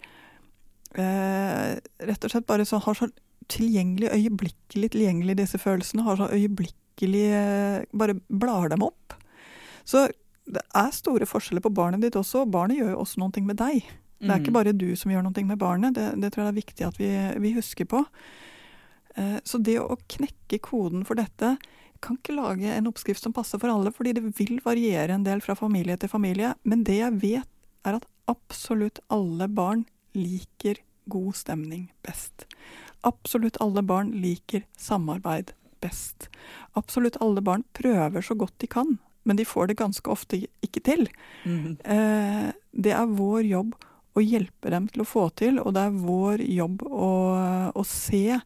eh, 0.96 1.76
rett 2.08 2.24
og 2.26 2.32
slett 2.32 2.46
bare 2.48 2.66
så, 2.68 2.80
har 2.82 2.94
så 2.98 3.08
tilgjengelig, 3.52 4.10
øyeblikkelig 4.14 4.90
tilgjengelig 4.94 5.36
disse 5.38 5.58
følelsene. 5.62 6.04
Har 6.06 6.16
så 6.20 6.30
øyeblikkelig 6.32 7.26
eh, 7.36 7.84
Bare 7.92 8.16
blar 8.28 8.68
dem 8.72 8.82
opp. 8.86 9.14
Så 9.86 10.06
det 10.46 10.62
er 10.78 10.90
store 10.94 11.26
forskjeller 11.26 11.62
på 11.64 11.74
barnet 11.74 12.00
ditt 12.06 12.16
også, 12.18 12.44
og 12.44 12.50
barnet 12.54 12.78
gjør 12.78 12.94
jo 12.94 13.00
også 13.02 13.18
noe 13.22 13.42
med 13.46 13.58
deg. 13.58 13.82
Det 14.16 14.30
er 14.30 14.38
ikke 14.40 14.48
Mm. 14.54 14.56
bare 14.56 14.72
du 14.72 14.96
som 14.96 15.10
gjør 15.12 15.22
noe 15.26 15.44
med 15.44 15.58
barnet, 15.58 15.94
det, 15.94 16.06
det 16.22 16.32
tror 16.32 16.46
jeg 16.46 16.54
det 16.54 16.54
er 16.54 16.62
viktig 16.64 16.86
at 16.86 16.98
vi, 16.98 17.08
vi 17.42 17.52
husker 17.58 17.84
på. 17.84 18.04
Eh, 19.16 19.40
Så 19.44 19.58
det 19.62 19.76
å 19.78 19.96
knekke 20.08 20.58
koden 20.62 21.04
for 21.04 21.14
dette 21.14 21.56
kan 22.02 22.18
ikke 22.18 22.36
lage 22.36 22.72
en 22.72 22.88
oppskrift 22.90 23.22
som 23.22 23.34
passer 23.36 23.60
for 23.62 23.72
alle, 23.72 23.92
fordi 23.94 24.16
det 24.16 24.24
vil 24.38 24.60
variere 24.64 25.14
en 25.14 25.26
del 25.26 25.42
fra 25.44 25.56
familie 25.58 25.96
til 26.00 26.12
familie. 26.12 26.54
Men 26.64 26.84
det 26.86 26.98
jeg 27.00 27.20
vet, 27.22 27.52
er 27.86 27.98
at 28.00 28.08
absolutt 28.30 29.00
alle 29.12 29.46
barn 29.48 29.84
liker 30.16 30.80
god 31.12 31.36
stemning 31.38 31.86
best. 32.06 32.46
Absolutt 33.06 33.60
alle 33.62 33.84
barn 33.86 34.10
liker 34.18 34.64
samarbeid 34.78 35.52
best. 35.84 36.28
Absolutt 36.78 37.18
alle 37.22 37.42
barn 37.44 37.64
prøver 37.76 38.24
så 38.24 38.34
godt 38.34 38.56
de 38.62 38.70
kan, 38.70 38.96
men 39.22 39.38
de 39.38 39.46
får 39.46 39.70
det 39.70 39.78
ganske 39.78 40.10
ofte 40.10 40.42
ikke 40.64 40.82
til. 40.86 41.06
Mm. 41.44 41.76
Eh, 41.84 42.48
det 42.72 42.94
er 42.96 43.14
vår 43.18 43.44
jobb 43.46 43.76
å 44.16 44.24
hjelpe 44.24 44.72
dem 44.72 44.88
til 44.88 45.04
å 45.04 45.08
få 45.08 45.28
til, 45.38 45.60
og 45.60 45.74
det 45.76 45.86
er 45.86 46.00
vår 46.00 46.42
jobb 46.48 46.86
å, 46.88 47.10
å 47.76 47.82
se 47.86 48.38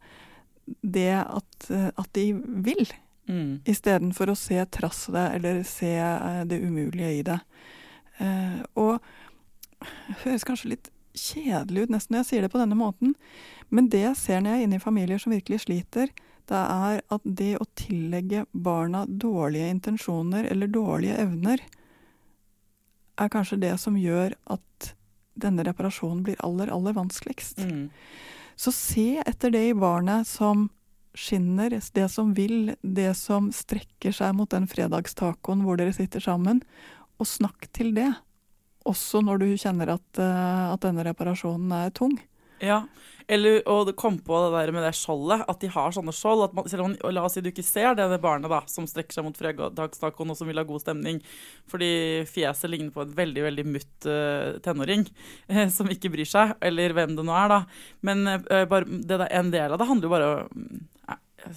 det 0.83 1.15
at, 1.23 1.71
at 1.71 2.11
de 2.17 2.33
vil, 2.67 2.85
Mm. 3.31 3.61
istedenfor 3.65 4.33
å 4.33 4.39
se 4.39 4.59
trasset 4.75 5.37
eller 5.37 5.63
se 5.69 5.93
eh, 5.97 6.45
det 6.51 6.59
umulige 6.59 7.13
i 7.15 7.23
det. 7.27 7.39
Eh, 8.19 8.57
og 8.75 8.99
det 9.81 10.17
høres 10.25 10.45
kanskje 10.45 10.75
litt 10.75 10.91
kjedelig 11.17 11.87
ut 11.87 11.95
nesten 11.95 12.15
når 12.15 12.25
jeg 12.25 12.29
sier 12.31 12.45
det 12.45 12.53
på 12.53 12.61
denne 12.61 12.79
måten, 12.79 13.15
men 13.71 13.89
det 13.91 14.03
jeg 14.03 14.19
ser 14.19 14.43
når 14.43 14.53
jeg 14.53 14.61
er 14.61 14.69
inne 14.69 14.81
i 14.81 14.83
familier 14.83 15.23
som 15.23 15.35
virkelig 15.35 15.65
sliter, 15.65 16.11
det 16.51 16.61
er 16.61 17.03
at 17.15 17.23
det 17.25 17.53
å 17.63 17.69
tillegge 17.79 18.45
barna 18.51 19.05
dårlige 19.07 19.71
intensjoner 19.71 20.49
eller 20.51 20.71
dårlige 20.71 21.19
evner, 21.23 21.63
er 23.21 23.31
kanskje 23.31 23.61
det 23.63 23.77
som 23.79 23.99
gjør 24.01 24.35
at 24.51 24.93
denne 25.41 25.65
reparasjonen 25.67 26.25
blir 26.27 26.41
aller, 26.45 26.73
aller 26.73 26.97
vanskeligst. 26.97 27.61
Mm. 27.63 27.89
Så 28.57 28.73
se 28.75 29.23
etter 29.23 29.53
det 29.55 29.63
i 29.71 29.77
barnet 29.77 30.29
som 30.29 30.69
skinner, 31.17 31.75
det 31.95 32.09
som 32.13 32.35
vil, 32.37 32.75
det 32.83 33.13
som 33.19 33.51
strekker 33.55 34.15
seg 34.15 34.35
mot 34.39 34.51
den 34.53 34.69
fredagstacoen 34.71 35.65
hvor 35.67 35.81
dere 35.81 35.95
sitter 35.97 36.23
sammen, 36.23 36.63
og 37.21 37.29
snakk 37.29 37.69
til 37.77 37.93
det. 37.97 38.11
Også 38.89 39.21
når 39.25 39.43
du 39.43 39.49
kjenner 39.61 39.95
at, 39.97 40.09
eh, 40.19 40.67
at 40.73 40.83
denne 40.87 41.05
reparasjonen 41.11 41.73
er 41.77 41.95
tung. 41.95 42.17
Ja, 42.61 42.83
eller 43.31 43.63
å 43.71 43.79
komme 43.97 44.21
på 44.25 44.37
det 44.43 44.51
der 44.53 44.71
med 44.75 44.85
det 44.85 44.93
skjoldet, 44.99 45.47
at 45.49 45.63
de 45.63 45.71
har 45.73 45.95
sånne 45.97 46.13
skjold. 46.13 46.43
At 46.45 46.57
man, 46.57 46.67
selv 46.69 46.85
om, 46.85 46.97
la 47.15 47.23
oss 47.25 47.39
si 47.39 47.43
du 47.45 47.49
ikke 47.49 47.65
ser 47.65 47.95
det, 47.97 48.05
det 48.11 48.19
barnet 48.21 48.53
da, 48.53 48.59
som 48.69 48.89
strekker 48.89 49.17
seg 49.17 49.25
mot 49.25 49.39
fredagstacoen 49.39 50.35
og 50.35 50.37
som 50.37 50.51
vil 50.51 50.61
ha 50.61 50.67
god 50.69 50.85
stemning, 50.85 51.23
fordi 51.71 51.91
fjeset 52.29 52.69
ligner 52.69 52.93
på 52.93 53.07
en 53.07 53.17
veldig 53.17 53.47
veldig 53.47 53.67
mutt 53.71 54.09
uh, 54.11 54.61
tenåring 54.65 55.07
uh, 55.09 55.67
som 55.77 55.89
ikke 55.89 56.13
bryr 56.13 56.29
seg, 56.29 56.53
eller 56.61 56.97
hvem 56.97 57.17
det 57.17 57.25
nå 57.25 57.37
er, 57.39 57.55
da. 57.55 57.61
Men 58.05 58.27
uh, 58.29 58.65
bare, 58.69 58.85
det 58.85 59.15
der, 59.15 59.29
en 59.41 59.55
del 59.57 59.73
av 59.73 59.81
det 59.81 59.89
handler 59.89 60.11
jo 60.11 60.17
bare 60.19 60.33
om 60.37 60.81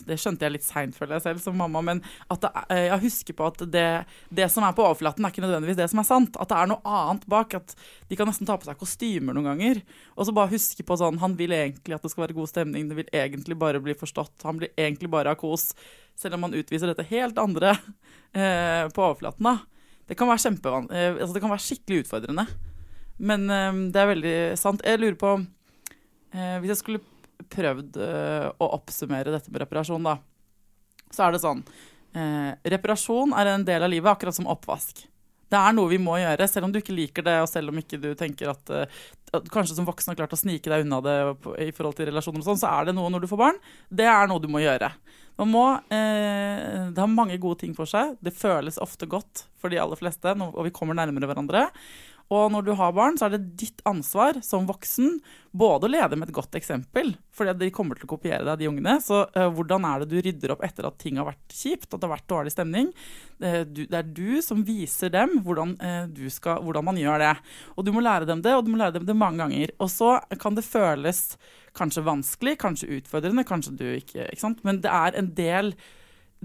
det 0.08 0.18
skjønte 0.22 0.46
jeg 0.48 0.54
litt 0.56 0.66
seint, 0.66 0.96
føler 0.98 1.18
jeg 1.18 1.26
selv, 1.26 1.42
som 1.44 1.58
mamma. 1.60 1.82
Men 1.86 2.02
at 2.32 2.44
er- 2.48 2.66
eh, 2.70 2.86
jeg 2.88 3.02
husker 3.06 3.34
på 3.38 3.48
at 3.48 3.64
det, 3.72 4.06
det 4.34 4.50
som 4.52 4.64
er 4.64 4.76
på 4.78 4.86
overflaten, 4.86 5.26
er 5.26 5.32
ikke 5.34 5.44
nødvendigvis 5.46 5.80
det 5.80 5.90
som 5.92 6.00
er 6.00 6.08
sant. 6.08 6.38
At 6.40 6.50
det 6.50 6.58
er 6.58 6.68
noe 6.72 6.82
annet 6.86 7.26
bak. 7.28 7.54
At 7.60 7.76
de 8.10 8.16
kan 8.20 8.28
nesten 8.28 8.48
ta 8.48 8.58
på 8.58 8.66
seg 8.70 8.80
kostymer 8.80 9.34
noen 9.36 9.52
ganger. 9.52 9.82
Og 10.18 10.26
så 10.28 10.34
bare 10.36 10.54
huske 10.54 10.84
på 10.84 10.98
sånn 11.00 11.20
Han 11.20 11.36
vil 11.40 11.52
egentlig 11.52 11.96
at 11.96 12.02
det 12.02 12.12
skal 12.12 12.28
være 12.28 12.38
god 12.40 12.50
stemning. 12.50 12.90
Det 12.90 12.96
vil 13.02 13.12
egentlig 13.14 13.58
bare 13.60 13.80
bli 13.84 13.94
forstått. 13.94 14.44
Han 14.44 14.58
blir 14.60 14.74
egentlig 14.78 15.10
bare 15.10 15.34
ha 15.34 15.36
kos. 15.36 15.74
Selv 16.16 16.36
om 16.36 16.44
han 16.44 16.54
utviser 16.54 16.88
dette 16.88 17.08
helt 17.10 17.38
andre 17.38 17.78
eh, 18.34 18.88
på 18.90 19.02
overflaten. 19.04 19.44
da. 19.44 19.58
Det 20.08 20.18
kan 20.18 20.28
være 20.28 20.52
eh, 20.92 21.16
altså 21.22 21.34
det 21.34 21.42
kan 21.42 21.54
være 21.54 21.64
skikkelig 21.64 22.04
utfordrende. 22.06 22.48
Men 23.20 23.50
eh, 23.50 23.74
det 23.92 24.02
er 24.02 24.12
veldig 24.16 24.38
sant. 24.60 24.82
Jeg 24.84 25.00
lurer 25.00 25.16
på 25.20 25.34
eh, 26.34 26.60
Hvis 26.60 26.74
jeg 26.74 26.82
skulle 26.82 27.13
prøvd 27.54 27.98
eh, 28.02 28.50
å 28.58 28.70
oppsummere 28.78 29.34
dette 29.34 29.52
med 29.52 29.64
reparasjon, 29.64 30.06
da, 30.06 30.18
så 31.14 31.28
er 31.28 31.36
det 31.36 31.42
sånn 31.44 31.64
eh, 32.18 32.54
Reparasjon 32.74 33.34
er 33.38 33.54
en 33.54 33.66
del 33.68 33.86
av 33.86 33.92
livet, 33.92 34.12
akkurat 34.12 34.36
som 34.36 34.50
oppvask. 34.52 35.06
Det 35.54 35.60
er 35.60 35.74
noe 35.76 35.92
vi 35.92 36.00
må 36.02 36.16
gjøre, 36.18 36.48
selv 36.50 36.66
om 36.66 36.72
du 36.74 36.80
ikke 36.80 36.96
liker 36.98 37.26
det, 37.26 37.36
og 37.44 37.50
selv 37.52 37.70
om 37.70 37.78
ikke 37.78 38.00
du 38.02 38.14
tenker 38.18 38.50
at, 38.54 38.72
eh, 38.74 39.02
at 39.38 39.50
kanskje 39.54 39.78
som 39.78 39.86
voksen 39.86 40.14
har 40.14 40.24
klart 40.24 40.34
å 40.34 40.40
snike 40.40 40.72
deg 40.72 40.86
unna 40.86 41.02
det 41.06 41.18
i 41.62 41.74
forhold 41.76 42.00
til 42.00 42.10
relasjoner 42.10 42.42
og 42.42 42.48
sånn, 42.48 42.64
så 42.64 42.72
er 42.72 42.90
det 42.90 42.96
noe 42.98 43.12
når 43.14 43.26
du 43.26 43.30
får 43.30 43.42
barn. 43.44 43.60
Det 43.94 44.08
er 44.10 44.30
noe 44.30 44.42
du 44.42 44.50
må 44.50 44.64
gjøre. 44.64 44.90
Må, 45.44 45.66
eh, 45.90 46.90
det 46.94 47.02
har 47.02 47.10
mange 47.10 47.40
gode 47.42 47.64
ting 47.64 47.74
for 47.78 47.90
seg. 47.90 48.16
Det 48.22 48.36
føles 48.38 48.78
ofte 48.82 49.10
godt 49.10 49.46
for 49.58 49.74
de 49.74 49.80
aller 49.82 49.98
fleste, 49.98 50.30
og 50.30 50.62
vi 50.66 50.74
kommer 50.74 50.98
nærmere 50.98 51.30
hverandre. 51.30 51.68
Og 52.32 52.52
når 52.54 52.66
du 52.66 52.72
har 52.78 52.94
barn, 52.96 53.18
så 53.20 53.28
er 53.28 53.36
det 53.36 53.58
ditt 53.60 53.82
ansvar 53.90 54.40
som 54.46 54.68
voksen 54.70 55.18
både 55.54 55.86
å 55.86 55.92
lede 55.92 56.18
med 56.18 56.30
et 56.30 56.36
godt 56.36 56.56
eksempel, 56.58 57.12
fordi 57.36 57.54
de 57.60 57.72
kommer 57.76 58.00
til 58.00 58.08
å 58.08 58.14
kopiere 58.16 58.46
deg, 58.48 58.62
de 58.62 58.70
ungene. 58.72 58.96
Så 59.04 59.20
uh, 59.36 59.50
hvordan 59.54 59.86
er 59.90 60.02
det 60.02 60.10
du 60.10 60.18
rydder 60.24 60.56
opp 60.56 60.64
etter 60.66 60.88
at 60.88 60.98
ting 61.02 61.20
har 61.20 61.28
vært 61.28 61.54
kjipt, 61.54 61.92
at 61.92 62.00
det 62.00 62.08
har 62.08 62.16
vært 62.16 62.30
dårlig 62.32 62.54
stemning? 62.56 62.90
Det, 63.38 63.54
du, 63.70 63.84
det 63.84 64.00
er 64.00 64.14
du 64.18 64.40
som 64.46 64.64
viser 64.66 65.14
dem 65.14 65.42
hvordan, 65.46 65.76
uh, 65.84 66.30
skal, 66.34 66.64
hvordan 66.66 66.88
man 66.90 67.02
gjør 67.02 67.26
det. 67.26 67.34
Og 67.76 67.86
du 67.86 67.94
må 67.94 68.06
lære 68.06 68.30
dem 68.30 68.42
det, 68.46 68.56
og 68.58 68.66
du 68.66 68.74
må 68.74 68.82
lære 68.82 68.98
dem 68.98 69.10
det 69.10 69.18
mange 69.20 69.44
ganger. 69.44 69.76
Og 69.84 69.92
så 69.94 70.16
kan 70.42 70.58
det 70.58 70.66
føles 70.66 71.36
kanskje 71.78 72.06
vanskelig, 72.06 72.56
kanskje 72.62 72.94
utfordrende, 73.00 73.46
kanskje 73.50 73.76
du 73.78 73.88
ikke 73.98 74.30
Ikke 74.30 74.42
sant? 74.42 74.64
Men 74.66 74.82
det 74.82 74.94
er 74.94 75.20
en 75.20 75.30
del 75.38 75.74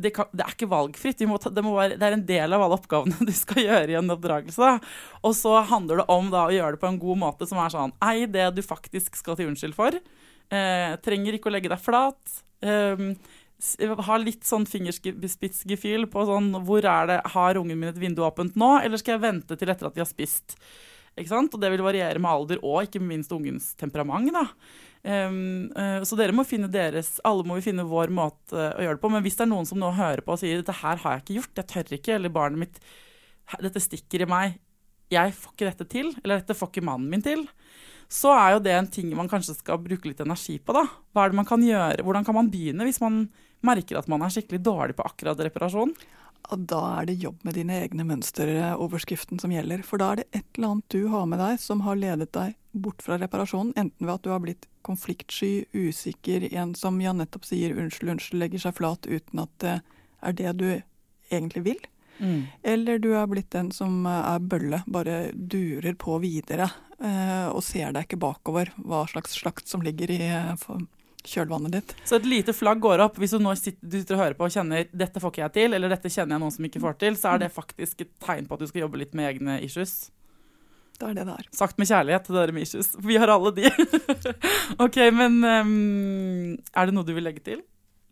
det, 0.03 0.13
kan, 0.17 0.29
det, 0.33 0.45
er 0.45 0.55
ikke 0.55 0.71
valgfritt. 0.71 1.23
Ta, 1.43 1.53
det, 1.55 1.65
være, 1.65 1.97
det, 1.97 2.07
er 2.07 2.17
en 2.17 2.27
del 2.29 2.57
av 2.57 2.65
alle 2.65 2.79
oppgavene 2.79 3.27
du 3.29 3.35
skal 3.37 3.65
gjøre 3.65 3.95
i 3.95 3.99
en 3.99 4.15
oppdragelse. 4.15 4.77
Og 5.23 5.35
så 5.39 5.57
handler 5.71 6.03
det 6.03 6.09
om 6.15 6.31
da, 6.35 6.47
å 6.49 6.55
gjøre 6.55 6.77
det 6.77 6.83
på 6.85 6.91
en 6.91 7.03
god 7.03 7.23
måte 7.25 7.49
som 7.51 7.61
er 7.63 7.75
sånn 7.75 7.95
Ei 8.05 8.29
det 8.31 8.51
du 8.57 8.63
faktisk 8.65 9.19
skal 9.21 9.39
til 9.39 9.51
unnskyld 9.51 9.77
for. 9.77 9.99
Eh, 10.49 10.95
trenger 11.05 11.37
ikke 11.37 11.51
å 11.51 11.55
legge 11.57 11.73
deg 11.73 11.83
flat. 11.83 12.39
Eh, 12.65 13.05
ha 14.07 14.17
litt 14.23 14.47
sånn 14.47 14.69
fingerspitzgefühl 14.71 16.05
på 16.13 16.25
sånn 16.29 16.53
Hvor 16.63 16.85
er 16.87 17.09
det 17.11 17.17
Har 17.35 17.59
ungen 17.59 17.81
min 17.81 17.91
et 17.91 17.99
vindu 17.99 18.21
åpent 18.23 18.55
nå, 18.55 18.77
eller 18.85 19.01
skal 19.01 19.17
jeg 19.17 19.25
vente 19.25 19.59
til 19.59 19.73
etter 19.73 19.89
at 19.89 19.97
de 19.97 20.05
har 20.05 20.11
spist? 20.11 20.55
Ikke 21.19 21.33
sant? 21.33 21.55
Og 21.55 21.63
det 21.63 21.73
vil 21.73 21.83
variere 21.83 22.23
med 22.23 22.31
alder 22.31 22.61
og 22.63 22.87
ikke 22.87 23.03
minst 23.03 23.33
ungens 23.35 23.73
temperament. 23.79 24.31
da. 24.33 24.47
Um, 25.09 25.71
uh, 25.73 26.03
så 26.05 26.19
dere 26.19 26.35
må 26.37 26.43
finne 26.45 26.69
deres 26.69 27.15
Alle 27.25 27.47
må 27.49 27.55
vi 27.57 27.63
finne 27.65 27.87
vår 27.89 28.11
måte 28.13 28.53
å 28.53 28.83
gjøre 28.85 28.99
det 28.99 29.03
på. 29.05 29.11
Men 29.15 29.25
hvis 29.25 29.39
det 29.39 29.47
er 29.47 29.53
noen 29.55 29.69
som 29.69 29.81
nå 29.81 29.89
hører 29.97 30.21
på 30.25 30.35
og 30.35 30.41
sier 30.43 30.61
dette 30.61 30.75
her 30.83 31.01
har 31.01 31.17
jeg 31.17 31.25
ikke 31.25 31.37
gjort, 31.39 31.61
jeg 31.61 31.71
tør 31.73 31.95
ikke, 31.97 32.17
eller 32.19 32.35
barnet 32.35 32.67
mitt 32.67 32.81
Dette 33.65 33.81
stikker 33.81 34.27
i 34.27 34.29
meg, 34.29 34.59
jeg 35.09 35.33
får 35.33 35.55
ikke 35.55 35.69
dette 35.71 35.85
til, 35.89 36.11
eller 36.21 36.43
dette 36.43 36.57
får 36.59 36.69
ikke 36.69 36.85
mannen 36.85 37.09
min 37.09 37.23
til, 37.25 37.47
så 38.13 38.35
er 38.35 38.55
jo 38.55 38.61
det 38.67 38.75
en 38.77 38.91
ting 38.93 39.09
man 39.17 39.31
kanskje 39.31 39.55
skal 39.57 39.81
bruke 39.81 40.11
litt 40.11 40.21
energi 40.21 40.59
på, 40.61 40.75
da. 40.77 40.83
Hva 41.17 41.25
er 41.25 41.33
det 41.33 41.39
man 41.39 41.49
kan 41.49 41.65
gjøre? 41.65 42.05
Hvordan 42.05 42.27
kan 42.29 42.37
man 42.37 42.51
begynne 42.53 42.85
hvis 42.85 43.01
man 43.01 43.23
merker 43.65 44.03
at 44.03 44.09
man 44.13 44.21
er 44.25 44.35
skikkelig 44.35 44.61
dårlig 44.65 44.99
på 44.99 45.07
akkurat 45.09 45.41
reparasjon? 45.49 45.97
Da 46.49 46.81
er 47.01 47.09
det 47.09 47.19
jobb 47.23 47.43
med 47.45 47.59
dine 47.59 47.77
egne 47.83 48.07
mønsteroverskriften 48.09 49.41
som 49.43 49.53
gjelder. 49.53 49.83
For 49.87 50.01
da 50.01 50.13
er 50.13 50.23
det 50.23 50.29
et 50.33 50.47
eller 50.57 50.75
annet 50.75 50.95
du 50.95 51.09
har 51.13 51.29
med 51.29 51.43
deg 51.43 51.61
som 51.61 51.85
har 51.85 51.99
ledet 52.01 52.31
deg 52.37 52.57
bort 52.73 53.05
fra 53.05 53.19
reparasjonen. 53.21 53.75
Enten 53.77 54.07
ved 54.07 54.15
at 54.15 54.25
du 54.25 54.33
har 54.33 54.43
blitt 54.45 54.69
konfliktsky, 54.87 55.67
usikker, 55.75 56.49
en 56.55 56.75
som 56.79 57.01
ja 57.03 57.13
nettopp 57.13 57.45
sier 57.49 57.77
unnskyld, 57.77 58.15
unnskyld, 58.15 58.41
legger 58.41 58.65
seg 58.65 58.79
flat 58.79 59.09
uten 59.09 59.45
at 59.45 59.55
det 59.61 59.79
er 60.25 60.37
det 60.39 60.53
du 60.59 60.69
egentlig 61.29 61.65
vil. 61.67 61.81
Mm. 62.19 62.47
Eller 62.63 62.99
du 62.99 63.13
er 63.15 63.29
blitt 63.31 63.53
den 63.55 63.71
som 63.75 64.07
er 64.09 64.41
bølle, 64.43 64.83
bare 64.91 65.29
durer 65.33 65.95
på 66.01 66.19
videre 66.23 66.67
eh, 66.99 67.47
og 67.53 67.63
ser 67.63 67.93
deg 67.95 68.09
ikke 68.09 68.21
bakover 68.25 68.73
hva 68.77 69.05
slags 69.11 69.37
slakt 69.39 69.71
som 69.71 69.85
ligger 69.87 70.11
i 70.11 70.23
eh, 70.27 70.55
kjølvannet 71.25 71.79
ditt. 71.79 71.95
Så 72.09 72.19
et 72.19 72.29
lite 72.29 72.55
flagg 72.57 72.81
går 72.83 73.03
opp 73.05 73.19
hvis 73.21 73.35
du 73.37 73.43
nå 73.43 73.55
sitter, 73.59 73.81
du 73.83 73.99
sitter 73.99 74.17
og 74.19 74.23
hører 74.23 74.37
på 74.39 74.47
og 74.47 74.55
kjenner 74.55 74.87
'dette 74.93 75.23
får 75.23 75.35
ikke 75.35 75.43
jeg 75.45 75.55
til', 75.57 75.75
eller 75.75 75.89
'dette 75.93 76.13
kjenner 76.13 76.37
jeg 76.37 76.45
noen 76.45 76.55
som 76.55 76.69
ikke 76.69 76.85
får 76.85 76.95
til', 77.01 77.19
så 77.19 77.35
er 77.35 77.43
det 77.45 77.51
faktisk 77.53 78.01
et 78.05 78.13
tegn 78.21 78.47
på 78.47 78.55
at 78.55 78.61
du 78.61 78.67
skal 78.71 78.85
jobbe 78.87 79.03
litt 79.03 79.15
med 79.15 79.29
egne 79.33 79.59
issues. 79.63 80.11
Det 80.99 81.07
er 81.07 81.15
det 81.15 81.27
det 81.29 81.35
er. 81.39 81.49
Sagt 81.55 81.79
med 81.79 81.87
kjærlighet 81.87 82.25
til 82.27 82.35
dere 82.35 82.53
med 82.53 82.63
issues. 82.67 82.97
Vi 82.99 83.17
har 83.17 83.31
alle 83.31 83.53
de. 83.55 83.71
ok, 84.85 84.97
men 85.15 85.39
um, 85.45 86.59
er 86.75 86.87
det 86.87 86.95
noe 86.95 87.07
du 87.07 87.15
vil 87.15 87.23
legge 87.23 87.45
til? 87.45 87.63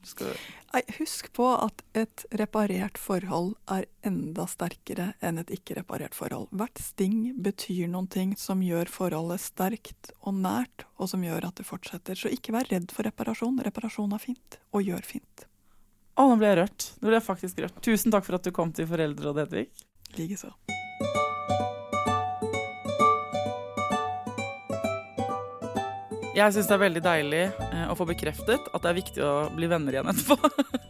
Skal... 0.07 0.37
Nei, 0.71 0.83
husk 1.01 1.33
på 1.35 1.49
at 1.55 1.83
et 1.99 2.25
reparert 2.39 2.99
forhold 3.01 3.55
er 3.73 3.89
enda 4.07 4.47
sterkere 4.51 5.09
enn 5.25 5.41
et 5.43 5.51
ikke-reparert 5.57 6.15
forhold. 6.15 6.47
Hvert 6.55 6.79
sting 6.83 7.33
betyr 7.43 7.91
noen 7.91 8.07
ting 8.13 8.37
som 8.39 8.63
gjør 8.63 8.91
forholdet 8.93 9.43
sterkt 9.43 10.13
og 10.23 10.39
nært, 10.39 10.87
og 11.01 11.11
som 11.11 11.27
gjør 11.27 11.49
at 11.51 11.59
det 11.59 11.67
fortsetter. 11.67 12.19
Så 12.19 12.33
ikke 12.33 12.55
vær 12.55 12.71
redd 12.71 12.95
for 12.95 13.09
reparasjon. 13.09 13.59
Reparasjon 13.67 14.15
er 14.15 14.23
fint, 14.23 14.61
og 14.71 14.87
gjør 14.87 15.07
fint. 15.17 15.47
Å, 16.17 16.31
nå 16.31 16.39
ble 16.41 16.53
jeg 16.53 16.63
rørt. 16.63 16.91
Nå 17.03 17.11
ble 17.11 17.19
jeg 17.19 17.27
faktisk 17.27 17.63
rørt. 17.67 17.83
Tusen 17.85 18.15
takk 18.15 18.29
for 18.29 18.39
at 18.39 18.47
du 18.47 18.55
kom 18.55 18.71
til 18.77 18.89
Foreldrerådet, 18.89 19.49
Hedvig. 19.51 19.87
Likeså. 20.17 20.55
Jeg 26.37 26.53
syns 26.53 26.67
det 26.69 26.75
er 26.75 26.81
veldig 26.83 27.01
deilig 27.01 27.45
eh, 27.49 27.85
å 27.89 27.95
få 27.97 28.05
bekreftet 28.11 28.67
at 28.69 28.83
det 28.85 28.91
er 28.91 28.97
viktig 28.99 29.23
å 29.25 29.47
bli 29.57 29.71
venner 29.73 29.95
igjen 29.95 30.11
etterpå. 30.11 30.37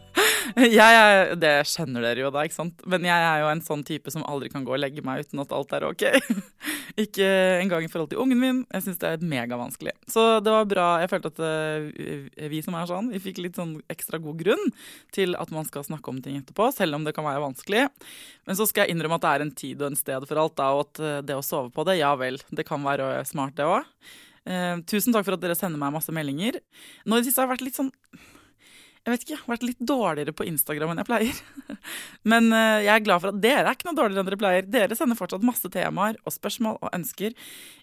jeg 0.75 0.97
er, 0.97 1.29
det 1.39 1.51
skjønner 1.71 2.03
dere 2.03 2.25
jo 2.25 2.31
da, 2.35 2.43
ikke 2.43 2.57
sant? 2.57 2.83
Men 2.83 3.05
jeg 3.07 3.23
er 3.29 3.39
jo 3.39 3.47
en 3.53 3.63
sånn 3.63 3.85
type 3.87 4.11
som 4.11 4.25
aldri 4.27 4.51
kan 4.51 4.65
gå 4.67 4.73
og 4.75 4.81
legge 4.83 5.05
meg 5.07 5.23
uten 5.23 5.39
at 5.39 5.55
alt 5.55 5.71
er 5.77 5.85
ok. 5.87 6.03
ikke 7.05 7.29
engang 7.61 7.87
i 7.87 7.91
forhold 7.93 8.11
til 8.11 8.19
ungen 8.25 8.41
min. 8.43 8.59
Jeg 8.75 8.89
syns 8.89 8.99
det 8.99 9.13
er 9.13 9.23
megavanskelig. 9.23 9.95
Så 10.11 10.25
det 10.43 10.51
var 10.51 10.67
bra. 10.67 10.89
Jeg 11.05 11.13
følte 11.13 11.31
at 11.31 11.39
uh, 11.39 12.51
vi 12.51 12.61
som 12.67 12.75
er 12.75 12.91
sånn, 12.91 13.09
vi 13.15 13.23
fikk 13.29 13.39
litt 13.47 13.63
sånn 13.63 13.77
ekstra 13.87 14.19
god 14.19 14.43
grunn 14.43 14.75
til 15.15 15.39
at 15.39 15.55
man 15.55 15.71
skal 15.71 15.87
snakke 15.87 16.11
om 16.11 16.19
ting 16.27 16.41
etterpå, 16.41 16.73
selv 16.75 16.99
om 16.99 17.07
det 17.07 17.15
kan 17.15 17.27
være 17.29 17.45
vanskelig. 17.47 17.87
Men 18.43 18.59
så 18.59 18.67
skal 18.67 18.83
jeg 18.83 18.97
innrømme 18.97 19.23
at 19.23 19.29
det 19.29 19.33
er 19.33 19.47
en 19.47 19.57
tid 19.63 19.79
og 19.79 19.93
en 19.93 20.01
sted 20.03 20.27
for 20.27 20.43
alt, 20.43 20.59
da, 20.59 20.71
og 20.75 20.89
at 20.89 21.05
uh, 21.07 21.17
det 21.23 21.39
å 21.39 21.49
sove 21.55 21.71
på 21.71 21.87
det, 21.87 22.01
ja 22.03 22.17
vel, 22.19 22.43
det 22.51 22.67
kan 22.67 22.83
være 22.83 23.21
smart, 23.31 23.55
det 23.55 23.71
òg. 23.77 23.87
Eh, 24.47 24.79
tusen 24.87 25.15
takk 25.15 25.27
for 25.27 25.35
at 25.35 25.43
dere 25.43 25.57
sender 25.59 25.79
meg 25.81 25.95
masse 25.95 26.13
meldinger. 26.15 26.61
Nå 27.05 27.17
i 27.17 27.21
det 27.21 27.29
siste 27.29 27.43
har 27.43 27.49
jeg 27.49 27.57
vært 27.57 27.65
litt 27.67 27.79
sånn 27.79 27.91
jeg 29.07 29.13
vet 29.13 29.21
ikke, 29.23 29.37
vært 29.47 29.61
litt 29.63 29.83
dårligere 29.87 30.33
på 30.35 30.43
Instagram 30.49 30.89
enn 30.91 30.99
jeg 30.99 31.07
pleier. 31.07 31.37
Men 32.31 32.49
uh, 32.51 32.83
jeg 32.83 32.91
er 32.91 33.03
glad 33.05 33.21
for 33.23 33.31
at 33.31 33.37
dere 33.39 33.63
er 33.63 33.77
ikke 33.77 33.87
noe 33.87 33.95
dårligere 33.95 34.19
enn 34.19 34.27
dere 34.27 34.39
pleier. 34.41 34.67
Dere 34.67 34.97
sender 34.99 35.15
fortsatt 35.15 35.45
masse 35.47 35.71
temaer 35.71 36.19
og 36.27 36.35
spørsmål 36.35 36.75
og 36.81 36.91
ønsker 36.91 37.31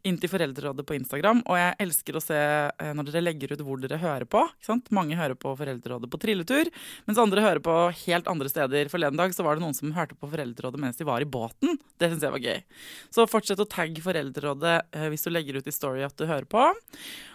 inn 0.04 0.18
til 0.20 0.28
Foreldrerådet 0.28 0.84
på 0.84 0.98
Instagram. 0.98 1.40
Og 1.48 1.56
jeg 1.56 1.78
elsker 1.86 2.20
å 2.20 2.22
se 2.26 2.36
uh, 2.36 2.92
når 2.92 3.08
dere 3.08 3.24
legger 3.24 3.56
ut 3.56 3.64
hvor 3.64 3.80
dere 3.80 4.02
hører 4.04 4.28
på. 4.28 4.44
Mange 4.92 5.16
hører 5.16 5.38
på 5.40 5.56
Foreldrerådet 5.56 6.12
på 6.12 6.20
trilletur, 6.20 6.68
mens 7.08 7.24
andre 7.24 7.48
hører 7.48 7.64
på 7.64 7.80
helt 8.04 8.28
andre 8.28 8.52
steder. 8.52 8.92
Forleden 8.92 9.20
dag 9.20 9.32
så 9.32 9.48
var 9.48 9.56
det 9.56 9.64
noen 9.64 9.80
som 9.80 9.96
hørte 9.96 10.20
på 10.20 10.28
Foreldrerådet 10.28 10.84
mens 10.84 11.00
de 11.00 11.08
var 11.08 11.24
i 11.24 11.30
båten. 11.38 11.80
Det 11.96 12.12
syns 12.12 12.28
jeg 12.28 12.36
var 12.36 12.48
gøy. 12.50 12.64
Så 13.16 13.30
fortsett 13.32 13.64
å 13.64 13.70
tagge 13.70 14.04
Foreldrerådet 14.04 14.80
uh, 14.92 15.08
hvis 15.08 15.24
du 15.24 15.32
legger 15.32 15.56
ut 15.56 15.72
i 15.72 15.80
Story 15.80 16.04
at 16.04 16.20
du 16.20 16.28
hører 16.28 16.44
på. 16.44 16.68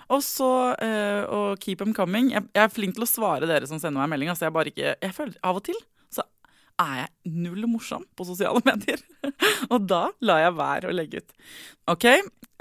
Og 0.09 0.23
så 0.25 0.49
uh, 0.73 1.23
og 1.29 1.61
keep 1.61 1.83
them 1.83 1.93
coming. 1.93 2.31
Jeg, 2.33 2.47
jeg, 2.55 2.63
er 2.63 2.73
flink 2.73 2.97
til 2.97 3.05
å 3.05 3.09
svare 3.09 3.49
dere 3.49 3.69
som 3.69 3.81
sender 3.81 4.01
meg 4.01 4.11
melding. 4.15 4.33
Altså 4.33 4.47
jeg 4.47 4.55
bare 4.55 4.73
ikke, 4.73 4.95
jeg 4.97 5.15
føler 5.15 5.37
Av 5.45 5.59
og 5.59 5.65
til 5.69 5.77
så 6.09 6.25
er 6.81 7.03
jeg 7.03 7.35
null 7.45 7.67
morsom 7.69 8.05
på 8.17 8.25
sosiale 8.27 8.63
medier. 8.69 9.03
og 9.69 9.85
da 9.89 10.07
lar 10.25 10.45
jeg 10.47 10.57
være 10.57 10.89
å 10.89 10.95
legge 10.95 11.21
ut. 11.21 11.35
OK, 11.93 12.09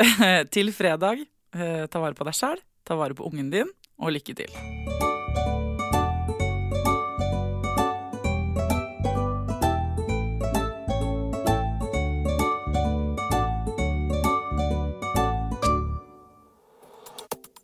til 0.55 0.74
fredag. 0.76 1.24
Uh, 1.57 1.86
ta 1.88 2.03
vare 2.03 2.18
på 2.18 2.28
deg 2.28 2.36
sjæl, 2.36 2.61
ta 2.84 2.99
vare 2.99 3.16
på 3.16 3.24
ungen 3.30 3.49
din, 3.55 3.72
og 3.96 4.12
lykke 4.12 4.36
til. 4.42 4.53